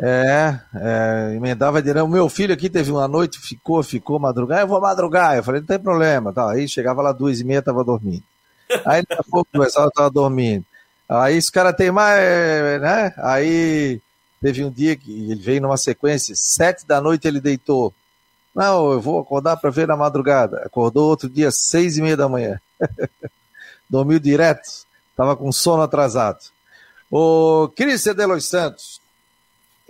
É, 0.00 0.58
é, 0.74 1.34
emendava 1.34 1.82
direto. 1.82 2.04
O 2.04 2.08
meu 2.08 2.28
filho 2.28 2.54
aqui 2.54 2.68
teve 2.68 2.90
uma 2.90 3.08
noite, 3.08 3.38
ficou, 3.38 3.82
ficou 3.82 4.18
madrugar, 4.18 4.60
eu 4.60 4.68
vou 4.68 4.80
madrugar. 4.80 5.36
Eu 5.36 5.42
falei, 5.42 5.60
não 5.60 5.66
tem 5.66 5.78
problema. 5.78 6.32
Tá. 6.32 6.50
Aí 6.50 6.68
chegava 6.68 7.02
lá 7.02 7.12
duas 7.12 7.40
e 7.40 7.44
meia, 7.44 7.62
tava 7.62 7.82
dormindo. 7.82 8.22
Aí 8.84 9.02
daqui 9.08 9.20
a 9.20 9.30
pouco 9.30 9.48
começava, 9.52 9.90
tava 9.90 10.10
dormindo. 10.10 10.64
Aí 11.08 11.36
esse 11.36 11.50
cara 11.50 11.72
tem 11.72 11.90
mais, 11.90 12.20
né? 12.80 13.14
Aí 13.16 14.00
teve 14.42 14.62
um 14.62 14.70
dia 14.70 14.94
que 14.94 15.10
ele 15.10 15.40
veio 15.40 15.62
numa 15.62 15.78
sequência, 15.78 16.34
sete 16.36 16.86
da 16.86 17.00
noite 17.00 17.26
ele 17.26 17.40
deitou. 17.40 17.94
Não, 18.54 18.92
eu 18.92 19.00
vou 19.00 19.20
acordar 19.20 19.56
para 19.56 19.70
ver 19.70 19.86
na 19.86 19.96
madrugada. 19.96 20.58
Acordou 20.64 21.08
outro 21.08 21.28
dia, 21.28 21.50
seis 21.50 21.96
e 21.96 22.02
meia 22.02 22.16
da 22.16 22.28
manhã. 22.28 22.60
Dormiu 23.88 24.18
direto, 24.18 24.68
tava 25.16 25.34
com 25.34 25.50
sono 25.50 25.82
atrasado. 25.82 26.40
O 27.10 27.68
Cris 27.74 28.04
Delois 28.04 28.44
Santos, 28.44 28.97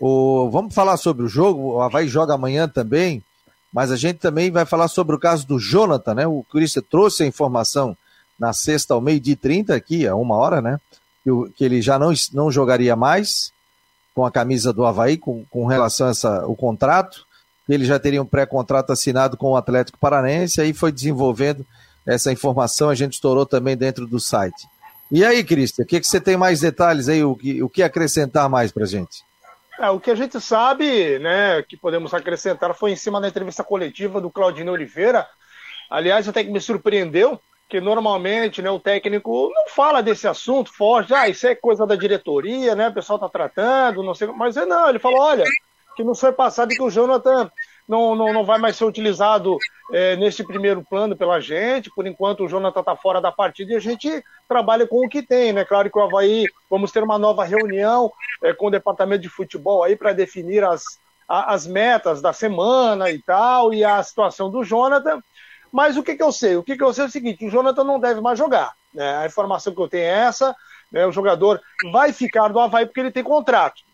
o, 0.01 0.49
vamos 0.51 0.75
falar 0.75 0.97
sobre 0.97 1.25
o 1.25 1.29
jogo. 1.29 1.75
O 1.75 1.83
Havaí 1.83 2.09
joga 2.09 2.35
amanhã 2.35 2.69
também, 2.69 3.23
mas 3.73 3.91
a 3.91 3.97
gente 3.97 4.19
também 4.19 4.51
vai 4.51 4.65
falar 4.65 4.89
sobre 4.89 5.15
o 5.15 5.19
caso 5.19 5.47
do 5.47 5.59
Jonathan, 5.59 6.15
né? 6.15 6.27
O 6.27 6.45
Cristian 6.51 6.83
trouxe 6.89 7.23
a 7.23 7.27
informação 7.27 7.97
na 8.39 8.53
sexta 8.53 8.95
ao 8.95 9.01
meio-dia 9.01 9.37
30 9.37 9.75
aqui, 9.75 10.07
a 10.07 10.15
uma 10.15 10.37
hora, 10.37 10.63
né? 10.63 10.81
Que, 11.25 11.31
que, 11.57 11.65
ele 11.65 11.83
já 11.83 11.99
não, 11.99 12.13
não 12.33 12.51
jogaria 12.51 12.95
mais 12.95 13.53
com 14.15 14.25
a 14.25 14.31
camisa 14.31 14.73
do 14.73 14.85
Havaí 14.85 15.17
com, 15.17 15.45
com 15.51 15.67
relação 15.67 16.07
a 16.07 16.11
essa, 16.11 16.47
o 16.47 16.55
contrato. 16.55 17.27
Ele 17.69 17.85
já 17.85 17.99
teria 17.99 18.23
um 18.23 18.27
pré-contrato 18.27 18.93
assinado 18.93 19.37
com 19.37 19.51
o 19.51 19.57
Atlético 19.57 19.99
Paranense, 19.99 20.61
aí 20.61 20.73
foi 20.73 20.91
desenvolvendo 20.91 21.67
essa 22.07 22.33
informação, 22.33 22.89
a 22.89 22.95
gente 22.95 23.15
estourou 23.15 23.45
também 23.45 23.77
dentro 23.77 24.07
do 24.07 24.19
site. 24.19 24.67
E 25.11 25.25
aí, 25.25 25.45
Cristian, 25.45 25.85
o 25.85 25.87
que, 25.87 26.01
que 26.01 26.07
você 26.07 26.21
tem 26.21 26.37
mais 26.37 26.61
detalhes 26.61 27.09
aí, 27.09 27.23
o 27.23 27.35
que, 27.35 27.63
o 27.63 27.69
que 27.69 27.83
acrescentar 27.83 28.49
mais 28.49 28.73
pra 28.73 28.87
gente? 28.87 29.28
É, 29.79 29.89
o 29.91 30.01
que 30.01 30.11
a 30.11 30.15
gente 30.15 30.41
sabe, 30.41 31.19
né, 31.21 31.63
que 31.63 31.77
podemos 31.77 32.13
acrescentar 32.13 32.75
foi 32.75 32.91
em 32.91 32.97
cima 32.97 33.21
da 33.21 33.29
entrevista 33.29 33.63
coletiva 33.63 34.21
do 34.21 34.31
Claudinho 34.31 34.73
Oliveira. 34.73 35.27
Aliás, 35.89 36.29
até 36.29 36.43
que 36.43 36.51
me 36.51 36.61
surpreendeu, 36.61 37.41
que 37.69 37.81
normalmente 37.81 38.61
né, 38.61 38.71
o 38.71 38.81
técnico 38.81 39.51
não 39.55 39.69
fala 39.69 40.03
desse 40.03 40.27
assunto 40.27 40.73
forte, 40.73 41.15
ah, 41.15 41.29
isso 41.29 41.47
é 41.47 41.55
coisa 41.55 41.87
da 41.87 41.95
diretoria, 41.95 42.75
né? 42.75 42.89
O 42.89 42.95
pessoal 42.95 43.19
tá 43.19 43.29
tratando, 43.29 44.03
não 44.03 44.15
sei, 44.15 44.27
mas 44.29 44.57
é 44.57 44.67
não, 44.67 44.89
ele 44.89 44.99
falou, 44.99 45.21
olha, 45.21 45.45
que 45.95 46.03
não 46.03 46.15
foi 46.15 46.33
passado 46.33 46.71
que 46.71 46.83
o 46.83 46.91
Jonathan 46.91 47.51
não, 47.89 48.15
não, 48.15 48.33
não 48.33 48.45
vai 48.45 48.59
mais 48.59 48.77
ser 48.77 48.85
utilizado 48.85 49.57
é, 49.91 50.15
nesse 50.17 50.45
primeiro 50.45 50.85
plano 50.85 51.17
pela 51.17 51.41
gente. 51.41 51.91
Por 51.91 52.07
enquanto, 52.07 52.45
o 52.45 52.49
Jonathan 52.49 52.81
está 52.81 52.95
fora 52.95 53.21
da 53.21 53.33
partida 53.33 53.73
e 53.73 53.77
a 53.77 53.81
gente 53.81 54.23
trabalha 54.47 54.87
com 54.87 55.05
o 55.05 55.09
que 55.09 55.23
tem, 55.23 55.53
né? 55.53 55.65
Claro 55.65 55.91
que 55.91 55.99
o 55.99 56.03
Havaí, 56.03 56.45
vamos 56.69 56.93
ter 56.93 57.03
uma 57.03 57.19
nova 57.19 57.45
reunião 57.45 58.13
é, 58.43 58.53
com 58.53 58.67
o 58.67 58.71
departamento 58.71 59.23
de 59.23 59.31
futebol 59.31 59.83
aí 59.83 59.97
para 59.97 60.13
definir 60.13 60.63
as, 60.63 60.83
as 61.27 61.67
metas 61.67 62.21
da 62.21 62.33
semana 62.33 63.11
e 63.11 63.23
tal, 63.23 63.73
e 63.73 63.83
a 63.83 64.03
situação 64.03 64.51
do 64.51 64.63
Jonathan. 64.63 65.23
Mas 65.73 65.97
o 65.97 66.03
que, 66.03 66.15
que 66.15 66.23
eu 66.23 66.33
sei? 66.33 66.57
O 66.57 66.63
que, 66.63 66.77
que 66.77 66.85
eu 66.85 66.93
sei 66.93 67.05
é 67.05 67.09
o 67.09 67.11
seguinte: 67.11 67.47
o 67.47 67.51
Jonathan 67.51 67.85
não 67.85 67.99
deve 67.99 68.21
mais 68.21 68.39
jogar. 68.39 68.75
Né? 68.93 69.17
A 69.17 69.27
informação 69.27 69.75
que 69.75 69.81
eu 69.81 69.89
tenho 69.89 70.05
é 70.05 70.27
essa. 70.27 70.55
Né? 70.93 71.07
O 71.07 71.13
jogador 71.13 71.61
vai 71.91 72.13
ficar 72.13 72.49
do 72.49 72.61
Havaí 72.61 72.85
porque 72.85 73.01
ele 73.01 73.11
tem 73.11 73.25
contrato 73.25 73.89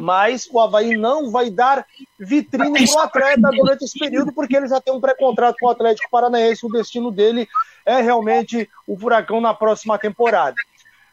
mas 0.00 0.48
o 0.50 0.60
Havaí 0.60 0.96
não 0.96 1.30
vai 1.30 1.50
dar 1.50 1.84
vitrine 2.18 2.86
para 2.88 2.96
o 2.96 3.00
atleta 3.00 3.50
durante 3.50 3.84
esse 3.84 3.98
período, 3.98 4.32
porque 4.32 4.56
ele 4.56 4.68
já 4.68 4.80
tem 4.80 4.94
um 4.94 5.00
pré-contrato 5.00 5.56
com 5.60 5.66
o 5.66 5.70
Atlético 5.70 6.10
Paranaense, 6.10 6.66
o 6.66 6.70
destino 6.70 7.10
dele 7.10 7.48
é 7.84 8.00
realmente 8.00 8.68
o 8.86 8.98
Furacão 8.98 9.40
na 9.40 9.54
próxima 9.54 9.98
temporada. 9.98 10.56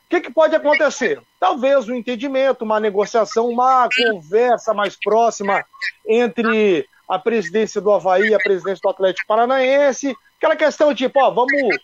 O 0.06 0.10
que, 0.10 0.22
que 0.22 0.32
pode 0.32 0.56
acontecer? 0.56 1.22
Talvez 1.40 1.90
um 1.90 1.94
entendimento, 1.94 2.64
uma 2.64 2.80
negociação, 2.80 3.50
uma 3.50 3.90
conversa 3.90 4.74
mais 4.74 4.98
próxima 4.98 5.66
entre 6.08 6.88
a 7.10 7.20
presidência 7.20 7.82
do 7.82 7.92
Havaí 7.92 8.30
e 8.30 8.36
a 8.36 8.40
presidência 8.40 8.82
do 8.82 8.90
Atlético 8.90 9.28
Paranaense, 9.28 10.16
aquela 10.38 10.56
questão 10.56 10.96
tipo, 10.96 11.20
ó, 11.20 11.32
vamos, 11.32 11.78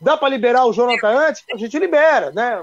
dá 0.00 0.16
para 0.16 0.28
liberar 0.28 0.64
o 0.64 0.72
Jonathan 0.72 1.28
antes? 1.28 1.44
A 1.52 1.56
gente 1.56 1.78
libera, 1.78 2.30
né? 2.32 2.62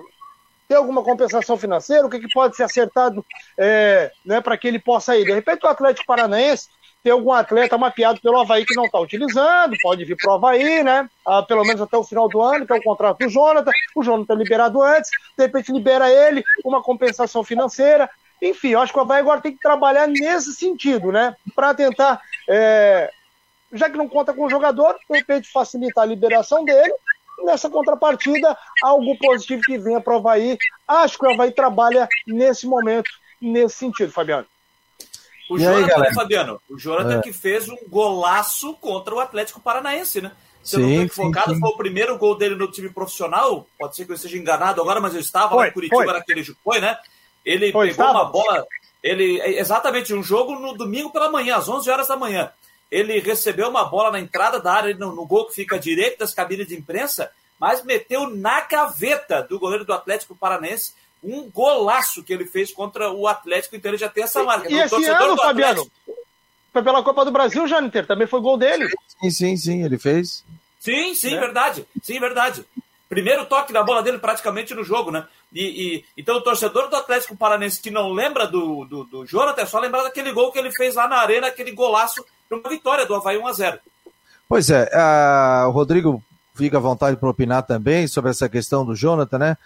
Tem 0.74 0.78
alguma 0.80 1.04
compensação 1.04 1.56
financeira? 1.56 2.08
O 2.08 2.10
que, 2.10 2.20
que 2.20 2.34
pode 2.34 2.56
ser 2.56 2.64
acertado 2.64 3.24
é, 3.60 4.12
né, 4.26 4.42
para 4.42 4.58
que 4.58 4.68
ele 4.68 4.80
possa 4.80 5.16
ir? 5.16 5.24
De 5.24 5.32
repente, 5.32 5.64
o 5.64 5.70
Atlético 5.70 6.08
Paranaense 6.08 6.68
tem 7.04 7.12
algum 7.12 7.32
atleta 7.32 7.78
mapeado 7.78 8.20
pelo 8.20 8.40
Havaí 8.40 8.66
que 8.66 8.74
não 8.74 8.86
está 8.86 9.00
utilizando, 9.00 9.76
pode 9.84 10.04
vir 10.04 10.18
para 10.18 10.32
o 10.32 10.34
Havaí, 10.34 10.84
né? 10.84 11.08
Ah, 11.28 11.44
pelo 11.44 11.64
menos 11.64 11.80
até 11.80 11.96
o 11.96 12.04
final 12.04 12.28
do 12.28 12.42
ano, 12.42 12.66
que 12.66 12.74
é 12.74 12.76
o 12.76 12.82
contrato 12.82 13.20
do 13.20 13.30
Jonathan. 13.30 13.70
O 13.96 14.02
Jonathan 14.02 14.34
liberado 14.34 14.82
antes, 14.82 15.12
de 15.38 15.44
repente 15.44 15.72
libera 15.72 16.10
ele, 16.10 16.44
uma 16.66 16.82
compensação 16.82 17.44
financeira. 17.44 18.10
Enfim, 18.42 18.70
eu 18.70 18.82
acho 18.82 18.92
que 18.92 18.98
o 18.98 19.04
Havaí 19.04 19.20
agora 19.20 19.42
tem 19.42 19.52
que 19.52 19.62
trabalhar 19.62 20.08
nesse 20.08 20.56
sentido, 20.56 21.12
né? 21.12 21.36
Para 21.56 21.76
tentar 21.76 22.20
é, 22.50 23.12
já 23.74 23.92
que 23.92 23.98
não 23.98 24.08
conta 24.08 24.34
com 24.34 24.46
o 24.46 24.50
jogador, 24.50 24.96
de 25.08 25.18
repente 25.18 25.52
facilitar 25.52 26.04
a 26.04 26.08
liberação 26.08 26.66
dele. 26.66 26.94
Nessa 27.40 27.70
contrapartida, 27.70 28.58
algo 28.82 29.18
positivo 29.18 29.62
que 29.66 29.78
venha 29.78 30.00
para 30.00 30.14
o 30.14 30.18
Havaí. 30.18 30.58
Acho 30.88 31.18
que 31.18 31.26
o 31.26 31.32
Havaí 31.34 31.52
trabalha 31.52 32.08
nesse 32.28 32.66
momento, 32.68 33.10
nesse 33.42 33.76
sentido, 33.78 34.12
Fabiano. 34.12 34.46
O 35.50 35.58
E 35.58 35.68
aí, 35.68 35.82
Jonathan, 35.82 36.00
né, 36.02 36.14
Fabiano? 36.14 36.62
O 36.70 36.78
Jonathan 36.80 37.20
É. 37.20 37.22
que 37.22 37.34
fez 37.34 37.68
um 37.68 37.78
golaço 37.90 38.74
contra 38.76 39.14
o 39.14 39.20
Atlético 39.20 39.60
Paranaense, 39.60 40.22
né? 40.22 40.32
Se 40.64 40.78
eu 40.78 40.80
não 40.80 40.88
Sim, 40.88 40.94
estou 41.04 41.26
equivocado, 41.26 41.50
sim, 41.50 41.56
sim. 41.56 41.60
foi 41.60 41.70
o 41.72 41.78
primeiro 41.78 42.18
gol 42.18 42.38
dele 42.38 42.56
no 42.56 42.72
time 42.72 42.90
profissional. 42.90 43.68
Pode 43.78 43.96
ser 43.98 44.06
que 44.06 44.12
eu 44.12 44.16
esteja 44.16 44.38
enganado 44.38 44.82
agora, 44.82 45.02
mas 45.02 45.14
eu 45.14 45.20
estava 45.20 45.54
lá 45.56 45.62
Foi, 45.64 45.68
em 45.68 45.74
Curitiba 45.74 46.04
foi. 46.06 46.14
naquele 46.14 46.42
jogo. 46.44 46.60
Foi, 46.64 46.80
né? 46.80 46.98
Ele 47.44 47.72
Foi, 47.74 47.90
pegou 47.90 48.06
estava. 48.06 48.24
uma 48.24 48.32
bola. 48.32 48.66
Ele, 49.04 49.42
é 49.42 49.60
exatamente, 49.60 50.14
um 50.14 50.24
jogo 50.24 50.56
no 50.58 50.74
domingo 50.78 51.10
pela 51.12 51.30
manhã, 51.30 51.58
às 51.58 51.68
11 51.68 51.90
horas 51.90 52.08
da 52.08 52.16
manhã. 52.16 52.50
Ele 52.94 53.20
recebeu 53.20 53.70
uma 53.70 53.86
bola 53.86 54.12
na 54.12 54.20
entrada 54.20 54.60
da 54.60 54.72
área, 54.74 54.94
no, 54.96 55.16
no 55.16 55.26
gol 55.26 55.48
que 55.48 55.56
fica 55.56 55.78
à 55.78 55.80
direita 55.80 56.18
das 56.20 56.34
cabines 56.34 56.68
de 56.68 56.76
imprensa, 56.76 57.32
mas 57.60 57.84
meteu 57.84 58.30
na 58.30 58.62
gaveta 58.62 59.42
do 59.42 59.58
goleiro 59.58 59.84
do 59.84 59.94
Atlético 59.94 60.36
Paranaense 60.36 60.94
um 61.24 61.50
golaço 61.50 62.22
que 62.22 62.32
ele 62.34 62.46
fez 62.46 62.72
contra 62.72 63.10
o 63.12 63.28
Atlético, 63.28 63.76
então 63.76 63.90
ele 63.90 63.98
já 63.98 64.10
tem 64.10 64.26
essa 64.26 64.44
marca. 64.44 64.70
E 64.70 64.74
No 64.74 64.80
esse 64.82 64.90
torcedor 64.90 65.22
ano, 65.24 65.36
do 65.36 65.42
Fabiano, 65.42 65.72
Atlético- 65.82 66.22
foi 66.72 66.84
pela 66.84 67.04
Copa 67.04 67.26
do 67.26 67.32
Brasil, 67.32 67.68
Jâniter, 67.68 68.06
também 68.06 68.28
foi 68.28 68.42
gol 68.42 68.58
dele. 68.58 68.88
Sim, 69.20 69.30
sim, 69.32 69.58
sim, 69.58 69.84
ele 69.86 69.98
fez. 69.98 70.44
Sim, 70.80 71.16
sim, 71.16 71.32
Né? 71.36 71.40
verdade. 71.40 71.88
Sim, 72.04 72.20
verdade. 72.20 72.66
Primeiro 73.08 73.46
toque 73.46 73.72
da 73.72 73.84
bola 73.84 74.04
dele 74.04 74.18
praticamente 74.20 74.74
no 74.74 74.84
jogo, 74.84 75.12
né? 75.12 75.26
E, 75.54 75.64
e- 75.64 76.06
então 76.18 76.36
o 76.36 76.42
torcedor 76.42 76.90
do 76.90 76.96
Atlético 76.96 77.38
Paranense 77.38 77.80
que 77.82 77.90
não 77.92 78.12
lembra 78.12 78.46
do, 78.48 78.84
do, 78.86 79.04
do 79.06 79.26
Jonathan 79.26 79.62
é 79.62 79.66
só 79.66 79.80
lembrar 79.80 80.04
daquele 80.04 80.32
gol 80.32 80.52
que 80.52 80.60
ele 80.60 80.72
fez 80.72 80.96
lá 80.96 81.08
na 81.08 81.18
arena, 81.18 81.48
aquele 81.48 81.72
golaço 81.72 82.26
para 82.48 82.58
uma 82.58 82.70
vitória 82.70 83.06
do 83.06 83.16
Havaí 83.16 83.38
1x0. 83.38 83.80
Pois 84.48 84.70
é, 84.70 84.90
o 85.68 85.72
Rodrigo 85.72 86.24
fica 86.54 86.78
à 86.78 86.80
vontade 86.80 87.18
para 87.18 87.30
opinar 87.30 87.64
também 87.64 88.08
sobre 88.08 88.32
essa 88.32 88.48
questão 88.48 88.86
do 88.86 88.96
Jonathan, 88.96 89.38
né? 89.38 89.58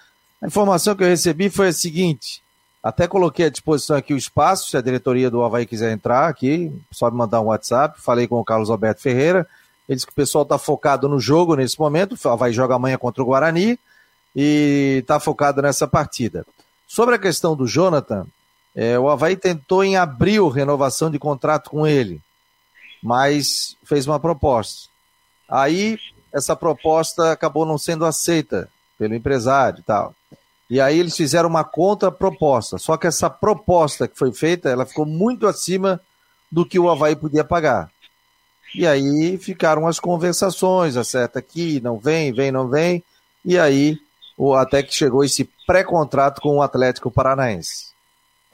A 0.41 0.47
informação 0.47 0.95
que 0.95 1.03
eu 1.03 1.07
recebi 1.07 1.49
foi 1.49 1.69
a 1.69 1.73
seguinte: 1.73 2.41
até 2.82 3.07
coloquei 3.07 3.47
à 3.47 3.49
disposição 3.49 3.97
aqui 3.97 4.13
o 4.13 4.17
espaço, 4.17 4.69
se 4.69 4.78
a 4.78 4.82
diretoria 4.82 5.30
do 5.30 5.43
Havaí 5.43 5.65
quiser 5.65 5.91
entrar 5.91 6.28
aqui, 6.28 6.71
só 6.91 7.09
me 7.09 7.17
mandar 7.17 7.41
um 7.41 7.45
WhatsApp. 7.45 7.99
Falei 8.01 8.28
com 8.28 8.39
o 8.39 8.45
Carlos 8.45 8.69
Alberto 8.69 9.01
Ferreira. 9.01 9.47
Ele 9.89 9.95
disse 9.95 10.05
que 10.05 10.11
o 10.11 10.15
pessoal 10.15 10.43
está 10.43 10.57
focado 10.57 11.09
no 11.09 11.19
jogo 11.19 11.55
nesse 11.55 11.80
momento. 11.80 12.15
O 12.23 12.30
Havaí 12.30 12.53
joga 12.53 12.75
amanhã 12.75 12.97
contra 12.97 13.23
o 13.23 13.25
Guarani 13.25 13.80
e 14.36 14.99
está 15.01 15.19
focado 15.19 15.61
nessa 15.61 15.88
partida. 15.88 16.45
Sobre 16.88 17.15
a 17.15 17.19
questão 17.19 17.55
do 17.55 17.67
Jonathan, 17.67 18.25
é, 18.75 18.97
o 18.99 19.09
Havaí 19.09 19.36
tentou 19.36 19.84
em 19.84 19.97
abril 19.97 20.47
renovação 20.47 21.09
de 21.09 21.17
contrato 21.17 21.69
com 21.69 21.86
ele, 21.88 22.21
mas 23.08 23.78
fez 23.86 24.05
uma 24.05 24.20
proposta. 24.20 24.89
Aí 25.47 25.97
essa 26.34 26.58
proposta 26.58 27.32
acabou 27.32 27.66
não 27.66 27.78
sendo 27.78 28.05
aceita 28.05 28.68
pelo 28.99 29.16
empresário 29.16 29.80
e 29.80 29.84
tal. 29.84 30.14
E 30.70 30.82
aí 30.82 30.99
eles 30.99 31.16
fizeram 31.16 31.47
uma 31.47 31.64
contraproposta. 31.64 32.78
Só 32.78 32.97
que 32.97 33.08
essa 33.08 33.30
proposta 33.30 34.10
que 34.10 34.18
foi 34.20 34.34
feita, 34.34 34.68
ela 34.68 34.86
ficou 34.86 35.05
muito 35.05 35.47
acima 35.47 36.01
do 36.51 36.66
que 36.66 36.78
o 36.78 36.89
Havaí 36.89 37.16
podia 37.16 37.45
pagar. 37.45 37.89
E 38.76 38.86
aí 38.86 39.38
ficaram 39.38 39.88
as 39.88 40.01
conversações, 40.01 40.97
acerta 40.97 41.39
aqui, 41.39 41.80
não 41.80 41.97
vem, 41.97 42.34
vem, 42.34 42.51
não 42.51 42.68
vem. 42.68 43.01
E 43.45 43.58
aí 43.58 43.97
até 44.58 44.84
que 44.84 44.93
chegou 44.93 45.24
esse 45.24 45.49
pré-contrato 45.66 46.41
com 46.41 46.58
o 46.58 46.62
Atlético 46.62 47.10
Paranaense. 47.10 47.86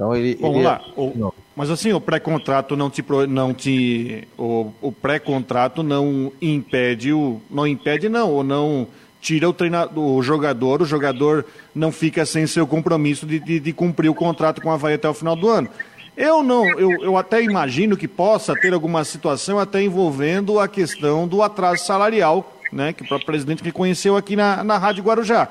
Então 0.04 0.16
ele. 0.16 0.38
Vamos 0.40 0.58
ele- 0.58 0.66
lá. 0.66 0.82
O- 0.98 1.34
mas 1.56 1.70
assim, 1.70 1.94
o 1.94 2.02
pré-contrato 2.02 2.76
não 2.76 2.90
te. 2.90 3.04
Não 3.30 3.54
te 3.54 4.28
o, 4.38 4.72
o 4.82 4.92
pré-contrato 4.92 5.82
não 5.84 6.32
impede 6.42 7.14
o. 7.14 7.40
Não 7.50 7.66
impede, 7.66 8.10
não, 8.10 8.32
ou 8.32 8.44
não 8.44 8.88
tira 9.22 9.48
o 9.48 9.54
treinador, 9.54 10.04
o 10.18 10.22
jogador, 10.22 10.82
o 10.82 10.86
jogador 10.86 11.46
não 11.74 11.94
fica 11.94 12.26
sem 12.26 12.46
seu 12.46 12.68
compromisso 12.68 13.26
de, 13.26 13.40
de, 13.40 13.58
de 13.58 13.72
cumprir 13.72 14.10
o 14.10 14.14
contrato 14.14 14.62
com 14.62 14.70
a 14.70 14.74
Havaí 14.74 14.96
até 14.96 15.08
o 15.08 15.14
final 15.14 15.34
do 15.36 15.48
ano. 15.48 15.70
Eu 16.18 16.44
não, 16.44 16.68
eu, 16.78 16.92
eu 17.02 17.18
até 17.18 17.42
imagino 17.42 17.96
que 17.96 18.08
possa 18.08 18.54
ter 18.54 18.74
alguma 18.74 19.04
situação 19.06 19.58
até 19.58 19.82
envolvendo 19.82 20.60
a 20.60 20.68
questão 20.68 21.26
do 21.28 21.42
atraso 21.42 21.86
salarial, 21.86 22.54
né? 22.72 22.92
Que 22.92 23.04
o 23.04 23.08
próprio 23.08 23.26
presidente 23.26 23.64
reconheceu 23.64 24.18
aqui 24.18 24.36
na, 24.36 24.62
na 24.64 24.78
Rádio 24.78 25.04
Guarujá. 25.04 25.48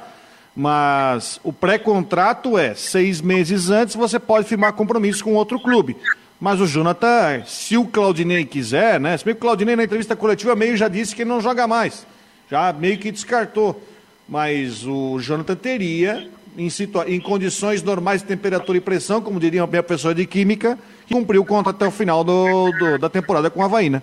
Mas 0.55 1.41
o 1.43 1.53
pré-contrato 1.53 2.59
é 2.59 2.75
seis 2.75 3.21
meses 3.21 3.71
antes 3.71 3.95
você 3.95 4.19
pode 4.19 4.47
firmar 4.47 4.75
compromisso 4.75 5.25
com 5.25 5.35
outro 5.35 5.59
clube. 5.59 5.97
Mas 6.39 6.61
o 6.61 6.67
Jonathan, 6.67 7.43
se 7.47 7.77
o 7.77 7.87
Claudinei 7.87 8.45
quiser, 8.45 9.01
né? 9.01 9.17
Se 9.17 9.25
bem 9.25 9.33
que 9.35 9.39
o 9.39 9.43
Claudinei 9.43 9.77
na 9.77 9.85
entrevista 9.85 10.15
coletiva 10.17 10.55
meio 10.57 10.77
já 10.77 10.89
disse 10.89 11.15
que 11.15 11.23
ele 11.23 11.31
não 11.31 11.41
joga 11.41 11.67
mais. 11.67 12.07
Já 12.51 12.73
meio 12.73 12.99
que 12.99 13.11
descartou. 13.13 13.83
Mas 14.29 14.85
o 14.87 15.19
Jonathan 15.21 15.55
teria, 15.55 16.29
em, 16.59 16.69
situa- 16.69 17.09
em 17.09 17.21
condições 17.21 17.83
normais 17.83 18.21
de 18.23 18.29
temperatura 18.29 18.77
e 18.77 18.81
pressão, 18.81 19.23
como 19.23 19.41
diria 19.41 19.63
a 19.63 19.67
minha 19.67 19.83
pessoa 19.83 20.15
de 20.15 20.27
química, 20.27 20.79
que 21.07 21.15
cumpriu 21.15 21.43
o 21.43 21.47
contrato 21.47 21.77
até 21.77 21.87
o 21.87 21.91
final 21.91 22.23
do, 22.25 22.71
do- 22.73 22.99
da 22.99 23.09
temporada 23.09 23.49
com 23.49 23.61
o 23.61 23.63
Havaí, 23.65 23.89
né? 23.89 24.03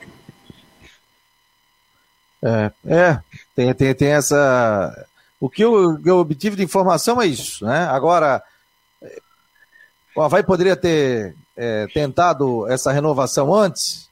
É, 2.41 2.71
é 2.87 3.19
tem, 3.55 3.73
tem, 3.73 3.93
tem 3.93 4.07
essa. 4.09 5.07
O 5.39 5.49
que 5.49 5.63
eu, 5.63 5.99
eu 6.05 6.17
obtive 6.17 6.55
de 6.55 6.63
informação 6.63 7.21
é 7.21 7.25
isso, 7.25 7.65
né? 7.65 7.85
Agora, 7.85 8.43
o 10.15 10.21
Havaí 10.21 10.43
poderia 10.43 10.75
ter 10.75 11.35
eh, 11.55 11.87
tentado 11.93 12.67
essa 12.67 12.91
renovação 12.91 13.53
antes? 13.53 14.09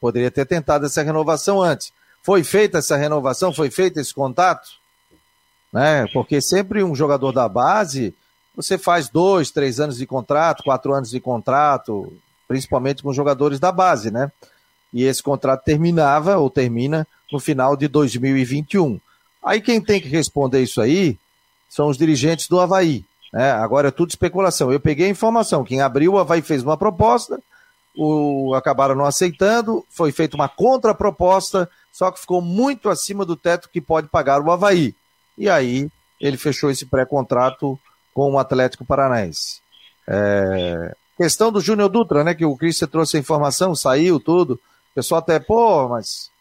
Poderia 0.00 0.30
ter 0.30 0.46
tentado 0.46 0.86
essa 0.86 1.02
renovação 1.02 1.60
antes. 1.60 1.92
Foi 2.22 2.42
feita 2.42 2.78
essa 2.78 2.96
renovação? 2.96 3.52
Foi 3.52 3.70
feito 3.70 4.00
esse 4.00 4.14
contato? 4.14 4.70
Né? 5.72 6.06
Porque 6.12 6.40
sempre 6.40 6.82
um 6.82 6.94
jogador 6.94 7.32
da 7.32 7.48
base, 7.48 8.14
você 8.54 8.78
faz 8.78 9.08
dois, 9.08 9.50
três 9.50 9.80
anos 9.80 9.96
de 9.96 10.06
contrato, 10.06 10.62
quatro 10.62 10.94
anos 10.94 11.10
de 11.10 11.20
contrato, 11.20 12.12
principalmente 12.46 13.02
com 13.02 13.12
jogadores 13.12 13.58
da 13.60 13.72
base, 13.72 14.10
né? 14.10 14.30
E 14.92 15.04
esse 15.04 15.22
contrato 15.22 15.64
terminava 15.64 16.36
ou 16.36 16.50
termina 16.50 17.06
no 17.32 17.40
final 17.40 17.76
de 17.76 17.88
2021. 17.88 19.00
Aí 19.44 19.60
quem 19.60 19.80
tem 19.80 20.00
que 20.00 20.08
responder 20.08 20.62
isso 20.62 20.80
aí 20.80 21.18
são 21.68 21.88
os 21.88 21.96
dirigentes 21.96 22.48
do 22.48 22.60
Havaí. 22.60 23.04
Né? 23.32 23.50
Agora 23.50 23.88
é 23.88 23.90
tudo 23.90 24.10
especulação. 24.10 24.72
Eu 24.72 24.80
peguei 24.80 25.06
a 25.06 25.10
informação 25.10 25.64
que 25.64 25.74
em 25.74 25.80
abril 25.80 26.12
o 26.12 26.18
Havaí 26.18 26.42
fez 26.42 26.62
uma 26.62 26.76
proposta, 26.76 27.40
o, 27.96 28.54
acabaram 28.54 28.94
não 28.94 29.04
aceitando, 29.04 29.84
foi 29.90 30.12
feita 30.12 30.36
uma 30.36 30.48
contraproposta, 30.48 31.68
só 31.92 32.10
que 32.10 32.20
ficou 32.20 32.40
muito 32.40 32.88
acima 32.88 33.24
do 33.24 33.36
teto 33.36 33.68
que 33.68 33.80
pode 33.80 34.08
pagar 34.08 34.40
o 34.40 34.50
Havaí. 34.50 34.94
E 35.36 35.48
aí 35.48 35.88
ele 36.20 36.36
fechou 36.36 36.70
esse 36.70 36.86
pré-contrato 36.86 37.78
com 38.14 38.32
o 38.32 38.38
Atlético 38.38 38.84
Paranaense. 38.84 39.60
É, 40.06 40.94
Questão 41.22 41.52
do 41.52 41.60
Júnior 41.60 41.88
Dutra, 41.88 42.24
né? 42.24 42.34
Que 42.34 42.44
o 42.44 42.56
Christian 42.56 42.88
trouxe 42.88 43.16
a 43.16 43.20
informação, 43.20 43.76
saiu 43.76 44.18
tudo. 44.18 44.54
O 44.54 44.94
pessoal 44.94 45.20
até, 45.20 45.38
pô, 45.38 45.88
mas 45.88 46.31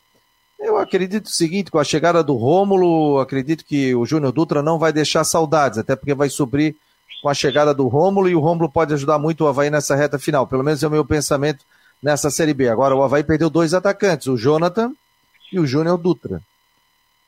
eu 0.62 0.78
acredito 0.78 1.26
o 1.26 1.30
seguinte, 1.32 1.72
com 1.72 1.80
a 1.80 1.84
chegada 1.84 2.24
do 2.24 2.36
Rômulo, 2.36 3.20
acredito 3.20 3.66
que 3.66 3.94
o 3.96 4.06
Júnior 4.06 4.32
Dutra 4.32 4.62
não 4.62 4.80
vai 4.80 4.94
deixar 4.94 5.24
saudades, 5.24 5.78
até 5.78 5.96
porque 5.96 6.14
vai 6.14 6.30
suprir 6.30 6.76
com 7.22 7.30
a 7.30 7.34
chegada 7.34 7.74
do 7.74 7.88
Rômulo 7.88 8.30
e 8.30 8.36
o 8.36 8.40
Rômulo 8.40 8.70
pode 8.70 8.94
ajudar 8.94 9.20
muito 9.20 9.44
o 9.44 9.48
Havaí 9.48 9.70
nessa 9.70 9.96
reta 9.96 10.18
final. 10.18 10.48
Pelo 10.48 10.64
menos 10.64 10.82
é 10.82 10.88
o 10.88 10.92
meu 10.92 11.06
pensamento 11.06 11.64
nessa 12.02 12.30
Série 12.32 12.54
B. 12.54 12.68
Agora 12.70 12.96
o 12.96 13.04
Havaí 13.04 13.24
perdeu 13.24 13.50
dois 13.50 13.74
atacantes, 13.74 14.28
o 14.28 14.38
Jonathan 14.38 14.92
e 15.52 15.60
o 15.60 15.68
Júnior 15.68 15.98
Dutra. 15.98 16.42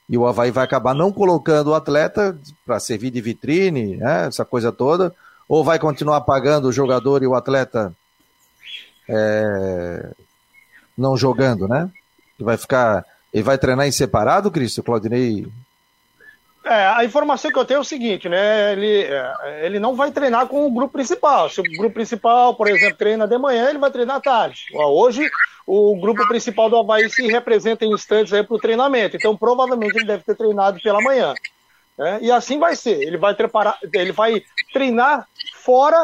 E 0.10 0.18
o 0.18 0.26
Havaí 0.28 0.52
vai 0.52 0.64
acabar 0.64 0.94
não 0.94 1.12
colocando 1.12 1.68
o 1.68 1.76
atleta 1.76 2.38
para 2.66 2.80
servir 2.80 3.12
de 3.12 3.22
vitrine, 3.22 3.98
né, 3.98 4.28
essa 4.28 4.44
coisa 4.44 4.72
toda, 4.72 5.14
ou 5.48 5.64
vai 5.64 5.80
continuar 5.80 6.22
pagando 6.22 6.68
o 6.68 6.74
jogador 6.74 7.24
e 7.24 7.28
o 7.28 7.36
atleta 7.36 7.94
é, 9.08 10.12
não 10.98 11.16
jogando, 11.18 11.68
né? 11.68 11.90
Vai 12.40 12.58
ficar. 12.58 13.06
Ele 13.34 13.44
vai 13.44 13.58
treinar 13.58 13.88
em 13.88 13.92
separado, 13.92 14.52
Cristo, 14.52 14.84
Claudinei? 14.84 15.48
É, 16.66 16.88
a 16.88 17.04
informação 17.04 17.52
que 17.52 17.58
eu 17.58 17.66
tenho 17.66 17.80
é 17.80 17.82
o 17.82 17.84
seguinte, 17.84 18.30
né? 18.30 18.72
Ele, 18.72 19.04
é, 19.04 19.66
ele 19.66 19.80
não 19.80 19.96
vai 19.96 20.12
treinar 20.12 20.48
com 20.48 20.66
o 20.66 20.72
grupo 20.72 20.94
principal. 20.94 21.50
Se 21.50 21.60
o 21.60 21.64
grupo 21.64 21.96
principal, 21.96 22.56
por 22.56 22.68
exemplo, 22.68 22.98
treina 22.98 23.28
de 23.28 23.38
manhã, 23.38 23.70
ele 23.70 23.80
vai 23.80 23.92
treinar 23.92 24.18
à 24.18 24.22
tarde. 24.22 24.66
Hoje, 24.74 25.30
o 25.68 26.00
grupo 26.00 26.26
principal 26.28 26.70
do 26.70 26.78
Havaí 26.78 27.10
se 27.10 27.28
representa 27.28 27.84
em 27.84 27.94
instantes 27.94 28.32
para 28.32 28.56
o 28.56 28.60
treinamento. 28.60 29.18
Então, 29.18 29.36
provavelmente, 29.36 29.98
ele 29.98 30.06
deve 30.06 30.24
ter 30.24 30.36
treinado 30.36 30.80
pela 30.82 31.02
manhã. 31.02 31.34
né? 31.98 32.20
E 32.22 32.32
assim 32.32 32.58
vai 32.60 32.76
ser. 32.76 33.02
Ele 33.02 33.18
vai, 33.18 33.34
preparar, 33.34 33.78
ele 33.94 34.12
vai 34.14 34.42
treinar 34.72 35.28
fora 35.64 36.04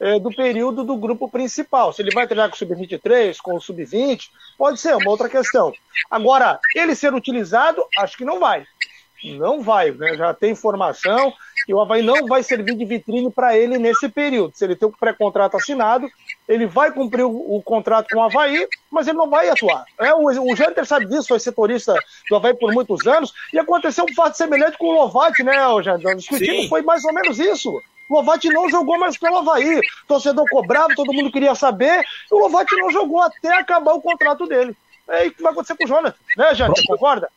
é, 0.00 0.18
do 0.18 0.30
período 0.30 0.84
do 0.84 0.96
grupo 0.96 1.28
principal. 1.28 1.92
Se 1.92 2.02
ele 2.02 2.14
vai 2.14 2.26
treinar 2.26 2.48
com 2.48 2.54
o 2.54 2.58
sub-23, 2.58 3.36
com 3.42 3.54
o 3.54 3.60
sub-20, 3.60 4.30
pode 4.56 4.80
ser 4.80 4.96
uma 4.96 5.10
outra 5.10 5.28
questão. 5.28 5.72
Agora, 6.10 6.58
ele 6.74 6.94
ser 6.94 7.12
utilizado, 7.14 7.84
acho 7.98 8.16
que 8.16 8.24
não 8.24 8.40
vai. 8.40 8.64
Não 9.22 9.60
vai, 9.62 9.90
né? 9.90 10.14
Já 10.14 10.32
tem 10.32 10.52
informação 10.52 11.32
que 11.66 11.74
o 11.74 11.80
Havaí 11.80 12.02
não 12.02 12.26
vai 12.26 12.42
servir 12.42 12.74
de 12.74 12.84
vitrine 12.84 13.30
para 13.30 13.56
ele 13.56 13.78
nesse 13.78 14.08
período. 14.08 14.56
Se 14.56 14.64
ele 14.64 14.74
tem 14.74 14.88
o 14.88 14.92
pré-contrato 14.92 15.56
assinado, 15.56 16.08
ele 16.48 16.66
vai 16.66 16.90
cumprir 16.90 17.24
o, 17.24 17.56
o, 17.56 17.62
contrato 17.62 18.08
com 18.10 18.18
o 18.18 18.22
Havaí, 18.22 18.66
mas 18.90 19.06
ele 19.06 19.18
não 19.18 19.28
vai 19.28 19.48
atuar. 19.48 19.84
É, 19.98 20.14
o, 20.14 20.24
o 20.24 20.56
Janter 20.56 20.86
sabe 20.86 21.06
disso, 21.06 21.28
foi 21.28 21.38
setorista 21.38 21.94
do 22.28 22.36
Havaí 22.36 22.54
por 22.54 22.72
muitos 22.72 23.06
anos, 23.06 23.32
e 23.52 23.58
aconteceu 23.58 24.04
um 24.04 24.14
fato 24.14 24.36
semelhante 24.36 24.78
com 24.78 24.86
o 24.86 24.92
Lovati, 24.92 25.42
né, 25.42 25.54
Janter? 25.82 26.16
Discutindo 26.16 26.68
foi 26.68 26.82
mais 26.82 27.04
ou 27.04 27.12
menos 27.12 27.38
isso. 27.38 27.80
O 28.10 28.16
Lovati 28.16 28.48
não 28.48 28.68
jogou 28.68 28.98
mais 28.98 29.16
pelo 29.16 29.38
Havaí. 29.38 29.78
O 29.78 29.82
torcedor 30.08 30.44
cobrava, 30.50 30.92
todo 30.96 31.12
mundo 31.12 31.30
queria 31.30 31.54
saber, 31.54 32.02
e 32.02 32.34
o 32.34 32.38
Lovati 32.38 32.74
não 32.74 32.90
jogou 32.90 33.22
até 33.22 33.56
acabar 33.56 33.92
o 33.92 34.02
contrato 34.02 34.46
dele. 34.46 34.76
É 35.08 35.26
isso 35.26 35.36
que 35.36 35.42
vai 35.42 35.52
acontecer 35.52 35.76
com 35.76 35.84
o 35.84 35.86
Jonathan, 35.86 36.16
né, 36.36 36.54
Janter? 36.54 36.84
Concorda? 36.86 37.30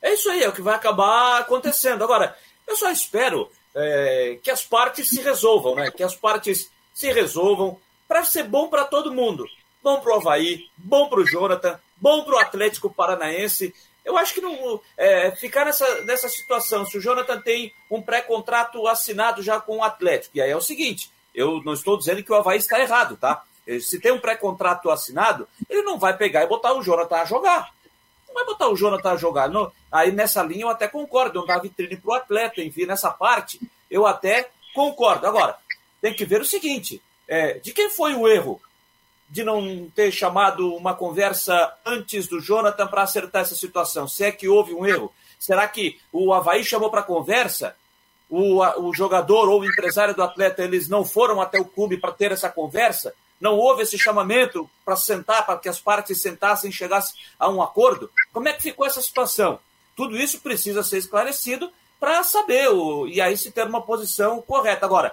É 0.00 0.14
isso 0.14 0.30
aí, 0.30 0.44
é 0.44 0.48
o 0.48 0.52
que 0.52 0.62
vai 0.62 0.76
acabar 0.76 1.40
acontecendo. 1.40 2.04
Agora, 2.04 2.36
eu 2.68 2.76
só 2.76 2.88
espero 2.88 3.50
é, 3.74 4.38
que 4.40 4.50
as 4.50 4.64
partes 4.64 5.08
se 5.08 5.20
resolvam, 5.20 5.74
né? 5.74 5.90
Que 5.90 6.04
as 6.04 6.14
partes 6.14 6.70
se 6.94 7.12
resolvam 7.12 7.76
para 8.06 8.24
ser 8.24 8.44
bom 8.44 8.68
para 8.68 8.84
todo 8.84 9.12
mundo. 9.12 9.44
Bom 9.82 10.00
para 10.00 10.14
o 10.14 10.16
Havaí, 10.18 10.68
bom 10.76 11.08
para 11.08 11.20
o 11.20 11.26
Jonathan, 11.26 11.80
bom 11.96 12.22
para 12.22 12.36
o 12.36 12.38
Atlético 12.38 12.92
Paranaense. 12.92 13.74
Eu 14.06 14.16
acho 14.16 14.32
que 14.32 14.40
não 14.40 14.80
é, 14.96 15.32
ficar 15.32 15.66
nessa, 15.66 16.02
nessa 16.04 16.28
situação, 16.28 16.86
se 16.86 16.96
o 16.96 17.00
Jonathan 17.00 17.40
tem 17.40 17.74
um 17.90 18.00
pré-contrato 18.00 18.86
assinado 18.86 19.42
já 19.42 19.60
com 19.60 19.78
o 19.78 19.82
Atlético, 19.82 20.38
e 20.38 20.40
aí 20.40 20.50
é 20.50 20.56
o 20.56 20.62
seguinte, 20.62 21.10
eu 21.34 21.60
não 21.64 21.74
estou 21.74 21.98
dizendo 21.98 22.22
que 22.22 22.32
o 22.32 22.36
Havaí 22.36 22.56
está 22.56 22.80
errado, 22.80 23.16
tá? 23.16 23.42
Se 23.80 23.98
tem 23.98 24.12
um 24.12 24.20
pré-contrato 24.20 24.90
assinado, 24.90 25.48
ele 25.68 25.82
não 25.82 25.98
vai 25.98 26.16
pegar 26.16 26.44
e 26.44 26.46
botar 26.46 26.72
o 26.72 26.82
Jonathan 26.82 27.16
a 27.16 27.24
jogar 27.24 27.76
vai 28.36 28.44
botar 28.44 28.68
o 28.68 28.76
Jonathan 28.76 29.12
a 29.12 29.16
jogar. 29.16 29.48
Não, 29.48 29.72
aí 29.90 30.12
nessa 30.12 30.42
linha 30.42 30.64
eu 30.64 30.68
até 30.68 30.86
concordo, 30.86 31.40
não 31.40 31.46
dá 31.46 31.58
vitrine 31.58 31.96
para 31.96 32.10
o 32.10 32.14
atleta, 32.14 32.60
enfim, 32.60 32.84
nessa 32.84 33.10
parte 33.10 33.58
eu 33.90 34.06
até 34.06 34.50
concordo. 34.74 35.26
Agora, 35.26 35.56
tem 36.02 36.12
que 36.12 36.24
ver 36.24 36.40
o 36.42 36.44
seguinte: 36.44 37.02
é, 37.26 37.54
de 37.54 37.72
quem 37.72 37.88
foi 37.88 38.14
o 38.14 38.28
erro 38.28 38.60
de 39.28 39.42
não 39.42 39.90
ter 39.94 40.12
chamado 40.12 40.74
uma 40.74 40.94
conversa 40.94 41.72
antes 41.84 42.28
do 42.28 42.40
Jonathan 42.40 42.86
para 42.86 43.02
acertar 43.02 43.42
essa 43.42 43.54
situação? 43.54 44.06
Se 44.06 44.24
é 44.24 44.32
que 44.32 44.48
houve 44.48 44.74
um 44.74 44.86
erro, 44.86 45.12
será 45.38 45.66
que 45.66 45.98
o 46.12 46.32
Havaí 46.32 46.64
chamou 46.64 46.90
para 46.90 47.02
conversa? 47.02 47.76
O, 48.28 48.60
o 48.60 48.92
jogador 48.92 49.48
ou 49.48 49.60
o 49.60 49.64
empresário 49.64 50.14
do 50.14 50.22
atleta, 50.22 50.62
eles 50.62 50.88
não 50.88 51.04
foram 51.04 51.40
até 51.40 51.60
o 51.60 51.64
clube 51.64 51.96
para 51.96 52.12
ter 52.12 52.32
essa 52.32 52.48
conversa? 52.48 53.14
Não 53.40 53.56
houve 53.56 53.82
esse 53.82 53.98
chamamento 53.98 54.68
para 54.84 54.96
sentar, 54.96 55.44
para 55.44 55.58
que 55.58 55.68
as 55.68 55.78
partes 55.78 56.20
sentassem 56.20 56.70
e 56.70 56.72
chegassem 56.72 57.14
a 57.38 57.48
um 57.48 57.62
acordo? 57.62 58.10
Como 58.32 58.48
é 58.48 58.52
que 58.52 58.62
ficou 58.62 58.86
essa 58.86 59.02
situação? 59.02 59.60
Tudo 59.94 60.16
isso 60.16 60.40
precisa 60.40 60.82
ser 60.82 60.98
esclarecido 60.98 61.70
para 62.00 62.22
saber 62.22 62.68
o, 62.68 63.06
e 63.06 63.20
aí 63.20 63.36
se 63.36 63.50
ter 63.50 63.66
uma 63.66 63.82
posição 63.82 64.42
correta. 64.42 64.86
Agora, 64.86 65.12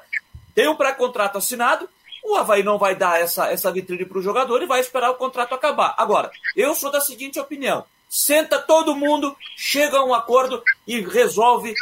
tem 0.54 0.68
um 0.68 0.76
pré-contrato 0.76 1.38
assinado, 1.38 1.90
o 2.24 2.36
Havaí 2.36 2.64
não 2.64 2.78
vai 2.78 2.96
dar 2.96 3.20
essa, 3.20 3.48
essa 3.48 3.72
vitrine 3.72 4.06
para 4.06 4.18
o 4.18 4.22
jogador 4.22 4.62
e 4.62 4.68
vai 4.68 4.80
esperar 4.80 5.12
o 5.12 5.16
contrato 5.16 5.54
acabar. 5.54 5.94
Agora, 5.98 6.32
eu 6.56 6.74
sou 6.74 6.92
da 6.92 7.02
seguinte 7.02 7.40
opinião: 7.40 7.84
senta 8.10 8.60
todo 8.60 8.96
mundo, 8.96 9.36
chega 9.58 9.98
a 9.98 10.06
um 10.06 10.14
acordo 10.14 10.64
e 10.88 11.02
resolve 11.02 11.74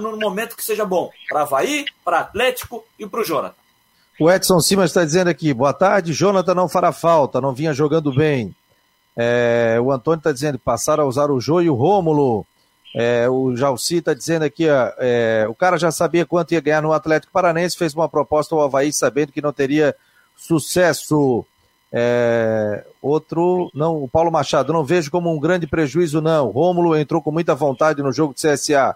no 0.00 0.16
momento 0.16 0.56
que 0.56 0.64
seja 0.64 0.84
bom 0.84 1.10
para 1.28 1.42
Havaí, 1.42 1.84
para 2.04 2.20
Atlético 2.20 2.84
e 2.98 3.06
para 3.06 3.20
o 3.20 3.24
Jonathan. 3.24 3.54
O 4.18 4.30
Edson 4.30 4.58
Simas 4.60 4.90
está 4.90 5.04
dizendo 5.04 5.28
aqui, 5.28 5.54
boa 5.54 5.72
tarde, 5.72 6.12
Jonathan 6.12 6.54
não 6.54 6.68
fará 6.68 6.90
falta, 6.90 7.40
não 7.40 7.54
vinha 7.54 7.72
jogando 7.72 8.12
bem. 8.12 8.54
É, 9.16 9.78
o 9.80 9.92
Antônio 9.92 10.18
está 10.18 10.32
dizendo, 10.32 10.58
passaram 10.58 11.04
a 11.04 11.06
usar 11.06 11.30
o 11.30 11.40
Jô 11.40 11.60
e 11.60 11.68
o 11.68 11.74
Rômulo. 11.74 12.46
É, 12.94 13.28
o 13.28 13.54
Jalci 13.54 13.96
está 13.96 14.14
dizendo 14.14 14.44
aqui, 14.44 14.68
ó, 14.68 14.92
é, 14.98 15.46
o 15.48 15.54
cara 15.54 15.76
já 15.76 15.90
sabia 15.90 16.24
quanto 16.24 16.52
ia 16.52 16.60
ganhar 16.60 16.82
no 16.82 16.92
Atlético 16.92 17.32
Paranense, 17.32 17.76
fez 17.76 17.94
uma 17.94 18.08
proposta 18.08 18.54
ao 18.54 18.62
Havaí 18.62 18.92
sabendo 18.92 19.32
que 19.32 19.42
não 19.42 19.52
teria 19.52 19.94
sucesso. 20.36 21.44
É, 21.92 22.84
outro, 23.00 23.70
não, 23.74 24.02
o 24.02 24.08
Paulo 24.08 24.30
Machado, 24.30 24.72
não 24.72 24.84
vejo 24.84 25.10
como 25.10 25.34
um 25.34 25.40
grande 25.40 25.66
prejuízo, 25.66 26.20
não. 26.20 26.48
Rômulo 26.48 26.96
entrou 26.96 27.22
com 27.22 27.30
muita 27.30 27.54
vontade 27.54 28.02
no 28.02 28.12
jogo 28.12 28.34
de 28.34 28.42
CSA. 28.42 28.94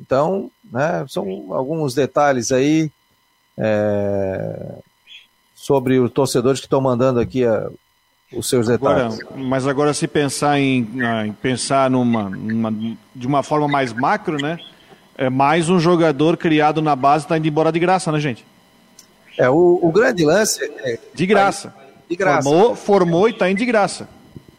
Então, 0.00 0.50
né, 0.72 1.04
são 1.08 1.52
alguns 1.52 1.94
detalhes 1.94 2.50
aí 2.50 2.90
é, 3.58 4.78
sobre 5.54 5.98
os 5.98 6.10
torcedores 6.10 6.58
que 6.58 6.66
estão 6.66 6.80
mandando 6.80 7.20
aqui 7.20 7.44
a, 7.44 7.70
os 8.32 8.48
seus 8.48 8.66
detalhes. 8.66 9.20
Agora, 9.20 9.36
mas 9.36 9.66
agora 9.66 9.94
se 9.94 10.06
pensar 10.06 10.58
em, 10.58 10.88
em 11.26 11.32
pensar 11.32 11.90
numa, 11.90 12.30
numa, 12.30 12.72
de 13.14 13.26
uma 13.26 13.42
forma 13.42 13.68
mais 13.68 13.92
macro, 13.92 14.36
né? 14.40 14.58
É 15.16 15.28
mais 15.28 15.68
um 15.68 15.78
jogador 15.78 16.36
criado 16.36 16.80
na 16.80 16.96
base 16.96 17.24
está 17.24 17.36
indo 17.36 17.46
embora 17.46 17.70
de 17.70 17.78
graça, 17.78 18.10
né, 18.10 18.18
gente? 18.20 18.46
É, 19.38 19.48
o, 19.50 19.78
o 19.82 19.92
grande 19.92 20.24
lance 20.24 20.64
é... 20.78 20.98
De 21.14 21.26
graça. 21.26 21.74
De 22.08 22.16
graça. 22.16 22.42
Formou, 22.42 22.76
formou 22.76 23.28
e 23.28 23.32
está 23.32 23.50
indo 23.50 23.58
de 23.58 23.66
graça. 23.66 24.08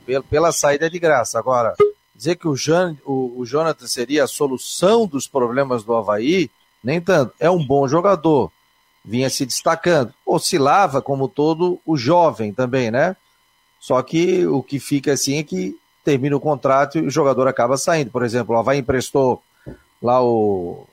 Pela, 0.05 0.23
pela 0.23 0.51
saída 0.51 0.89
de 0.89 0.99
graça. 0.99 1.39
Agora, 1.39 1.73
dizer 2.15 2.35
que 2.35 2.47
o, 2.47 2.55
Jan, 2.55 2.95
o, 3.05 3.39
o 3.39 3.45
Jonathan 3.45 3.87
seria 3.87 4.23
a 4.23 4.27
solução 4.27 5.07
dos 5.07 5.27
problemas 5.27 5.83
do 5.83 5.95
Havaí, 5.95 6.49
nem 6.83 7.01
tanto. 7.01 7.33
É 7.39 7.49
um 7.49 7.63
bom 7.63 7.87
jogador 7.87 8.51
vinha 9.03 9.29
se 9.29 9.45
destacando. 9.45 10.13
Oscilava 10.25 11.01
como 11.01 11.27
todo 11.27 11.79
o 11.85 11.97
jovem 11.97 12.53
também, 12.53 12.91
né? 12.91 13.15
Só 13.81 13.99
que 14.03 14.45
o 14.45 14.61
que 14.61 14.79
fica 14.79 15.11
assim 15.13 15.39
é 15.39 15.43
que 15.43 15.75
termina 16.05 16.37
o 16.37 16.39
contrato 16.39 16.99
e 16.99 17.01
o 17.01 17.09
jogador 17.09 17.47
acaba 17.47 17.77
saindo. 17.77 18.11
Por 18.11 18.23
exemplo, 18.23 18.55
o 18.55 18.59
Havaí 18.59 18.79
emprestou 18.79 19.41
lá 20.01 20.23
o. 20.23 20.85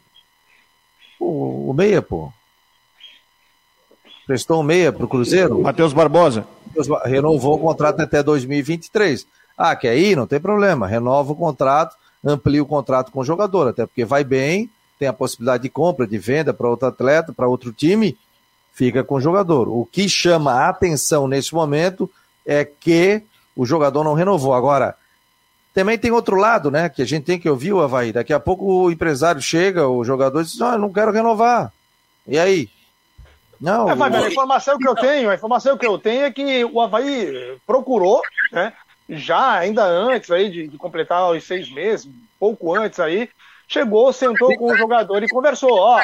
O, 1.20 1.70
o 1.70 1.74
Meia, 1.74 2.00
pô. 2.00 2.32
Prestou 4.26 4.60
um 4.60 4.62
meia 4.62 4.92
para 4.92 5.06
o 5.06 5.08
Cruzeiro. 5.08 5.58
Matheus 5.62 5.94
Barbosa. 5.94 6.46
Renovou 7.06 7.56
o 7.56 7.58
contrato 7.58 8.00
até 8.00 8.22
2023. 8.22 9.26
Ah, 9.56 9.74
quer 9.74 9.96
ir? 9.96 10.16
Não 10.16 10.26
tem 10.26 10.38
problema. 10.38 10.86
Renova 10.86 11.32
o 11.32 11.36
contrato, 11.36 11.96
amplia 12.22 12.62
o 12.62 12.66
contrato 12.66 13.10
com 13.10 13.20
o 13.20 13.24
jogador, 13.24 13.68
até 13.68 13.86
porque 13.86 14.04
vai 14.04 14.24
bem, 14.24 14.70
tem 14.98 15.08
a 15.08 15.14
possibilidade 15.14 15.62
de 15.62 15.70
compra, 15.70 16.06
de 16.06 16.18
venda 16.18 16.52
para 16.52 16.68
outro 16.68 16.88
atleta, 16.88 17.32
para 17.32 17.48
outro 17.48 17.72
time, 17.72 18.18
fica 18.74 19.02
com 19.02 19.14
o 19.14 19.20
jogador. 19.20 19.66
O 19.66 19.86
que 19.86 20.10
chama 20.10 20.52
a 20.52 20.68
atenção 20.68 21.26
nesse 21.26 21.54
momento 21.54 22.08
é 22.48 22.64
que 22.64 23.22
o 23.54 23.66
jogador 23.66 24.02
não 24.02 24.14
renovou. 24.14 24.54
Agora, 24.54 24.96
também 25.74 25.98
tem 25.98 26.10
outro 26.10 26.34
lado, 26.36 26.70
né? 26.70 26.88
Que 26.88 27.02
a 27.02 27.04
gente 27.04 27.24
tem 27.24 27.38
que 27.38 27.48
ouvir 27.48 27.74
o 27.74 27.82
Havaí. 27.82 28.10
Daqui 28.10 28.32
a 28.32 28.40
pouco 28.40 28.64
o 28.64 28.90
empresário 28.90 29.42
chega, 29.42 29.86
o 29.86 30.02
jogador 30.02 30.42
diz: 30.42 30.58
Não, 30.58 30.72
eu 30.72 30.78
não 30.78 30.92
quero 30.92 31.12
renovar. 31.12 31.70
E 32.26 32.38
aí? 32.38 32.70
Não. 33.60 33.90
É, 33.90 33.94
mas 33.94 34.14
a 34.14 34.28
informação 34.28 34.78
que 34.78 34.88
eu 34.88 34.94
tenho, 34.94 35.28
a 35.28 35.34
informação 35.34 35.76
que 35.76 35.86
eu 35.86 35.98
tenho 35.98 36.22
é 36.22 36.30
que 36.30 36.64
o 36.64 36.80
Havaí 36.80 37.58
procurou, 37.66 38.22
né? 38.50 38.72
Já 39.10 39.58
ainda 39.58 39.84
antes 39.84 40.30
aí 40.30 40.50
de, 40.50 40.68
de 40.68 40.78
completar 40.78 41.30
os 41.30 41.44
seis 41.44 41.70
meses, 41.70 42.08
pouco 42.38 42.74
antes 42.74 43.00
aí, 43.00 43.28
chegou, 43.66 44.12
sentou 44.12 44.56
com 44.56 44.72
o 44.72 44.76
jogador 44.76 45.22
e 45.22 45.28
conversou, 45.28 45.72
ó, 45.72 46.00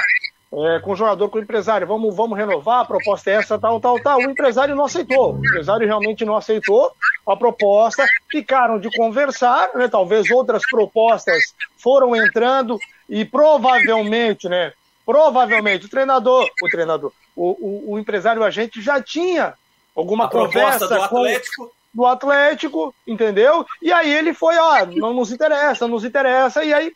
é, 0.57 0.79
com 0.81 0.93
o 0.93 0.97
jogador, 0.97 1.29
com 1.29 1.39
o 1.39 1.43
empresário, 1.43 1.87
vamos, 1.87 2.15
vamos 2.15 2.39
renovar, 2.39 2.81
a 2.81 2.85
proposta 2.85 3.31
é 3.31 3.35
essa, 3.35 3.59
tal, 3.59 3.81
tal, 3.81 4.01
tal. 4.01 4.19
O 4.19 4.31
empresário 4.31 4.77
não 4.77 4.85
aceitou, 4.85 5.35
o 5.35 5.39
empresário 5.39 5.87
realmente 5.87 6.25
não 6.25 6.37
aceitou 6.37 6.93
a 7.27 7.37
proposta, 7.37 8.05
ficaram 8.31 8.79
de 8.79 8.91
conversar, 8.97 9.71
né, 9.75 9.89
talvez 9.89 10.31
outras 10.31 10.63
propostas 10.67 11.55
foram 11.77 12.15
entrando 12.15 12.79
e 13.09 13.25
provavelmente, 13.25 14.49
né, 14.49 14.73
provavelmente 15.05 15.87
o 15.87 15.91
treinador, 15.91 16.49
o 16.63 16.69
treinador, 16.69 17.13
o, 17.35 17.51
o, 17.51 17.93
o 17.95 17.99
empresário, 17.99 18.43
o 18.43 18.45
agente 18.45 18.81
já 18.81 19.03
tinha 19.03 19.55
alguma 19.97 20.27
a 20.27 20.29
conversa 20.29 20.87
do 20.87 21.03
Atlético. 21.03 21.67
Com, 21.67 21.71
do 21.95 22.07
Atlético, 22.07 22.95
entendeu? 23.07 23.65
E 23.81 23.93
aí 23.93 24.13
ele 24.13 24.35
foi, 24.35 24.57
ó, 24.57 24.85
não 24.85 25.15
nos 25.15 25.31
interessa, 25.31 25.87
não 25.87 25.95
nos 25.95 26.05
interessa, 26.05 26.65
e 26.65 26.75
aí 26.75 26.93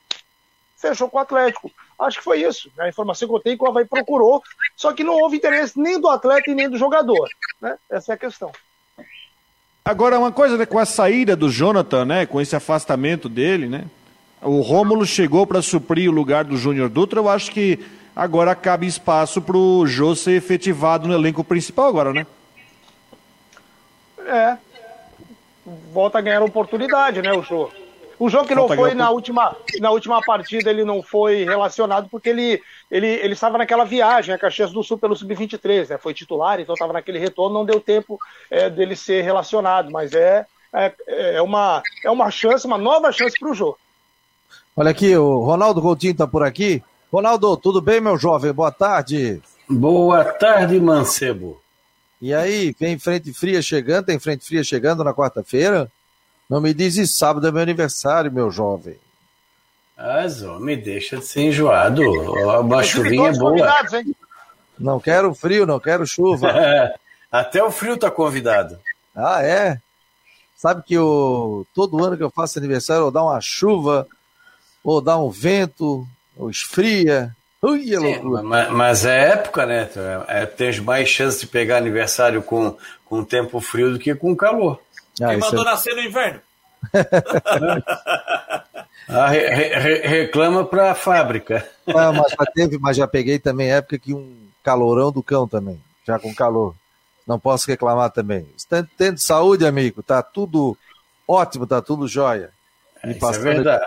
fechou 0.76 1.08
com 1.08 1.18
o 1.18 1.20
Atlético. 1.20 1.70
Acho 1.98 2.18
que 2.18 2.24
foi 2.24 2.42
isso. 2.42 2.70
Né? 2.76 2.84
A 2.84 2.88
informação 2.88 3.26
que 3.26 3.34
eu 3.34 3.40
tenho 3.40 3.54
é 3.54 3.56
que 3.56 3.64
o 3.64 3.68
Havaí 3.68 3.84
procurou, 3.84 4.42
só 4.76 4.92
que 4.92 5.02
não 5.02 5.14
houve 5.14 5.36
interesse 5.36 5.78
nem 5.78 6.00
do 6.00 6.08
atleta 6.08 6.50
e 6.50 6.54
nem 6.54 6.68
do 6.68 6.78
jogador. 6.78 7.28
Né? 7.60 7.76
Essa 7.90 8.12
é 8.12 8.14
a 8.14 8.18
questão. 8.18 8.52
Agora, 9.84 10.18
uma 10.18 10.30
coisa, 10.30 10.56
né, 10.56 10.66
com 10.66 10.78
a 10.78 10.84
saída 10.84 11.34
do 11.34 11.48
Jonathan, 11.48 12.04
né, 12.04 12.26
com 12.26 12.40
esse 12.40 12.54
afastamento 12.54 13.28
dele, 13.28 13.66
né, 13.68 13.86
o 14.42 14.60
Rômulo 14.60 15.06
chegou 15.06 15.46
para 15.46 15.62
suprir 15.62 16.10
o 16.10 16.12
lugar 16.12 16.44
do 16.44 16.58
Júnior 16.58 16.90
Dutra, 16.90 17.18
eu 17.18 17.28
acho 17.28 17.50
que 17.50 17.84
agora 18.14 18.54
cabe 18.54 18.86
espaço 18.86 19.40
para 19.40 19.56
o 19.56 19.86
Jô 19.86 20.14
ser 20.14 20.32
efetivado 20.32 21.08
no 21.08 21.14
elenco 21.14 21.42
principal 21.42 21.86
agora, 21.86 22.12
né? 22.12 22.26
É. 24.26 24.58
Volta 25.90 26.18
a 26.18 26.20
ganhar 26.20 26.42
oportunidade, 26.42 27.22
né, 27.22 27.32
o 27.32 27.42
Jô. 27.42 27.70
O 28.18 28.28
jogo 28.28 28.48
que 28.48 28.54
não 28.54 28.66
foi 28.66 28.94
na 28.94 29.10
última, 29.10 29.56
na 29.78 29.90
última 29.90 30.20
partida, 30.20 30.70
ele 30.70 30.84
não 30.84 31.02
foi 31.02 31.44
relacionado 31.44 32.08
porque 32.10 32.28
ele, 32.28 32.60
ele, 32.90 33.06
ele 33.06 33.32
estava 33.32 33.56
naquela 33.56 33.84
viagem 33.84 34.34
a 34.34 34.38
Caxias 34.38 34.72
do 34.72 34.82
Sul 34.82 34.98
pelo 34.98 35.14
Sub-23, 35.14 35.88
né? 35.90 35.98
Foi 35.98 36.12
titular, 36.12 36.58
então 36.58 36.74
estava 36.74 36.92
naquele 36.92 37.18
retorno, 37.18 37.58
não 37.58 37.64
deu 37.64 37.80
tempo 37.80 38.18
é, 38.50 38.68
dele 38.68 38.96
ser 38.96 39.22
relacionado, 39.22 39.90
mas 39.92 40.12
é, 40.12 40.44
é, 40.72 40.92
é, 41.06 41.42
uma, 41.42 41.80
é 42.04 42.10
uma 42.10 42.28
chance, 42.30 42.66
uma 42.66 42.76
nova 42.76 43.12
chance 43.12 43.38
para 43.38 43.50
o 43.50 43.54
jogo. 43.54 43.78
Olha 44.76 44.90
aqui, 44.90 45.16
o 45.16 45.40
Ronaldo 45.40 45.80
Coutinho 45.80 46.12
está 46.12 46.26
por 46.26 46.42
aqui. 46.42 46.82
Ronaldo, 47.12 47.56
tudo 47.56 47.80
bem, 47.80 48.00
meu 48.00 48.18
jovem? 48.18 48.52
Boa 48.52 48.72
tarde. 48.72 49.40
Boa 49.68 50.24
tarde, 50.24 50.80
Mancebo. 50.80 51.60
E 52.20 52.34
aí, 52.34 52.74
vem 52.78 52.98
frente 52.98 53.32
fria 53.32 53.62
chegando? 53.62 54.06
Tem 54.06 54.18
frente 54.18 54.44
fria 54.44 54.64
chegando 54.64 55.04
na 55.04 55.14
quarta-feira? 55.14 55.90
Não 56.48 56.60
me 56.60 56.72
diz 56.72 56.96
isso, 56.96 57.18
sábado 57.18 57.46
é 57.46 57.52
meu 57.52 57.62
aniversário, 57.62 58.32
meu 58.32 58.50
jovem. 58.50 58.96
Mas, 59.96 60.42
ó, 60.42 60.58
me 60.58 60.76
deixa 60.76 61.16
de 61.16 61.26
ser 61.26 61.42
enjoado. 61.42 62.02
Uma 62.60 62.82
chuvinha 62.82 63.32
boa. 63.32 63.66
Não 64.78 65.00
quero 65.00 65.34
frio, 65.34 65.66
não 65.66 65.80
quero 65.80 66.06
chuva. 66.06 66.48
Até 67.30 67.62
o 67.62 67.70
frio 67.70 67.96
tá 67.96 68.10
convidado. 68.10 68.78
Ah, 69.14 69.42
é? 69.42 69.80
Sabe 70.56 70.82
que 70.82 70.94
eu, 70.94 71.66
todo 71.74 72.02
ano 72.02 72.16
que 72.16 72.22
eu 72.22 72.30
faço 72.30 72.58
aniversário, 72.58 73.04
eu 73.04 73.10
dá 73.10 73.22
uma 73.22 73.40
chuva, 73.40 74.06
ou 74.82 75.00
dá 75.00 75.18
um 75.18 75.30
vento, 75.30 76.06
ou 76.36 76.48
esfria. 76.48 77.34
Ui, 77.60 77.92
é 77.92 77.98
loucura. 77.98 78.42
mas, 78.42 78.70
mas, 78.70 79.04
é 79.04 79.32
época, 79.32 79.66
né? 79.66 79.88
É, 80.28 80.46
tem 80.46 80.80
mais 80.80 81.08
chance 81.08 81.40
de 81.40 81.46
pegar 81.46 81.76
aniversário 81.76 82.42
com, 82.42 82.76
com 83.04 83.24
tempo 83.24 83.60
frio 83.60 83.92
do 83.92 83.98
que 83.98 84.14
com 84.14 84.34
calor. 84.34 84.80
Ah, 85.22 85.28
Quem 85.28 85.38
mandou 85.38 85.62
é... 85.62 85.64
nascer 85.64 85.94
no 85.94 86.02
inverno? 86.02 86.40
ah, 89.08 89.26
re, 89.28 89.46
re, 89.48 90.06
reclama 90.06 90.64
para 90.64 90.92
a 90.92 90.94
fábrica. 90.94 91.68
Ah, 91.86 92.12
mas, 92.12 92.30
já 92.32 92.46
teve, 92.54 92.78
mas 92.78 92.96
já 92.96 93.06
peguei 93.06 93.38
também 93.38 93.72
época 93.72 93.98
que 93.98 94.14
um 94.14 94.48
calorão 94.62 95.10
do 95.10 95.22
cão 95.22 95.48
também, 95.48 95.80
já 96.06 96.18
com 96.18 96.34
calor. 96.34 96.74
Não 97.26 97.38
posso 97.38 97.66
reclamar 97.66 98.10
também. 98.10 98.46
Tendo 98.96 99.18
saúde, 99.18 99.66
amigo, 99.66 100.02
tá 100.02 100.22
tudo 100.22 100.76
ótimo, 101.26 101.66
tá 101.66 101.82
tudo 101.82 102.08
jóia. 102.08 102.50
É, 103.02 103.10
isso 103.10 103.26
é 103.26 103.38
verdade. 103.38 103.84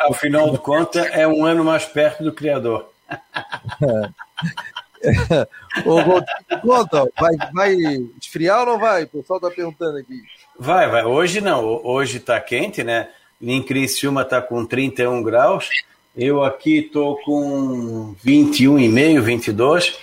Ao 0.00 0.14
final 0.14 0.50
de 0.50 0.58
contas, 0.58 1.06
é 1.12 1.26
um 1.28 1.44
ano 1.44 1.64
mais 1.64 1.84
perto 1.84 2.24
do 2.24 2.32
Criador. 2.32 2.90
Ô, 5.84 6.58
conta, 6.60 7.06
vai, 7.18 7.32
vai 7.52 7.76
esfriar 8.20 8.60
ou 8.60 8.66
não 8.66 8.78
vai? 8.78 9.04
O 9.04 9.08
pessoal 9.08 9.38
está 9.38 9.50
perguntando 9.50 9.98
aqui. 9.98 10.22
Vai, 10.58 10.88
vai. 10.88 11.04
Hoje 11.04 11.40
não. 11.40 11.80
Hoje 11.84 12.18
está 12.18 12.40
quente, 12.40 12.82
né? 12.82 13.08
Em 13.40 13.62
Criciúma 13.62 14.22
está 14.22 14.40
com 14.40 14.64
31 14.64 15.22
graus. 15.22 15.68
Eu 16.16 16.42
aqui 16.42 16.78
estou 16.78 17.16
com 17.22 18.14
21,5, 18.24 19.20
22. 19.20 19.98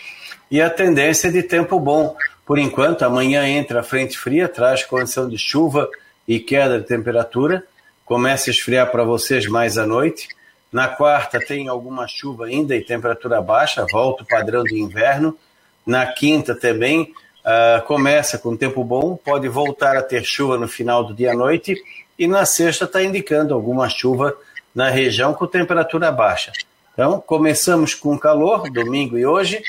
E 0.51 0.61
a 0.61 0.69
tendência 0.69 1.29
é 1.29 1.31
de 1.31 1.41
tempo 1.41 1.79
bom. 1.79 2.15
Por 2.45 2.59
enquanto, 2.59 3.03
amanhã 3.03 3.47
entra 3.47 3.79
a 3.79 3.83
frente 3.83 4.17
fria, 4.17 4.47
traz 4.47 4.83
condição 4.83 5.27
de 5.27 5.37
chuva 5.37 5.89
e 6.27 6.39
queda 6.39 6.79
de 6.79 6.85
temperatura. 6.85 7.63
Começa 8.05 8.49
a 8.49 8.51
esfriar 8.51 8.91
para 8.91 9.03
vocês 9.03 9.47
mais 9.47 9.77
à 9.77 9.87
noite. 9.87 10.27
Na 10.73 10.87
quarta 10.87 11.39
tem 11.39 11.67
alguma 11.67 12.07
chuva 12.07 12.47
ainda 12.47 12.75
e 12.75 12.81
temperatura 12.81 13.39
baixa, 13.39 13.85
volta 13.91 14.23
o 14.23 14.27
padrão 14.27 14.63
de 14.63 14.75
inverno. 14.81 15.37
Na 15.85 16.07
quinta 16.07 16.55
também 16.55 17.13
uh, 17.45 17.85
começa 17.85 18.39
com 18.39 18.57
tempo 18.57 18.83
bom, 18.83 19.15
pode 19.15 19.47
voltar 19.47 19.95
a 19.95 20.01
ter 20.01 20.23
chuva 20.23 20.57
no 20.57 20.67
final 20.67 21.03
do 21.03 21.13
dia 21.13 21.33
à 21.33 21.35
noite. 21.35 21.75
E 22.17 22.25
na 22.25 22.43
sexta 22.43 22.85
está 22.85 23.03
indicando 23.03 23.53
alguma 23.53 23.87
chuva 23.87 24.35
na 24.73 24.89
região 24.89 25.31
com 25.35 25.45
temperatura 25.45 26.11
baixa. 26.11 26.51
Então, 26.93 27.21
começamos 27.21 27.93
com 27.93 28.17
calor, 28.17 28.67
domingo 28.71 29.15
e 29.15 29.27
hoje. 29.27 29.61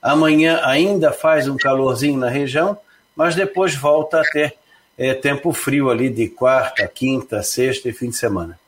Amanhã 0.00 0.60
ainda 0.62 1.12
faz 1.12 1.48
um 1.48 1.56
calorzinho 1.56 2.18
na 2.18 2.28
região, 2.28 2.78
mas 3.16 3.34
depois 3.34 3.74
volta 3.74 4.20
a 4.20 4.24
ter 4.24 4.54
é, 4.96 5.12
tempo 5.12 5.52
frio 5.52 5.90
ali 5.90 6.08
de 6.08 6.28
quarta, 6.28 6.86
quinta, 6.86 7.42
sexta 7.42 7.88
e 7.88 7.92
fim 7.92 8.10
de 8.10 8.16
semana. 8.16 8.61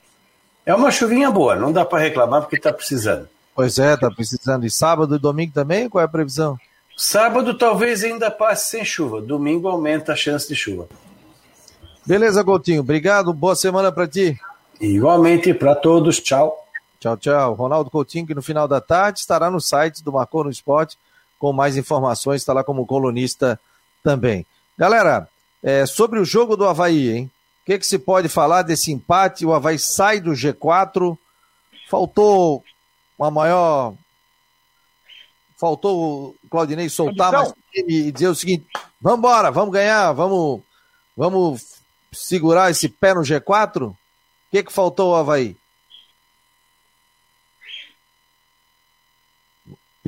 É 0.66 0.74
uma 0.74 0.90
chuvinha 0.90 1.30
boa, 1.30 1.54
não 1.54 1.72
dá 1.72 1.84
para 1.84 2.02
reclamar 2.02 2.42
porque 2.42 2.56
está 2.56 2.72
precisando. 2.72 3.28
Pois 3.54 3.78
é, 3.78 3.94
está 3.94 4.10
precisando. 4.10 4.64
E 4.64 4.70
sábado 4.70 5.14
e 5.14 5.18
domingo 5.18 5.52
também? 5.52 5.88
Qual 5.88 6.02
é 6.02 6.04
a 6.04 6.08
previsão? 6.08 6.58
Sábado 6.96 7.56
talvez 7.56 8.02
ainda 8.02 8.30
passe 8.30 8.70
sem 8.70 8.84
chuva. 8.84 9.20
Domingo 9.20 9.68
aumenta 9.68 10.12
a 10.12 10.16
chance 10.16 10.48
de 10.48 10.54
chuva. 10.54 10.88
Beleza, 12.06 12.44
Coutinho. 12.44 12.80
Obrigado. 12.80 13.32
Boa 13.32 13.54
semana 13.54 13.92
para 13.92 14.08
ti. 14.08 14.38
Igualmente 14.80 15.52
para 15.54 15.74
todos. 15.74 16.20
Tchau. 16.20 16.56
Tchau, 16.98 17.16
tchau. 17.16 17.54
Ronaldo 17.54 17.90
Coutinho, 17.90 18.26
que 18.26 18.34
no 18.34 18.42
final 18.42 18.66
da 18.66 18.80
tarde 18.80 19.20
estará 19.20 19.50
no 19.50 19.60
site 19.60 20.02
do 20.02 20.12
Marcou 20.12 20.44
no 20.44 20.50
Esporte 20.50 20.96
com 21.38 21.52
mais 21.52 21.76
informações. 21.76 22.40
Está 22.40 22.52
lá 22.52 22.64
como 22.64 22.86
colunista 22.86 23.58
também. 24.02 24.46
Galera, 24.78 25.28
é, 25.62 25.86
sobre 25.86 26.18
o 26.18 26.24
jogo 26.24 26.56
do 26.56 26.66
Havaí, 26.66 27.10
hein? 27.10 27.30
O 27.64 27.66
que, 27.66 27.78
que 27.78 27.86
se 27.86 27.98
pode 27.98 28.28
falar 28.28 28.60
desse 28.60 28.92
empate? 28.92 29.46
O 29.46 29.54
Havaí 29.54 29.78
sai 29.78 30.20
do 30.20 30.32
G4. 30.32 31.16
Faltou 31.88 32.62
uma 33.18 33.30
maior. 33.30 33.94
Faltou 35.58 36.36
o 36.42 36.48
Claudinei 36.50 36.90
soltar 36.90 37.32
mais 37.32 37.54
e 37.74 38.12
dizer 38.12 38.28
o 38.28 38.34
seguinte: 38.34 38.66
vamos 39.00 39.20
embora, 39.20 39.50
vamos 39.50 39.72
ganhar, 39.72 40.12
vamos, 40.12 40.60
vamos 41.16 41.80
segurar 42.12 42.70
esse 42.70 42.86
pé 42.86 43.14
no 43.14 43.22
G4? 43.22 43.92
O 43.92 43.96
que, 44.50 44.62
que 44.62 44.72
faltou 44.72 45.14
ao 45.14 45.20
Havaí? 45.20 45.56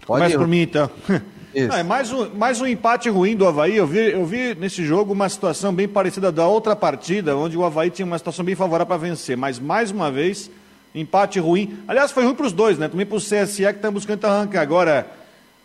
Pode 0.04 0.24
Começa 0.24 0.38
por 0.38 0.46
mim 0.46 0.60
então. 0.60 0.90
Ah, 1.70 1.78
é 1.78 1.82
mais 1.82 2.12
um, 2.12 2.28
mais 2.34 2.60
um 2.60 2.66
empate 2.66 3.08
ruim 3.08 3.34
do 3.34 3.46
Havaí. 3.46 3.76
Eu 3.76 3.86
vi, 3.86 4.10
eu 4.10 4.26
vi 4.26 4.54
nesse 4.54 4.84
jogo 4.84 5.14
uma 5.14 5.26
situação 5.26 5.72
bem 5.72 5.88
parecida 5.88 6.30
da 6.30 6.46
outra 6.46 6.76
partida, 6.76 7.34
onde 7.34 7.56
o 7.56 7.64
Havaí 7.64 7.88
tinha 7.88 8.04
uma 8.04 8.18
situação 8.18 8.44
bem 8.44 8.54
favorável 8.54 8.86
para 8.86 8.98
vencer. 8.98 9.38
Mas, 9.38 9.58
mais 9.58 9.90
uma 9.90 10.10
vez, 10.10 10.50
empate 10.94 11.40
ruim. 11.40 11.78
Aliás, 11.88 12.12
foi 12.12 12.24
ruim 12.24 12.34
para 12.34 12.44
os 12.44 12.52
dois, 12.52 12.76
né? 12.76 12.88
Também 12.88 13.06
para 13.06 13.16
o 13.16 13.20
CSE 13.20 13.64
que 13.64 13.70
está 13.70 13.90
buscando 13.90 14.22
arrancar. 14.26 14.60
Agora, 14.60 15.06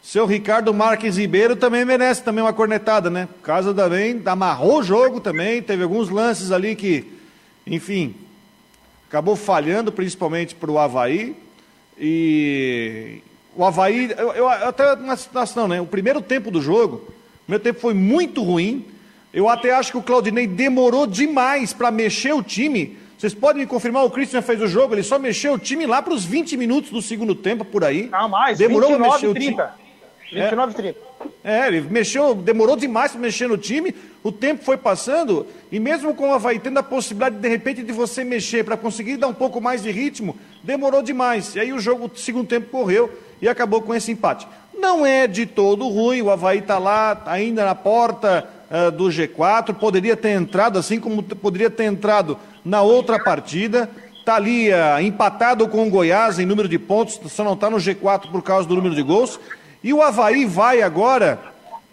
seu 0.02 0.26
Ricardo 0.26 0.74
Marques 0.74 1.18
Ribeiro 1.18 1.58
também 1.58 1.84
merece 1.84 2.24
também 2.24 2.42
uma 2.42 2.54
cornetada, 2.54 3.10
né? 3.10 3.28
Casa 3.44 3.74
também 3.74 4.22
amarrou 4.26 4.80
o 4.80 4.84
jogo 4.84 5.20
também. 5.20 5.62
Teve 5.62 5.84
alguns 5.84 6.10
lances 6.10 6.54
ali 6.54 6.74
que, 6.74 7.06
enfim, 7.68 8.16
acabou 9.10 9.36
falhando, 9.36 9.92
principalmente 9.92 10.56
para 10.56 10.72
o 10.72 10.80
Havaí. 10.80 11.36
E, 12.00 13.22
o 13.56 13.66
Havaí, 13.66 14.12
eu, 14.18 14.32
eu 14.34 14.50
até 14.50 14.96
na 14.96 15.16
situação, 15.16 15.68
né? 15.68 15.82
O 15.82 15.86
primeiro 15.86 16.22
tempo 16.22 16.50
do 16.50 16.62
jogo, 16.62 17.08
o 17.48 17.52
meu 17.52 17.60
tempo 17.60 17.80
foi 17.80 17.94
muito 17.94 18.42
ruim. 18.44 18.86
Eu 19.34 19.48
até 19.48 19.74
acho 19.74 19.92
que 19.92 19.98
o 19.98 20.02
Claudinei 20.02 20.48
demorou 20.48 21.08
demais 21.08 21.74
para 21.74 21.90
mexer 21.90 22.34
o 22.34 22.44
time. 22.44 22.98
Vocês 23.18 23.34
podem 23.34 23.62
me 23.62 23.68
confirmar, 23.68 24.04
o 24.04 24.10
Christian 24.10 24.42
fez 24.42 24.60
o 24.62 24.68
jogo, 24.68 24.96
ele 24.96 25.04
só 25.04 25.20
mexeu 25.20 25.54
o 25.54 25.60
time 25.60 25.86
lá 25.86 26.02
para 26.02 26.14
os 26.14 26.26
20 26.26 26.58
minutos 26.58 26.90
do 26.90 27.02
segundo 27.02 27.36
tempo, 27.36 27.64
por 27.64 27.84
aí. 27.84 28.10
Não, 28.10 28.28
mais, 28.28 28.58
demorou 28.58 28.90
29 28.90 29.28
mexer 29.28 29.40
30. 29.40 29.64
o 29.64 29.68
time. 29.68 29.92
29 30.42 30.72
e 30.72 30.76
30. 30.76 31.00
É, 31.44 31.68
ele 31.68 31.82
mexeu, 31.82 32.34
demorou 32.34 32.76
demais 32.76 33.12
para 33.12 33.22
mexer 33.22 33.48
no 33.48 33.58
time, 33.58 33.94
o 34.24 34.32
tempo 34.32 34.64
foi 34.64 34.78
passando, 34.78 35.46
e 35.72 35.80
mesmo 35.80 36.16
com 36.16 36.30
o 36.30 36.34
Havaí 36.34 36.60
tendo 36.60 36.80
a 36.80 36.84
possibilidade, 36.84 37.36
de 37.36 37.48
repente, 37.48 37.84
de 37.84 37.92
você 37.92 38.24
mexer 38.24 38.64
para 38.64 38.78
conseguir 38.78 39.18
dar 39.18 39.28
um 39.28 39.34
pouco 39.34 39.62
mais 39.62 39.84
de 39.84 39.92
ritmo, 39.92 40.36
demorou 40.64 41.04
demais. 41.04 41.56
E 41.56 41.60
aí 41.60 41.74
o 41.74 41.80
jogo, 41.80 42.10
o 42.12 42.18
segundo 42.18 42.48
tempo 42.48 42.70
correu, 42.70 43.12
e 43.42 43.50
acabou 43.50 43.82
com 43.82 43.94
esse 43.94 44.12
empate. 44.12 44.48
Não 44.78 45.06
é 45.06 45.28
de 45.28 45.46
todo 45.46 45.88
ruim, 45.88 46.22
o 46.22 46.30
Havaí 46.30 46.60
está 46.60 46.78
lá 46.78 47.22
ainda 47.26 47.66
na 47.66 47.76
porta 47.76 48.48
uh, 48.70 48.92
do 48.92 49.06
G4, 49.06 49.74
poderia 49.74 50.16
ter 50.16 50.32
entrado, 50.32 50.80
assim 50.80 51.00
como 51.00 51.22
poderia 51.24 51.70
ter 51.70 51.86
entrado 51.86 52.38
na 52.64 52.82
outra 52.82 53.22
partida. 53.22 53.90
Está 54.20 54.36
ali 54.36 54.70
uh, 54.70 55.00
empatado 55.02 55.68
com 55.68 55.88
o 55.88 55.90
Goiás 55.90 56.40
em 56.40 56.46
número 56.46 56.70
de 56.70 56.80
pontos, 56.80 57.20
só 57.32 57.44
não 57.44 57.54
está 57.54 57.70
no 57.70 57.78
G4 57.78 58.32
por 58.32 58.42
causa 58.42 58.68
do 58.68 58.76
número 58.76 58.96
de 58.96 59.02
gols. 59.02 59.40
E 59.84 59.94
o 59.94 60.02
Havaí 60.02 60.46
vai 60.46 60.82
agora 60.82 61.40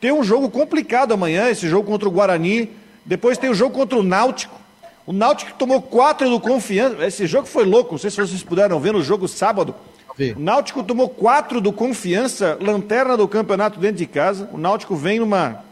ter 0.00 0.12
um 0.12 0.22
jogo 0.22 0.48
complicado 0.50 1.12
amanhã, 1.12 1.48
esse 1.48 1.68
jogo 1.68 1.90
contra 1.90 2.08
o 2.08 2.12
Guarani. 2.12 2.70
Depois 3.04 3.38
tem 3.38 3.50
o 3.50 3.54
jogo 3.54 3.74
contra 3.74 3.98
o 3.98 4.02
Náutico. 4.02 4.58
O 5.06 5.12
Náutico 5.12 5.52
tomou 5.58 5.80
quatro 5.80 6.28
do 6.28 6.38
confiança. 6.38 7.04
Esse 7.06 7.26
jogo 7.26 7.46
foi 7.46 7.64
louco, 7.64 7.92
não 7.92 7.98
sei 7.98 8.10
se 8.10 8.16
vocês 8.16 8.42
puderam 8.42 8.78
ver 8.78 8.92
no 8.92 9.02
jogo 9.02 9.26
sábado. 9.26 9.74
O 10.36 10.40
Náutico 10.40 10.82
tomou 10.82 11.08
quatro 11.08 11.60
do 11.60 11.72
Confiança, 11.72 12.58
lanterna 12.60 13.16
do 13.16 13.28
campeonato 13.28 13.78
dentro 13.78 13.98
de 13.98 14.06
casa. 14.06 14.48
O 14.52 14.58
Náutico 14.58 14.96
vem 14.96 15.20
numa, 15.20 15.64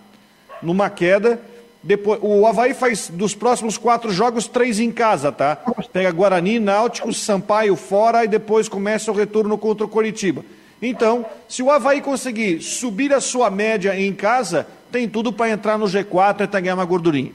numa 0.63 0.89
queda. 0.89 1.41
Depois, 1.83 2.21
o 2.23 2.47
Havaí 2.47 2.73
faz 2.73 3.09
dos 3.09 3.35
próximos 3.35 3.77
quatro 3.77 4.13
jogos, 4.13 4.47
três 4.47 4.79
em 4.79 4.91
casa, 4.93 5.33
tá? 5.33 5.57
Pega 5.93 6.11
Guarani, 6.13 6.59
Náutico, 6.61 7.13
Sampaio 7.13 7.77
fora 7.77 8.25
e 8.25 8.29
depois 8.29 8.69
começa 8.69 9.11
o 9.11 9.15
retorno 9.15 9.59
contra 9.59 9.85
o 9.85 9.89
Coritiba. 9.89 10.45
Então, 10.81 11.25
se 11.49 11.63
o 11.63 11.71
Havaí 11.71 12.01
conseguir 12.01 12.61
subir 12.61 13.13
a 13.13 13.21
sua 13.21 13.51
média 13.51 13.99
em 13.99 14.13
casa, 14.13 14.67
tem 14.93 15.09
tudo 15.09 15.33
para 15.33 15.51
entrar 15.51 15.79
no 15.79 15.87
G4 15.87 16.41
e 16.41 16.43
até 16.45 16.61
ganhar 16.61 16.75
uma 16.75 16.85
gordurinha. 16.85 17.33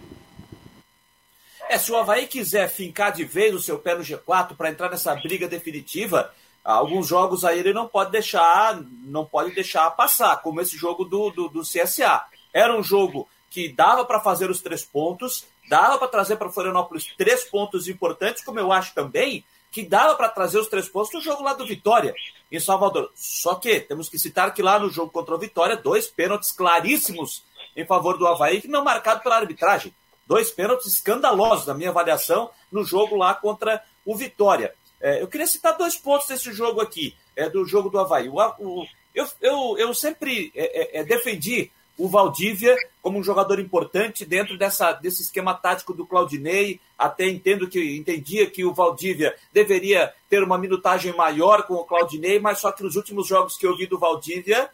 É, 1.70 1.78
se 1.78 1.92
o 1.92 1.96
Havaí 1.96 2.28
quiser 2.28 2.70
fincar 2.70 3.14
de 3.14 3.24
vez 3.24 3.56
o 3.56 3.62
seu 3.62 3.80
pé 3.80 3.96
no 3.96 4.04
G4 4.04 4.56
para 4.58 4.70
entrar 4.70 4.90
nessa 4.90 5.16
briga 5.16 5.48
definitiva, 5.48 6.30
alguns 6.64 7.08
jogos 7.08 7.44
aí 7.44 7.60
ele 7.60 7.74
não 7.74 7.88
pode 7.88 8.12
deixar, 8.12 8.80
não 9.04 9.26
pode 9.26 9.54
deixar 9.54 9.90
passar, 9.92 10.42
como 10.42 10.62
esse 10.62 10.78
jogo 10.78 11.06
do, 11.06 11.30
do, 11.30 11.50
do 11.50 11.62
CSA. 11.62 12.24
Era 12.54 12.78
um 12.78 12.84
jogo 12.84 13.28
que 13.50 13.70
dava 13.70 14.06
para 14.06 14.20
fazer 14.20 14.50
os 14.50 14.62
três 14.62 14.84
pontos, 14.84 15.46
dava 15.70 15.98
para 15.98 16.08
trazer 16.08 16.38
para 16.38 16.52
Florianópolis 16.52 17.14
três 17.18 17.44
pontos 17.44 17.88
importantes, 17.88 18.44
como 18.44 18.60
eu 18.60 18.72
acho 18.72 18.94
também 18.94 19.44
que 19.72 19.86
dava 19.86 20.16
para 20.16 20.28
trazer 20.28 20.60
os 20.60 20.68
três 20.68 20.90
pontos 20.90 21.14
no 21.14 21.22
jogo 21.22 21.42
lá 21.42 21.54
do 21.54 21.66
Vitória, 21.66 22.14
em 22.52 22.60
Salvador. 22.60 23.10
Só 23.16 23.56
que 23.56 23.80
temos 23.80 24.10
que 24.10 24.20
citar 24.20 24.54
que 24.54 24.62
lá 24.62 24.78
no 24.78 24.90
jogo 24.90 25.12
contra 25.12 25.34
o 25.34 25.40
Vitória, 25.40 25.78
dois 25.78 26.08
pênaltis 26.08 26.52
claríssimos 26.52 27.44
em 27.76 27.86
favor 27.86 28.18
do 28.18 28.28
Havaí, 28.28 28.62
que 28.62 28.68
não 28.68 28.84
marcado 28.84 29.22
pela 29.22 29.38
arbitragem. 29.38 29.94
Dois 30.28 30.52
pênaltis 30.52 30.88
escandalosos, 30.94 31.66
na 31.66 31.74
minha 31.74 31.90
avaliação, 31.90 32.50
no 32.72 32.84
jogo 32.84 33.16
lá 33.16 33.34
contra 33.34 33.82
o 34.06 34.16
Vitória. 34.16 34.74
É, 35.02 35.22
eu 35.22 35.28
queria 35.28 35.48
citar 35.48 35.76
dois 35.78 35.96
pontos 35.96 36.28
desse 36.28 36.54
jogo 36.54 36.80
aqui, 36.80 37.16
é, 37.36 37.50
do 37.50 37.66
jogo 37.66 37.90
do 37.90 38.00
Havaí. 38.00 38.30
O, 38.30 38.38
o, 38.60 38.86
eu, 39.14 39.28
eu, 39.42 39.78
eu 39.78 39.94
sempre 39.94 40.52
é, 40.56 41.00
é, 41.00 41.02
é 41.02 41.04
defendi 41.04 41.72
o 41.98 42.08
Valdívia 42.08 42.76
como 43.02 43.20
um 43.20 43.24
jogador 43.24 43.60
importante 43.60 44.26
dentro 44.26 44.58
dessa, 44.58 44.92
desse 44.94 45.22
esquema 45.22 45.54
tático 45.54 45.94
do 45.94 46.06
Claudinei. 46.06 46.80
Até 46.98 47.28
entendo 47.28 47.68
que 47.68 47.98
entendia 47.98 48.50
que 48.50 48.64
o 48.64 48.74
Valdívia 48.74 49.36
deveria 49.52 50.14
ter 50.30 50.44
uma 50.44 50.58
minutagem 50.58 51.16
maior 51.16 51.64
com 51.64 51.76
o 51.76 51.86
Claudinei, 51.86 52.40
mas 52.40 52.60
só 52.60 52.72
que 52.72 52.84
nos 52.84 52.96
últimos 52.96 53.28
jogos 53.28 53.58
que 53.58 53.66
eu 53.66 53.76
vi 53.76 53.86
do 53.86 54.00
Valdívia, 54.00 54.70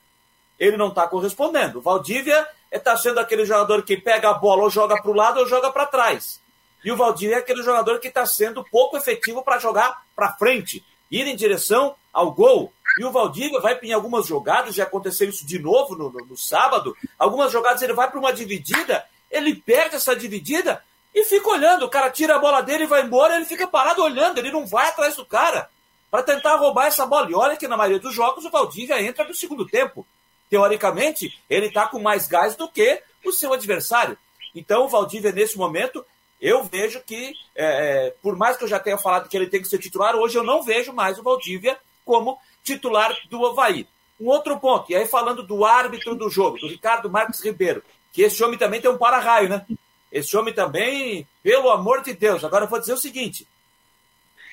ele 0.59 0.77
não 0.77 0.89
está 0.89 1.07
correspondendo. 1.07 1.79
O 1.79 1.81
Valdívia 1.81 2.47
está 2.71 2.95
sendo 2.97 3.19
aquele 3.19 3.45
jogador 3.45 3.83
que 3.83 3.97
pega 3.97 4.29
a 4.29 4.33
bola 4.33 4.63
ou 4.63 4.69
joga 4.69 5.01
para 5.01 5.11
o 5.11 5.15
lado 5.15 5.39
ou 5.39 5.47
joga 5.47 5.71
para 5.71 5.85
trás. 5.85 6.39
E 6.87 6.91
o 6.91 6.95
Valdívia 6.95 7.35
é 7.35 7.39
aquele 7.39 7.61
jogador 7.63 7.99
que 7.99 8.07
está 8.07 8.25
sendo 8.25 8.63
pouco 8.63 8.95
efetivo 8.95 9.43
para 9.43 9.59
jogar 9.59 10.05
para 10.15 10.31
frente, 10.37 10.81
ir 11.11 11.27
em 11.27 11.35
direção 11.35 11.93
ao 12.13 12.31
gol. 12.31 12.71
E 12.97 13.03
o 13.03 13.11
Valdívia 13.11 13.59
vai 13.59 13.77
em 13.83 13.91
algumas 13.91 14.25
jogadas, 14.25 14.73
já 14.73 14.85
aconteceu 14.85 15.27
isso 15.27 15.45
de 15.45 15.59
novo 15.59 15.97
no, 15.97 16.09
no, 16.09 16.25
no 16.25 16.37
sábado. 16.37 16.95
Algumas 17.19 17.51
jogadas 17.51 17.81
ele 17.81 17.91
vai 17.91 18.09
para 18.09 18.17
uma 18.17 18.31
dividida, 18.31 19.05
ele 19.29 19.53
perde 19.53 19.97
essa 19.97 20.15
dividida 20.15 20.81
e 21.13 21.25
fica 21.25 21.49
olhando. 21.49 21.83
O 21.83 21.89
cara 21.89 22.09
tira 22.09 22.37
a 22.37 22.39
bola 22.39 22.61
dele 22.61 22.85
e 22.85 22.87
vai 22.87 23.01
embora, 23.01 23.35
ele 23.35 23.43
fica 23.43 23.67
parado 23.67 24.01
olhando, 24.01 24.37
ele 24.37 24.49
não 24.49 24.65
vai 24.65 24.87
atrás 24.87 25.17
do 25.17 25.25
cara 25.25 25.69
para 26.09 26.23
tentar 26.23 26.55
roubar 26.55 26.85
essa 26.85 27.05
bola. 27.05 27.29
E 27.29 27.35
olha 27.35 27.57
que 27.57 27.67
na 27.67 27.75
maioria 27.75 27.99
dos 27.99 28.15
jogos 28.15 28.45
o 28.45 28.49
Valdívia 28.49 29.01
entra 29.01 29.27
no 29.27 29.33
segundo 29.33 29.67
tempo. 29.67 30.07
Teoricamente, 30.49 31.37
ele 31.49 31.65
está 31.65 31.85
com 31.85 31.99
mais 31.99 32.29
gás 32.29 32.55
do 32.55 32.65
que 32.65 33.03
o 33.25 33.33
seu 33.33 33.51
adversário. 33.51 34.17
Então, 34.55 34.85
o 34.85 34.87
Valdívia, 34.87 35.33
nesse 35.33 35.57
momento, 35.57 36.05
eu 36.39 36.63
vejo 36.63 37.01
que, 37.01 37.33
é, 37.55 38.13
por 38.21 38.35
mais 38.35 38.57
que 38.57 38.63
eu 38.63 38.67
já 38.67 38.79
tenha 38.79 38.97
falado 38.97 39.27
que 39.27 39.35
ele 39.35 39.47
tem 39.47 39.61
que 39.61 39.67
ser 39.67 39.79
titular, 39.79 40.15
hoje 40.15 40.37
eu 40.37 40.43
não 40.43 40.63
vejo 40.63 40.93
mais 40.93 41.17
o 41.17 41.23
Valdívia 41.23 41.77
como 42.05 42.39
titular 42.63 43.15
do 43.29 43.45
Havaí. 43.45 43.87
Um 44.19 44.27
outro 44.27 44.59
ponto, 44.59 44.91
e 44.91 44.95
aí 44.95 45.07
falando 45.07 45.43
do 45.43 45.63
árbitro 45.63 46.15
do 46.15 46.29
jogo, 46.29 46.57
do 46.57 46.67
Ricardo 46.67 47.09
Marques 47.09 47.43
Ribeiro, 47.43 47.83
que 48.11 48.23
esse 48.23 48.43
homem 48.43 48.57
também 48.57 48.81
tem 48.81 48.89
um 48.89 48.97
para-raio, 48.97 49.49
né? 49.49 49.65
Esse 50.11 50.35
homem 50.35 50.53
também, 50.53 51.27
pelo 51.43 51.69
amor 51.69 52.01
de 52.01 52.13
Deus. 52.13 52.43
Agora 52.43 52.65
eu 52.65 52.69
vou 52.69 52.79
dizer 52.79 52.93
o 52.93 52.97
seguinte: 52.97 53.47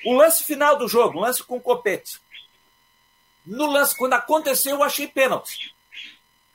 o 0.05 0.13
lance 0.13 0.43
final 0.43 0.77
do 0.77 0.87
jogo, 0.87 1.19
lance 1.19 1.43
com 1.43 1.59
Copete. 1.59 2.19
No 3.43 3.65
lance, 3.65 3.97
quando 3.97 4.13
aconteceu, 4.13 4.75
eu 4.75 4.83
achei 4.83 5.07
pênalti. 5.07 5.73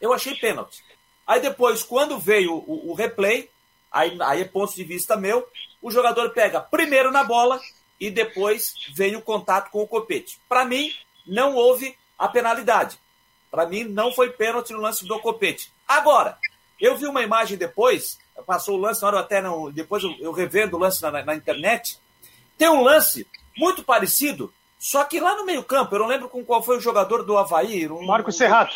Eu 0.00 0.12
achei 0.12 0.36
pênalti. 0.36 0.84
Aí 1.26 1.40
depois, 1.40 1.82
quando 1.82 2.18
veio 2.18 2.54
o, 2.54 2.90
o 2.90 2.94
replay, 2.94 3.49
aí, 3.90 4.16
aí 4.20 4.42
é 4.42 4.44
ponto 4.44 4.74
de 4.74 4.84
vista 4.84 5.16
meu, 5.16 5.46
o 5.82 5.90
jogador 5.90 6.30
pega 6.30 6.60
primeiro 6.60 7.10
na 7.10 7.24
bola 7.24 7.60
e 7.98 8.10
depois 8.10 8.74
vem 8.94 9.16
o 9.16 9.22
contato 9.22 9.70
com 9.70 9.82
o 9.82 9.88
Copete. 9.88 10.38
Para 10.48 10.64
mim, 10.64 10.92
não 11.26 11.54
houve 11.54 11.96
a 12.18 12.28
penalidade. 12.28 12.98
Para 13.50 13.66
mim, 13.66 13.84
não 13.84 14.12
foi 14.12 14.30
pênalti 14.30 14.72
no 14.72 14.80
lance 14.80 15.04
do 15.04 15.18
Copete. 15.18 15.72
Agora, 15.86 16.38
eu 16.80 16.96
vi 16.96 17.06
uma 17.06 17.22
imagem 17.22 17.58
depois, 17.58 18.18
passou 18.46 18.76
o 18.76 18.80
lance, 18.80 19.02
na 19.02 19.08
hora 19.08 19.20
até 19.20 19.42
não, 19.42 19.70
depois 19.70 20.02
eu, 20.02 20.14
eu 20.18 20.32
revendo 20.32 20.76
o 20.76 20.80
lance 20.80 21.02
na, 21.02 21.22
na, 21.22 21.34
internet. 21.34 21.98
Tem 22.56 22.68
um 22.68 22.82
lance 22.82 23.26
muito 23.56 23.82
parecido, 23.82 24.52
só 24.78 25.04
que 25.04 25.20
lá 25.20 25.36
no 25.36 25.44
meio-campo, 25.44 25.94
eu 25.94 25.98
não 25.98 26.06
lembro 26.06 26.28
com 26.28 26.44
qual 26.44 26.62
foi 26.62 26.78
o 26.78 26.80
jogador 26.80 27.22
do 27.22 27.36
Havaí. 27.36 27.86
Um, 27.88 28.06
Marco 28.06 28.32
Serrato. 28.32 28.74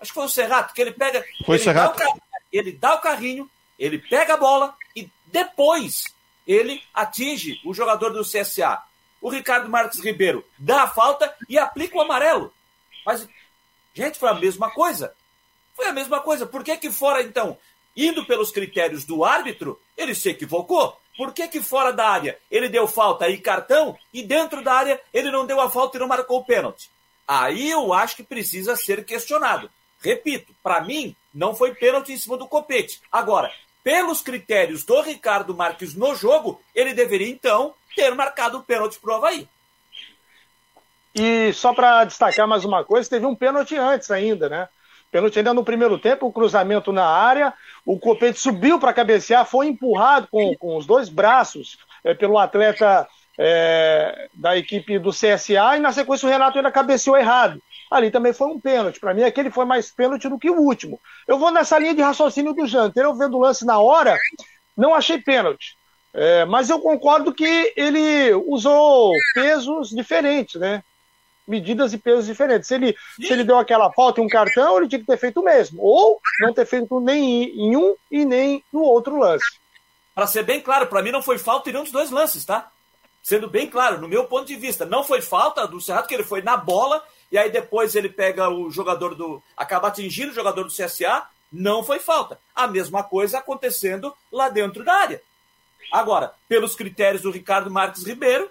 Acho 0.00 0.10
que 0.10 0.14
foi 0.14 0.24
o 0.24 0.28
Serrato, 0.28 0.74
que 0.74 0.80
ele 0.80 0.92
pega. 0.92 1.24
Foi 1.44 1.56
ele 1.56 1.64
Serrato. 1.64 1.98
Dá 1.98 2.08
o, 2.08 2.20
ele 2.50 2.72
dá 2.72 2.94
o 2.94 3.00
carrinho, 3.00 3.48
ele 3.80 3.98
pega 3.98 4.34
a 4.34 4.36
bola 4.36 4.76
e 4.94 5.10
depois 5.26 6.04
ele 6.46 6.80
atinge 6.94 7.60
o 7.64 7.74
jogador 7.74 8.10
do 8.10 8.22
CSA 8.22 8.80
o 9.20 9.28
Ricardo 9.28 9.68
Marques 9.68 10.00
Ribeiro 10.00 10.44
dá 10.58 10.84
a 10.84 10.88
falta 10.88 11.34
e 11.48 11.58
aplica 11.58 11.96
o 11.96 12.00
amarelo. 12.00 12.52
Mas, 13.04 13.28
gente, 13.92 14.18
foi 14.18 14.30
a 14.30 14.34
mesma 14.34 14.70
coisa. 14.70 15.14
Foi 15.74 15.86
a 15.86 15.92
mesma 15.92 16.20
coisa. 16.20 16.46
Por 16.46 16.64
que 16.64 16.76
que 16.76 16.90
fora, 16.90 17.22
então, 17.22 17.58
indo 17.94 18.24
pelos 18.24 18.50
critérios 18.50 19.04
do 19.04 19.24
árbitro, 19.24 19.80
ele 19.96 20.14
se 20.14 20.30
equivocou? 20.30 20.98
Por 21.16 21.34
que 21.34 21.48
que 21.48 21.60
fora 21.60 21.92
da 21.92 22.08
área 22.08 22.38
ele 22.50 22.68
deu 22.68 22.88
falta 22.88 23.28
e 23.28 23.36
cartão 23.36 23.98
e 24.12 24.22
dentro 24.22 24.62
da 24.64 24.72
área 24.72 25.00
ele 25.12 25.30
não 25.30 25.44
deu 25.44 25.60
a 25.60 25.68
falta 25.68 25.98
e 25.98 26.00
não 26.00 26.08
marcou 26.08 26.38
o 26.38 26.44
pênalti? 26.44 26.90
Aí 27.28 27.70
eu 27.70 27.92
acho 27.92 28.16
que 28.16 28.22
precisa 28.22 28.74
ser 28.74 29.04
questionado. 29.04 29.70
Repito, 30.00 30.54
para 30.62 30.80
mim, 30.80 31.14
não 31.32 31.54
foi 31.54 31.74
pênalti 31.74 32.12
em 32.12 32.16
cima 32.16 32.38
do 32.38 32.48
copete. 32.48 33.02
Agora, 33.12 33.52
pelos 33.82 34.20
critérios 34.20 34.84
do 34.84 35.00
Ricardo 35.00 35.54
Marques 35.54 35.94
no 35.94 36.14
jogo, 36.14 36.60
ele 36.74 36.94
deveria 36.94 37.30
então 37.30 37.74
ter 37.94 38.14
marcado 38.14 38.58
o 38.58 38.62
pênalti 38.62 38.98
pro 38.98 39.14
Havaí. 39.14 39.48
E 41.14 41.52
só 41.52 41.74
para 41.74 42.04
destacar 42.04 42.46
mais 42.46 42.64
uma 42.64 42.84
coisa, 42.84 43.08
teve 43.08 43.26
um 43.26 43.34
pênalti 43.34 43.76
antes 43.76 44.10
ainda, 44.10 44.48
né? 44.48 44.68
Pênalti 45.10 45.38
ainda 45.38 45.52
no 45.52 45.64
primeiro 45.64 45.98
tempo, 45.98 46.26
o 46.26 46.32
cruzamento 46.32 46.92
na 46.92 47.04
área, 47.04 47.52
o 47.84 47.98
Copete 47.98 48.38
subiu 48.38 48.78
para 48.78 48.92
cabecear, 48.92 49.44
foi 49.44 49.66
empurrado 49.66 50.28
com, 50.30 50.54
com 50.56 50.76
os 50.76 50.86
dois 50.86 51.08
braços 51.08 51.78
é, 52.04 52.14
pelo 52.14 52.38
atleta 52.38 53.08
é, 53.42 54.28
da 54.34 54.54
equipe 54.54 54.98
do 54.98 55.12
CSA 55.12 55.78
e 55.78 55.80
na 55.80 55.92
sequência 55.92 56.28
o 56.28 56.30
Renato 56.30 56.58
ainda 56.58 56.70
cabeceou 56.70 57.16
errado. 57.16 57.58
Ali 57.90 58.10
também 58.10 58.34
foi 58.34 58.48
um 58.48 58.60
pênalti. 58.60 59.00
Para 59.00 59.14
mim, 59.14 59.22
aquele 59.22 59.50
foi 59.50 59.64
mais 59.64 59.90
pênalti 59.90 60.28
do 60.28 60.38
que 60.38 60.50
o 60.50 60.60
último. 60.60 61.00
Eu 61.26 61.38
vou 61.38 61.50
nessa 61.50 61.78
linha 61.78 61.94
de 61.94 62.02
raciocínio 62.02 62.52
do 62.52 62.66
Janter. 62.66 63.02
Eu 63.02 63.14
vendo 63.14 63.38
o 63.38 63.40
lance 63.40 63.64
na 63.64 63.78
hora, 63.78 64.18
não 64.76 64.94
achei 64.94 65.18
pênalti. 65.18 65.74
É, 66.12 66.44
mas 66.44 66.68
eu 66.68 66.80
concordo 66.80 67.32
que 67.32 67.72
ele 67.76 68.34
usou 68.46 69.12
pesos 69.32 69.88
diferentes, 69.88 70.60
né? 70.60 70.84
Medidas 71.48 71.94
e 71.94 71.98
pesos 71.98 72.26
diferentes. 72.26 72.68
Se 72.68 72.74
ele, 72.74 72.94
se 73.16 73.32
ele 73.32 73.42
deu 73.42 73.56
aquela 73.56 73.90
falta 73.90 74.20
e 74.20 74.24
um 74.24 74.28
cartão, 74.28 74.76
ele 74.76 74.88
tinha 74.88 75.00
que 75.00 75.06
ter 75.06 75.16
feito 75.16 75.40
o 75.40 75.44
mesmo. 75.44 75.80
Ou 75.82 76.20
não 76.40 76.52
ter 76.52 76.66
feito 76.66 77.00
nem 77.00 77.44
em 77.44 77.74
um 77.74 77.94
e 78.10 78.22
nem 78.22 78.62
no 78.70 78.82
outro 78.82 79.18
lance. 79.18 79.58
Para 80.14 80.26
ser 80.26 80.42
bem 80.42 80.60
claro, 80.60 80.86
para 80.88 81.02
mim 81.02 81.10
não 81.10 81.22
foi 81.22 81.38
falta 81.38 81.70
em 81.70 81.72
nenhum 81.72 81.84
dos 81.84 81.92
dois 81.92 82.10
lances, 82.10 82.44
tá? 82.44 82.70
Sendo 83.22 83.48
bem 83.48 83.68
claro, 83.68 84.00
no 84.00 84.08
meu 84.08 84.24
ponto 84.24 84.46
de 84.46 84.56
vista, 84.56 84.86
não 84.86 85.04
foi 85.04 85.20
falta 85.20 85.66
do 85.66 85.80
Cerrado, 85.80 86.08
que 86.08 86.14
ele 86.14 86.24
foi 86.24 86.42
na 86.42 86.56
bola 86.56 87.04
e 87.30 87.38
aí 87.38 87.50
depois 87.50 87.94
ele 87.94 88.08
pega 88.08 88.48
o 88.48 88.70
jogador 88.70 89.14
do. 89.14 89.42
acaba 89.56 89.88
atingindo 89.88 90.32
o 90.32 90.34
jogador 90.34 90.64
do 90.64 90.72
CSA, 90.72 91.24
não 91.52 91.82
foi 91.82 91.98
falta. 91.98 92.38
A 92.54 92.66
mesma 92.66 93.02
coisa 93.02 93.38
acontecendo 93.38 94.12
lá 94.32 94.48
dentro 94.48 94.84
da 94.84 94.92
área. 94.94 95.22
Agora, 95.92 96.32
pelos 96.48 96.74
critérios 96.74 97.22
do 97.22 97.30
Ricardo 97.30 97.70
Marques 97.70 98.04
Ribeiro. 98.04 98.50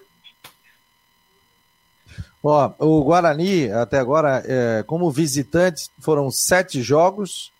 Ó, 2.42 2.72
o 2.78 3.04
Guarani, 3.04 3.70
até 3.70 3.98
agora, 3.98 4.42
é, 4.46 4.82
como 4.84 5.10
visitante, 5.10 5.90
foram 6.00 6.30
sete 6.30 6.82
jogos. 6.82 7.52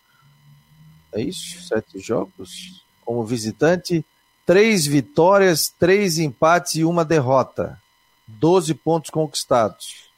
É 1.13 1.21
isso? 1.21 1.61
Sete 1.67 1.99
jogos? 1.99 2.83
Como 3.05 3.23
visitante, 3.23 4.03
três 4.51 4.85
vitórias, 4.85 5.73
três 5.79 6.17
empates 6.17 6.75
e 6.75 6.83
uma 6.83 7.05
derrota. 7.05 7.79
Doze 8.27 8.73
pontos 8.73 9.09
conquistados. 9.09 10.11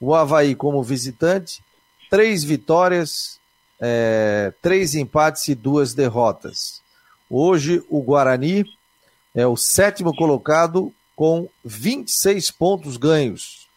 O 0.00 0.12
Havaí, 0.12 0.56
como 0.56 0.82
visitante, 0.82 1.62
três 2.10 2.42
vitórias, 2.42 3.38
é, 3.80 4.52
três 4.60 4.96
empates 4.96 5.46
e 5.46 5.54
duas 5.54 5.94
derrotas. 5.94 6.82
Hoje, 7.30 7.80
o 7.88 8.02
Guarani 8.02 8.64
é 9.36 9.46
o 9.46 9.56
sétimo 9.56 10.12
colocado 10.16 10.92
com 11.14 11.48
26 11.64 12.50
pontos 12.50 12.96
ganhos. 12.96 13.68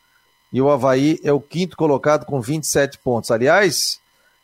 E 0.52 0.60
o 0.60 0.72
Havaí 0.72 1.20
é 1.24 1.32
o 1.32 1.40
quinto 1.40 1.78
colocado 1.78 2.26
com 2.26 2.42
27 2.42 2.98
pontos. 2.98 3.30
Aliás, 3.30 4.02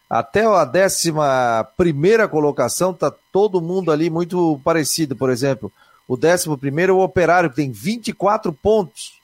até 0.10 0.46
a 0.46 0.66
décima 0.66 1.68
primeira 1.78 2.28
colocação 2.28 2.94
tá 2.94 3.14
todo 3.32 3.62
mundo 3.62 3.92
ali 3.92 4.10
muito 4.10 4.60
parecido. 4.64 5.16
Por 5.16 5.30
exemplo, 5.30 5.72
o 6.08 6.18
décimo 6.18 6.58
primeiro 6.58 6.94
é 6.94 6.96
o 6.96 7.04
Operário, 7.04 7.50
que 7.50 7.58
tem 7.58 7.70
24 7.70 8.52
pontos. 8.52 9.20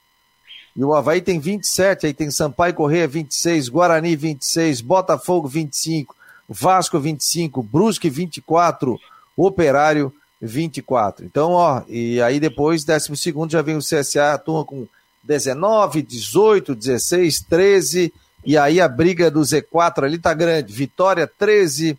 E 0.76 0.84
o 0.84 0.94
Havaí 0.94 1.20
tem 1.20 1.40
27, 1.40 2.06
aí 2.06 2.14
tem 2.14 2.30
Sampaio 2.30 2.74
Correia 2.74 3.08
26, 3.08 3.68
Guarani 3.68 4.14
26, 4.14 4.82
Botafogo 4.82 5.48
25, 5.48 6.14
Vasco 6.48 7.00
25, 7.00 7.62
Brusque 7.62 8.08
24, 8.08 9.00
Operário 9.36 10.12
24. 10.40 11.24
Então, 11.24 11.52
ó, 11.52 11.82
e 11.88 12.20
aí 12.20 12.38
depois, 12.38 12.84
12 12.84 13.16
segundo, 13.16 13.50
já 13.50 13.62
vem 13.62 13.76
o 13.76 13.80
CSA, 13.80 14.34
a 14.34 14.38
turma 14.38 14.64
com 14.64 14.86
19, 15.24 16.02
18, 16.02 16.74
16, 16.74 17.40
13, 17.40 18.14
e 18.46 18.56
aí 18.56 18.80
a 18.80 18.88
briga 18.88 19.30
do 19.30 19.40
Z4 19.40 20.04
ali 20.04 20.18
tá 20.18 20.32
grande. 20.32 20.72
Vitória 20.72 21.26
13, 21.26 21.98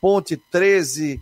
Ponte 0.00 0.36
13, 0.36 1.20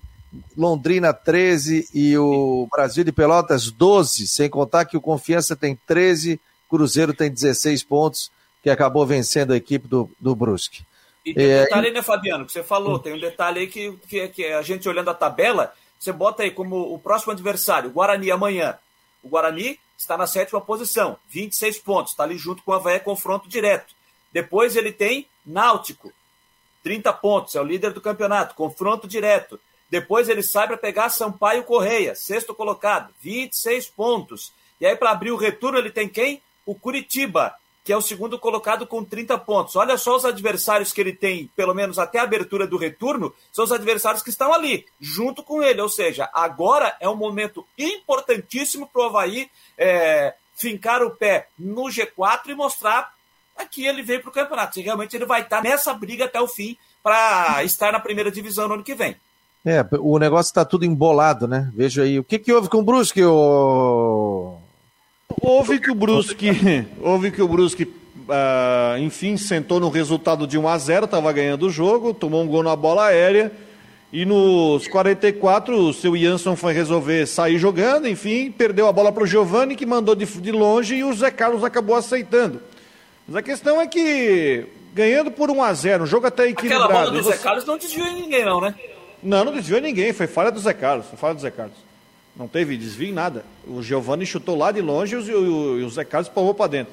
Londrina 0.57 1.15
13 1.15 1.89
e 1.95 2.17
o 2.19 2.69
Brasil 2.71 3.03
de 3.03 3.11
Pelotas 3.11 3.71
12, 3.71 4.27
sem 4.27 4.51
contar 4.51 4.85
que 4.85 4.97
o 4.97 5.01
Confiança 5.01 5.57
tem 5.57 5.75
13, 5.87 6.39
Cruzeiro 6.69 7.15
tem 7.15 7.31
16 7.31 7.83
pontos, 7.85 8.31
que 8.63 8.69
acabou 8.69 9.07
vencendo 9.07 9.53
a 9.53 9.57
equipe 9.57 9.89
do, 9.89 10.11
do 10.21 10.35
Brusque. 10.35 10.85
E 11.25 11.33
tem 11.33 11.47
um 11.47 11.63
detalhe 11.63 11.87
aí, 11.89 11.93
né, 11.95 12.03
Fabiano, 12.03 12.45
que 12.45 12.53
você 12.53 12.63
falou, 12.63 12.99
tem 12.99 13.15
um 13.15 13.19
detalhe 13.19 13.61
aí 13.61 13.67
que, 13.67 13.93
que, 14.09 14.29
que 14.29 14.45
a 14.45 14.61
gente 14.61 14.89
olhando 14.89 15.09
a 15.09 15.15
tabela, 15.15 15.73
você 15.99 16.13
bota 16.13 16.43
aí 16.43 16.51
como 16.51 16.93
o 16.93 16.99
próximo 16.99 17.33
adversário, 17.33 17.89
o 17.89 17.93
Guarani 17.95 18.31
amanhã. 18.31 18.77
O 19.23 19.29
Guarani 19.29 19.79
está 19.97 20.19
na 20.19 20.27
sétima 20.27 20.61
posição, 20.61 21.17
26 21.31 21.79
pontos, 21.79 22.13
está 22.13 22.25
ali 22.25 22.37
junto 22.37 22.63
com 22.63 22.73
o 22.73 22.75
Havaí, 22.75 23.01
confronto 23.01 23.49
direto. 23.49 23.96
Depois 24.37 24.77
ele 24.77 24.93
tem 24.93 25.27
Náutico, 25.47 26.13
30 26.83 27.11
pontos, 27.15 27.55
é 27.55 27.61
o 27.63 27.65
líder 27.65 27.95
do 27.95 28.03
campeonato, 28.03 28.55
confronto 28.55 29.09
direto. 29.09 29.59
Depois 29.89 30.29
ele 30.29 30.43
sai 30.43 30.67
para 30.67 30.77
pegar 30.77 31.09
Sampaio 31.09 31.65
Correia, 31.65 32.15
sexto 32.15 32.55
colocado, 32.55 33.15
26 33.23 33.87
pontos. 33.87 34.53
E 34.79 34.85
aí, 34.85 34.95
para 34.95 35.13
abrir 35.13 35.31
o 35.31 35.39
retorno, 35.39 35.79
ele 35.79 35.91
tem 35.91 36.07
quem? 36.07 36.43
O 36.67 36.75
Curitiba, 36.75 37.55
que 37.83 37.91
é 37.91 37.97
o 37.97 38.03
segundo 38.03 38.39
colocado 38.39 38.87
com 38.87 39.03
30 39.03 39.39
pontos. 39.39 39.75
Olha 39.75 39.97
só 39.97 40.15
os 40.15 40.27
adversários 40.27 40.93
que 40.93 41.01
ele 41.01 41.15
tem, 41.15 41.47
pelo 41.57 41.73
menos 41.73 41.99
até 41.99 42.19
a 42.19 42.25
abertura 42.25 42.67
do 42.67 42.77
retorno, 42.77 43.35
são 43.51 43.65
os 43.65 43.73
adversários 43.73 44.23
que 44.23 44.29
estão 44.29 44.53
ali, 44.53 44.85
junto 45.01 45.43
com 45.43 45.63
ele. 45.63 45.81
Ou 45.81 45.89
seja, 45.89 46.29
agora 46.31 46.95
é 47.01 47.09
um 47.09 47.17
momento 47.17 47.67
importantíssimo 47.79 48.87
para 48.87 49.01
o 49.01 49.05
Havaí 49.07 49.51
é, 49.79 50.35
fincar 50.55 51.03
o 51.03 51.11
pé 51.11 51.49
no 51.59 51.85
G4 51.85 52.49
e 52.49 52.55
mostrar 52.55 53.16
que 53.65 53.87
ele 53.87 54.03
veio 54.03 54.21
para 54.21 54.31
o 54.31 54.33
campeonato. 54.33 54.75
Se 54.75 54.83
realmente 54.83 55.17
ele 55.17 55.25
vai 55.25 55.43
estar 55.43 55.63
nessa 55.63 55.95
briga 55.95 56.27
até 56.27 56.41
o 56.41 56.49
fim 56.49 56.77
para 57.03 57.63
estar 57.65 57.93
na 57.93 58.01
primeira 58.01 58.31
divisão 58.31 58.69
no 58.69 58.75
ano 58.75 58.85
que 58.85 58.95
vem. 58.95 59.17
É, 59.65 59.85
o 59.99 60.19
negócio 60.19 60.51
está 60.51 60.65
tudo 60.65 60.85
embolado, 60.85 61.49
né? 61.49 61.71
Veja 61.75 62.03
aí. 62.03 62.21
O 62.21 62.25
que, 62.25 62.39
que 62.39 62.53
houve 62.53 62.69
com 62.69 62.79
o 62.79 62.85
Brusque, 62.85 63.25
o... 63.25 64.59
Houve 65.41 65.81
que 65.81 65.91
o 65.91 65.95
Brusque, 65.95 66.87
houve 67.03 67.33
que 67.33 67.43
o 67.43 67.49
Brusque, 67.49 67.83
uh, 67.83 68.99
enfim, 68.99 69.37
sentou 69.37 69.81
no 69.81 69.89
resultado 69.89 70.47
de 70.47 70.57
1 70.57 70.69
a 70.69 70.79
0 70.79 71.05
estava 71.07 71.33
ganhando 71.33 71.67
o 71.67 71.71
jogo, 71.71 72.15
tomou 72.15 72.43
um 72.43 72.47
gol 72.47 72.63
na 72.63 72.77
bola 72.77 73.07
aérea, 73.07 73.51
e 74.13 74.25
nos 74.25 74.87
44 74.87 75.77
o 75.77 75.93
seu 75.93 76.17
Jansson 76.17 76.55
foi 76.55 76.73
resolver 76.73 77.27
sair 77.27 77.59
jogando, 77.59 78.09
enfim, 78.09 78.53
perdeu 78.53 78.87
a 78.87 78.93
bola 78.93 79.11
para 79.11 79.25
o 79.25 79.27
Giovani, 79.27 79.75
que 79.75 79.85
mandou 79.85 80.15
de, 80.15 80.25
de 80.25 80.53
longe, 80.53 80.95
e 80.95 81.05
o 81.05 81.13
Zé 81.13 81.31
Carlos 81.31 81.65
acabou 81.65 81.97
aceitando. 81.97 82.61
Mas 83.27 83.37
a 83.37 83.43
questão 83.43 83.81
é 83.81 83.87
que, 83.87 84.67
ganhando 84.95 85.31
por 85.31 85.51
1 85.51 85.63
a 85.63 85.75
0 85.75 86.05
um 86.05 86.07
jogo 86.07 86.27
até 86.27 86.49
equilibrado... 86.49 86.85
Aquela 86.85 87.07
bola 87.07 87.23
do. 87.23 87.29
Zé 87.29 87.37
Carlos 87.37 87.65
não 87.65 87.77
desviou 87.77 88.07
em 88.07 88.23
ninguém 88.23 88.45
não, 88.45 88.61
né? 88.61 88.75
Não, 89.23 89.45
não 89.45 89.53
desviou 89.53 89.81
ninguém, 89.81 90.13
foi 90.13 90.27
falha 90.27 90.53
do 90.53 90.61
Zé 90.61 90.73
Carlos, 90.73 91.07
foi 91.07 91.19
falha 91.19 91.35
do 91.35 91.41
Zé 91.41 91.51
Carlos. 91.51 91.77
Não 92.37 92.47
teve 92.47 92.77
desvio 92.77 93.09
em 93.09 93.13
nada. 93.13 93.45
O 93.67 93.83
Giovani 93.83 94.27
chutou 94.27 94.57
lá 94.57 94.71
de 94.71 94.81
longe 94.81 95.15
e 95.15 95.19
o, 95.19 95.81
e 95.81 95.85
o 95.85 95.91
Zé 95.91 96.05
Carlos 96.05 96.29
palmou 96.29 96.55
para 96.55 96.69
dentro. 96.69 96.93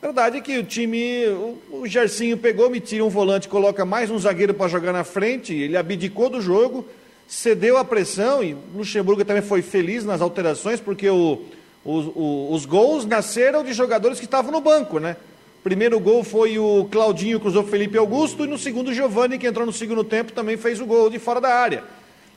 Verdade 0.00 0.38
é 0.38 0.40
que 0.40 0.58
o 0.58 0.64
time, 0.64 1.26
o, 1.28 1.58
o 1.80 1.86
Gercinho 1.86 2.36
pegou, 2.36 2.68
me 2.68 2.80
tira 2.80 3.04
um 3.04 3.08
volante, 3.08 3.48
coloca 3.48 3.84
mais 3.84 4.10
um 4.10 4.18
zagueiro 4.18 4.52
para 4.52 4.68
jogar 4.68 4.92
na 4.92 5.04
frente, 5.04 5.54
ele 5.54 5.76
abdicou 5.76 6.28
do 6.28 6.40
jogo, 6.40 6.86
cedeu 7.26 7.78
a 7.78 7.84
pressão 7.84 8.42
e 8.42 8.54
o 8.54 8.58
Luxemburgo 8.76 9.24
também 9.24 9.42
foi 9.42 9.62
feliz 9.62 10.04
nas 10.04 10.20
alterações, 10.20 10.80
porque 10.80 11.08
o, 11.08 11.42
o, 11.84 12.48
os 12.52 12.66
gols 12.66 13.06
nasceram 13.06 13.64
de 13.64 13.72
jogadores 13.72 14.18
que 14.18 14.24
estavam 14.24 14.50
no 14.50 14.60
banco, 14.60 14.98
né? 14.98 15.16
Primeiro 15.62 16.00
gol 16.00 16.24
foi 16.24 16.58
o 16.58 16.88
Claudinho, 16.90 17.38
cruzou 17.38 17.62
Felipe 17.62 17.96
Augusto, 17.96 18.44
e 18.44 18.48
no 18.48 18.58
segundo 18.58 18.88
o 18.88 18.94
Giovani, 18.94 19.38
que 19.38 19.46
entrou 19.46 19.64
no 19.64 19.72
segundo 19.72 20.02
tempo, 20.02 20.32
também 20.32 20.56
fez 20.56 20.80
o 20.80 20.86
gol 20.86 21.08
de 21.08 21.20
fora 21.20 21.40
da 21.40 21.54
área. 21.54 21.84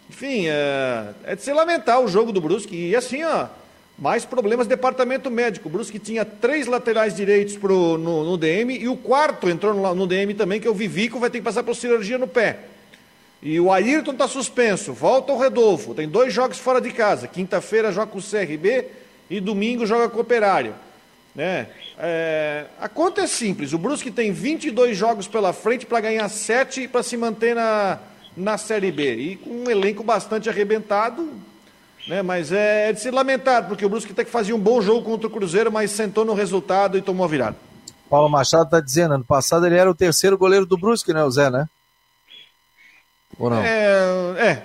Enfim, 0.10 0.46
é, 0.48 1.10
é 1.24 1.36
de 1.36 1.42
se 1.42 1.52
lamentar 1.52 2.00
o 2.02 2.08
jogo 2.08 2.32
do 2.32 2.40
Brusque. 2.40 2.90
E 2.90 2.96
assim, 2.96 3.24
ó, 3.24 3.48
mais 3.98 4.26
problemas 4.26 4.68
departamento 4.68 5.32
médico. 5.32 5.68
O 5.68 5.72
Brusque 5.72 5.98
tinha 5.98 6.24
três 6.24 6.68
laterais 6.68 7.16
direitos 7.16 7.58
pro, 7.58 7.98
no, 7.98 8.24
no 8.24 8.38
DM 8.38 8.78
e 8.78 8.88
o 8.88 8.96
quarto 8.96 9.50
entrou 9.50 9.74
no, 9.74 9.96
no, 9.96 10.06
DM 10.06 10.34
também, 10.34 10.60
que 10.60 10.68
é 10.68 10.72
o 10.72 10.76
Vivico, 10.76 11.20
vai 11.20 11.30
ter 11.30 11.40
que 11.40 11.44
passar 11.44 11.64
por 11.64 11.76
cirurgia 11.76 12.18
no 12.18 12.28
pé. 12.28 12.60
E 13.42 13.60
o 13.60 13.72
Ayrton 13.72 14.12
está 14.12 14.28
suspenso, 14.28 14.94
volta 14.94 15.32
o 15.32 15.38
Redolfo, 15.38 15.94
tem 15.94 16.08
dois 16.08 16.34
jogos 16.34 16.58
fora 16.58 16.82
de 16.82 16.92
casa. 16.92 17.28
Quinta-feira 17.28 17.92
joga 17.92 18.08
com 18.08 18.20
o 18.20 18.22
CRB 18.22 18.86
e 19.30 19.40
domingo 19.40 19.86
joga 19.86 20.10
com 20.10 20.18
o 20.18 20.22
Operário. 20.22 20.74
Né? 21.34 21.68
É, 21.98 22.66
a 22.80 22.90
conta 22.90 23.22
é 23.22 23.28
simples, 23.28 23.72
o 23.72 23.78
Brusque 23.78 24.12
tem 24.12 24.32
22 24.32 24.98
jogos 24.98 25.28
pela 25.28 25.54
frente 25.54 25.86
para 25.86 26.02
ganhar 26.02 26.28
7 26.28 26.82
e 26.82 26.88
para 26.88 27.02
se 27.02 27.16
manter 27.16 27.56
na, 27.56 28.00
na 28.36 28.58
Série 28.58 28.92
B. 28.92 29.16
E 29.16 29.36
com 29.38 29.50
um 29.50 29.70
elenco 29.70 30.04
bastante 30.04 30.50
arrebentado, 30.50 31.30
né? 32.08 32.22
mas 32.22 32.52
é, 32.52 32.90
é 32.90 32.94
de 32.94 33.00
se 33.00 33.10
lamentar, 33.10 33.68
porque 33.68 33.86
o 33.86 33.90
Brusque 33.90 34.14
tem 34.14 34.26
que 34.26 34.32
fazer 34.32 34.54
um 34.54 34.60
bom 34.60 34.82
jogo 34.82 35.04
contra 35.04 35.28
o 35.28 35.32
Cruzeiro, 35.32 35.72
mas 35.72 35.92
sentou 35.92 36.26
no 36.26 36.34
resultado 36.34 36.98
e 36.98 37.02
tomou 37.02 37.26
a 37.26 37.30
virada. 37.30 37.56
Paulo 38.10 38.30
Machado 38.30 38.66
está 38.66 38.80
dizendo, 38.80 39.16
ano 39.16 39.24
passado 39.24 39.66
ele 39.66 39.78
era 39.78 39.90
o 39.90 39.96
terceiro 39.96 40.38
goleiro 40.38 40.66
do 40.66 40.78
Brusque, 40.78 41.14
né, 41.14 41.24
o 41.24 41.32
Zé, 41.32 41.50
né? 41.50 41.68
Ou 43.40 43.50
não? 43.50 43.62
É, 43.62 44.34
é, 44.38 44.64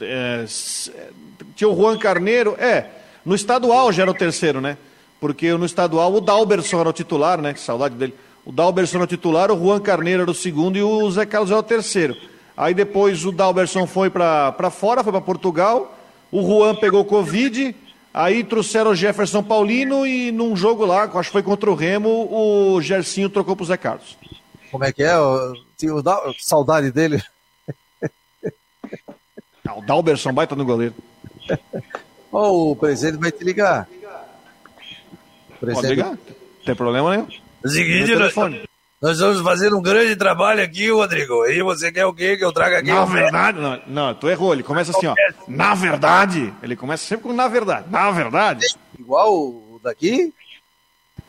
é, 0.00 0.44
tinha 1.54 1.68
o 1.68 1.76
Juan 1.76 1.96
Carneiro, 1.96 2.54
é, 2.58 2.86
no 3.24 3.34
estadual 3.34 3.92
já 3.92 4.02
era 4.02 4.10
o 4.10 4.14
terceiro, 4.14 4.60
né? 4.60 4.76
Porque 5.22 5.52
no 5.52 5.64
estadual 5.64 6.12
o 6.12 6.20
Dalberson 6.20 6.80
era 6.80 6.88
o 6.88 6.92
titular, 6.92 7.40
né? 7.40 7.54
Que 7.54 7.60
saudade 7.60 7.94
dele. 7.94 8.12
O 8.44 8.50
Dalberson 8.50 8.96
era 8.96 9.04
o 9.04 9.06
titular, 9.06 9.52
o 9.52 9.56
Juan 9.56 9.78
Carneiro 9.78 10.22
era 10.22 10.30
o 10.32 10.34
segundo 10.34 10.76
e 10.76 10.82
o 10.82 11.08
Zé 11.12 11.24
Carlos 11.24 11.52
era 11.52 11.60
o 11.60 11.62
terceiro. 11.62 12.16
Aí 12.56 12.74
depois 12.74 13.24
o 13.24 13.30
Dalberson 13.30 13.86
foi 13.86 14.10
para 14.10 14.68
fora, 14.72 15.04
foi 15.04 15.12
para 15.12 15.20
Portugal. 15.20 15.96
O 16.32 16.42
Juan 16.42 16.74
pegou 16.74 17.04
Covid. 17.04 17.72
Aí 18.12 18.42
trouxeram 18.42 18.90
o 18.90 18.96
Jefferson 18.96 19.44
Paulino 19.44 20.04
e 20.04 20.32
num 20.32 20.56
jogo 20.56 20.84
lá, 20.84 21.04
acho 21.04 21.28
que 21.28 21.32
foi 21.32 21.42
contra 21.44 21.70
o 21.70 21.76
Remo, 21.76 22.28
o 22.28 22.82
Gercinho 22.82 23.30
trocou 23.30 23.54
pro 23.54 23.64
Zé 23.64 23.76
Carlos. 23.76 24.18
Como 24.72 24.82
é 24.82 24.92
que 24.92 25.04
é? 25.04 25.16
O, 25.16 25.52
o, 25.54 26.30
o 26.30 26.34
saudade 26.40 26.90
dele. 26.90 27.22
Ah, 29.64 29.78
o 29.78 29.82
Dalberson 29.82 30.32
baita 30.32 30.56
no 30.56 30.64
goleiro. 30.64 30.96
oh, 32.32 32.72
o 32.72 32.76
presidente 32.76 33.20
vai 33.20 33.30
te 33.30 33.44
ligar. 33.44 33.88
Pode 35.74 35.86
ligar? 35.86 36.10
Não 36.10 36.18
tem 36.64 36.74
problema 36.74 37.10
nenhum. 37.10 37.28
É 37.64 37.66
o 37.66 37.70
seguinte, 37.70 38.14
nós, 38.16 38.34
nós 39.00 39.12
estamos 39.12 39.40
fazendo 39.42 39.78
um 39.78 39.82
grande 39.82 40.14
trabalho 40.16 40.62
aqui, 40.62 40.90
Rodrigo. 40.90 41.46
E 41.46 41.62
você 41.62 41.90
quer 41.92 42.06
o 42.06 42.12
quê 42.12 42.36
que 42.36 42.44
eu 42.44 42.52
traga 42.52 42.78
aqui? 42.78 42.90
Na 42.92 43.04
verdade, 43.04 43.58
não, 43.60 43.80
não, 43.86 44.14
tu 44.14 44.28
errou. 44.28 44.52
Ele 44.52 44.62
começa 44.62 44.90
assim, 44.90 45.06
ó. 45.06 45.14
Na 45.48 45.74
verdade. 45.74 46.52
Ele 46.62 46.76
começa 46.76 47.04
sempre 47.04 47.24
com 47.28 47.32
na 47.32 47.48
verdade. 47.48 47.86
Na 47.90 48.10
verdade. 48.10 48.66
Igual 48.98 49.32
o 49.34 49.80
daqui? 49.82 50.32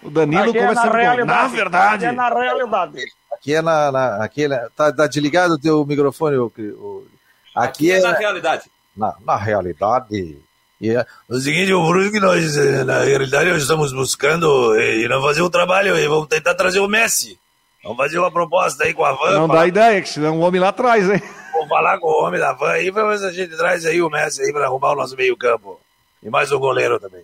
O 0.02 0.10
Danilo 0.10 0.50
Aqui 0.50 0.58
é 0.58 0.62
começa 0.62 0.76
na 0.76 0.82
sempre 0.82 0.92
com 0.92 0.98
na 0.98 1.12
realidade. 1.14 1.56
verdade. 1.56 2.06
Aqui 2.06 2.06
é 2.06 2.12
na 2.12 2.30
realidade. 2.30 3.06
Aqui 3.34 3.54
é 3.56 3.62
na. 3.62 3.92
na- 3.92 4.24
aqui 4.24 4.44
é 4.44 4.48
na- 4.48 4.70
tá, 4.76 4.92
tá 4.92 5.08
desligado 5.08 5.54
o 5.54 5.60
teu 5.60 5.86
microfone, 5.86 6.36
o, 6.38 6.46
o- 6.58 7.08
aqui, 7.56 7.92
é, 7.92 8.02
na 8.02 8.12
realidade. 8.14 8.64
na, 8.96 9.16
na 9.26 9.36
realidade. 9.36 10.38
E 10.82 10.90
é- 10.90 11.06
O 11.30 11.40
seguinte, 11.40 11.72
o 11.74 11.88
Brusque, 11.88 12.20
nós, 12.20 12.58
eh, 12.58 12.84
na 12.84 13.00
realidade, 13.04 13.50
nós 13.52 13.62
estamos 13.62 13.94
buscando 13.94 14.76
eh, 14.80 14.98
e 15.02 15.08
não 15.08 15.22
fazer 15.22 15.42
o 15.42 15.50
trabalho 15.50 15.98
e 15.98 16.08
vamos 16.08 16.28
tentar 16.28 16.56
trazer 16.56 16.80
o 16.80 16.88
Messi. 16.88 17.40
Vamos 17.84 17.98
fazer 17.98 18.18
uma 18.20 18.32
proposta 18.32 18.84
aí 18.84 18.94
com 18.94 19.04
a 19.06 19.12
Van. 19.14 19.32
Não 19.40 19.48
falar- 19.48 19.62
dá 19.62 19.68
ideia, 19.68 20.02
que 20.02 20.10
senão 20.10 20.38
o 20.40 20.42
homem 20.42 20.60
lá 20.62 20.70
atrás, 20.70 21.10
hein? 21.10 21.22
Vou 21.54 21.68
falar 21.68 22.00
com 22.00 22.08
o 22.08 22.26
homem 22.26 22.40
da 22.40 22.54
Van 22.54 22.72
aí, 22.72 22.92
pra 22.92 23.08
ver 23.08 23.20
se 23.20 23.26
a 23.26 23.32
gente 23.32 23.56
traz 23.56 23.86
aí 23.86 24.02
o 24.02 24.10
Messi 24.10 24.42
aí 24.42 24.52
pra 24.52 24.66
arrumar 24.66 24.92
o 24.92 24.96
nosso 24.96 25.16
meio 25.16 25.38
campo. 25.38 25.80
E 26.22 26.30
mais 26.30 26.52
um 26.52 26.60
goleiro 26.60 27.00
também. 27.00 27.24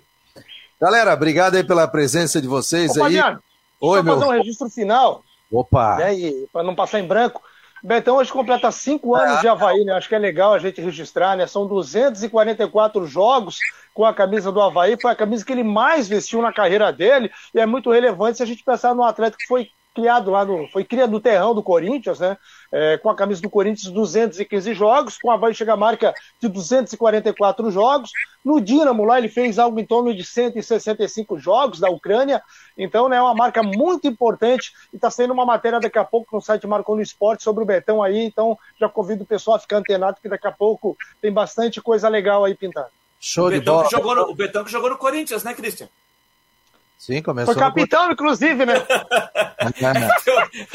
Galera, 0.80 1.14
obrigado 1.14 1.56
aí 1.56 1.64
pela 1.64 1.88
presença 1.88 2.42
de 2.42 2.48
vocês 2.48 2.92
Ô, 2.92 3.04
aí. 3.04 3.16
Fabiano, 3.16 3.40
Oi, 3.82 4.02
meu. 4.02 4.14
fazer 4.20 4.26
um 4.32 4.38
registro 4.38 4.70
final, 4.70 5.24
Opa! 5.52 5.98
né, 5.98 6.14
para 6.54 6.64
não 6.64 6.76
passar 6.76 7.00
em 7.00 7.08
branco. 7.08 7.42
Betão 7.84 8.18
hoje 8.18 8.32
completa 8.32 8.72
cinco 8.72 9.16
anos 9.16 9.40
de 9.42 9.48
Havaí, 9.48 9.84
né? 9.86 9.94
Acho 9.94 10.10
que 10.10 10.16
é 10.16 10.20
legal 10.20 10.54
a 10.54 10.60
gente 10.60 10.82
registrar, 10.82 11.38
né? 11.38 11.48
São 11.48 11.68
244 11.68 13.06
jogos 13.06 13.58
com 13.94 14.06
a 14.06 14.14
camisa 14.14 14.52
do 14.52 14.62
Havaí. 14.62 14.98
Foi 15.02 15.12
a 15.12 15.16
camisa 15.16 15.46
que 15.46 15.52
ele 15.52 15.64
mais 15.64 16.08
vestiu 16.08 16.42
na 16.42 16.54
carreira 16.54 16.92
dele 16.92 17.32
e 17.54 17.60
é 17.60 17.66
muito 17.66 17.92
relevante 17.92 18.38
se 18.38 18.44
a 18.44 18.46
gente 18.46 18.64
pensar 18.64 18.94
no 18.94 19.04
atleta 19.04 19.38
que 19.38 19.48
foi 19.48 19.70
criado 20.00 20.32
lá 20.32 20.46
no. 20.46 20.68
Foi 20.70 20.84
cria 20.84 21.08
do 21.08 21.20
terrão 21.20 21.54
do 21.54 21.62
Corinthians, 21.62 22.20
né? 22.20 22.38
É, 22.72 22.98
com 22.98 23.10
a 23.10 23.16
camisa 23.16 23.42
do 23.42 23.50
Corinthians, 23.50 23.92
215 23.92 24.74
jogos. 24.74 25.18
Com 25.18 25.30
a 25.32 25.34
Havaí 25.34 25.54
chega 25.54 25.74
a 25.74 25.78
marca 25.78 26.14
de 26.40 26.48
244 26.48 27.70
jogos. 27.72 28.12
No 28.44 28.62
Dinamo, 28.62 29.04
lá, 29.04 29.18
ele 29.18 29.28
fez 29.28 29.60
algo 29.60 29.80
em 29.80 29.86
torno 29.86 30.14
de 30.16 30.24
165 30.24 31.38
jogos 31.38 31.80
da 31.80 31.90
Ucrânia. 31.90 32.42
Então, 32.78 33.10
né, 33.10 33.18
é 33.18 33.22
uma 33.22 33.34
marca 33.36 33.62
muito 33.62 34.08
importante. 34.08 34.72
E 34.94 34.96
está 34.96 35.10
sendo 35.12 35.34
uma 35.34 35.46
matéria 35.46 35.80
daqui 35.80 36.00
a 36.00 36.06
pouco 36.06 36.36
no 36.36 36.42
site 36.42 36.66
Marcou 36.66 36.96
no 36.96 37.02
Esporte 37.02 37.44
sobre 37.44 37.64
o 37.64 37.68
Betão 37.68 38.02
aí. 38.02 38.24
Então, 38.24 38.58
já 38.80 38.88
convido 38.88 39.24
o 39.24 39.28
pessoal 39.28 39.58
a 39.58 39.60
ficar 39.60 39.78
antenado, 39.78 40.18
que 40.22 40.30
daqui 40.30 40.48
a 40.48 40.52
pouco 40.52 40.98
tem 41.22 41.32
bastante 41.32 41.82
coisa 41.82 42.08
legal 42.08 42.46
aí 42.46 42.56
pintando. 42.56 42.88
Show 43.20 43.48
O 43.48 43.52
de 43.52 43.60
Betão, 43.60 43.76
bola. 43.76 43.86
que 43.90 43.92
jogou 43.96 44.16
no, 44.16 44.22
o 44.24 44.36
Betão 44.36 44.64
que 44.64 44.72
jogou 44.72 44.90
no 44.90 44.98
Corinthians, 44.98 45.44
né, 45.44 45.54
Christian? 45.54 45.90
Sim, 47.00 47.22
começou. 47.22 47.54
Foi 47.54 47.64
capitão, 47.64 48.12
inclusive, 48.12 48.66
né? 48.66 48.74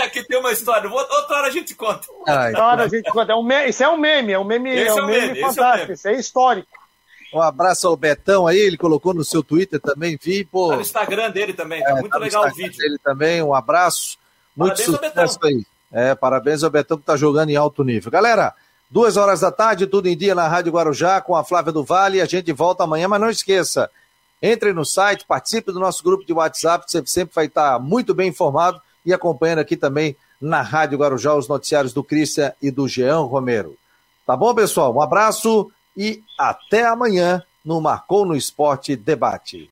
Aqui 0.02 0.24
tem 0.26 0.38
uma 0.38 0.52
história. 0.52 0.90
Outra 0.90 1.36
hora 1.36 1.48
a 1.48 1.50
gente 1.50 1.74
conta. 1.74 2.06
Outra 2.10 2.66
hora 2.66 2.84
a 2.84 2.88
gente 2.88 3.10
conta. 3.10 3.32
É 3.32 3.34
um 3.36 3.42
meme, 3.42 3.68
isso 3.68 3.84
é 3.84 3.88
um 3.90 3.98
meme, 3.98 4.32
é 4.32 4.38
um 4.38 4.44
meme, 4.44 4.70
Esse 4.70 4.88
é 4.88 4.94
um 4.94 4.98
é 4.98 5.02
um 5.02 5.06
meme, 5.06 5.20
meme, 5.20 5.32
esse 5.32 5.42
é 5.42 5.46
um 5.46 5.54
fantástico. 5.54 5.82
meme. 5.82 5.94
Isso 5.94 6.08
é 6.08 6.14
histórico. 6.14 6.68
Um 7.34 7.42
abraço 7.42 7.86
ao 7.86 7.96
Betão 7.96 8.46
aí, 8.46 8.58
ele 8.58 8.78
colocou 8.78 9.12
no 9.12 9.22
seu 9.22 9.42
Twitter 9.42 9.78
também, 9.78 10.16
vi, 10.20 10.44
pô. 10.44 10.70
Tá 10.70 10.76
no 10.76 10.80
Instagram 10.82 11.30
dele 11.30 11.52
também, 11.52 11.82
tá 11.82 11.90
É, 11.90 11.94
muito 11.94 12.08
tá 12.10 12.18
no 12.18 12.24
legal 12.24 12.46
o 12.46 12.54
vídeo. 12.54 12.78
Dele 12.78 12.96
também, 13.04 13.42
um 13.42 13.52
abraço. 13.52 14.16
Muito 14.56 14.76
Parabéns 14.76 15.02
ao 15.04 15.10
sucesso 15.10 15.38
aí. 15.44 15.66
É, 15.92 16.14
parabéns 16.14 16.62
ao 16.62 16.70
Betão 16.70 16.96
que 16.96 17.04
tá 17.04 17.16
jogando 17.16 17.50
em 17.50 17.56
alto 17.56 17.84
nível. 17.84 18.10
Galera, 18.10 18.54
duas 18.88 19.16
horas 19.18 19.40
da 19.40 19.52
tarde, 19.52 19.86
tudo 19.86 20.08
em 20.08 20.16
dia 20.16 20.34
na 20.34 20.48
Rádio 20.48 20.72
Guarujá 20.72 21.20
com 21.20 21.36
a 21.36 21.44
Flávia 21.44 21.72
do 21.72 21.84
Vale. 21.84 22.20
A 22.20 22.24
gente 22.24 22.50
volta 22.52 22.84
amanhã, 22.84 23.08
mas 23.08 23.20
não 23.20 23.28
esqueça. 23.28 23.90
Entre 24.46 24.74
no 24.74 24.84
site, 24.84 25.24
participe 25.24 25.72
do 25.72 25.80
nosso 25.80 26.04
grupo 26.04 26.22
de 26.22 26.34
WhatsApp, 26.34 26.84
você 26.86 27.02
sempre 27.06 27.34
vai 27.34 27.46
estar 27.46 27.78
muito 27.78 28.12
bem 28.12 28.28
informado 28.28 28.78
e 29.02 29.10
acompanhando 29.10 29.60
aqui 29.60 29.74
também 29.74 30.14
na 30.38 30.60
Rádio 30.60 30.98
Guarujá 30.98 31.34
os 31.34 31.48
noticiários 31.48 31.94
do 31.94 32.04
Cristian 32.04 32.52
e 32.60 32.70
do 32.70 32.86
Jean 32.86 33.20
Romero. 33.20 33.74
Tá 34.26 34.36
bom, 34.36 34.54
pessoal? 34.54 34.94
Um 34.94 35.00
abraço 35.00 35.72
e 35.96 36.22
até 36.38 36.84
amanhã 36.84 37.42
no 37.64 37.80
Marcou 37.80 38.26
no 38.26 38.36
Esporte 38.36 38.94
Debate. 38.94 39.62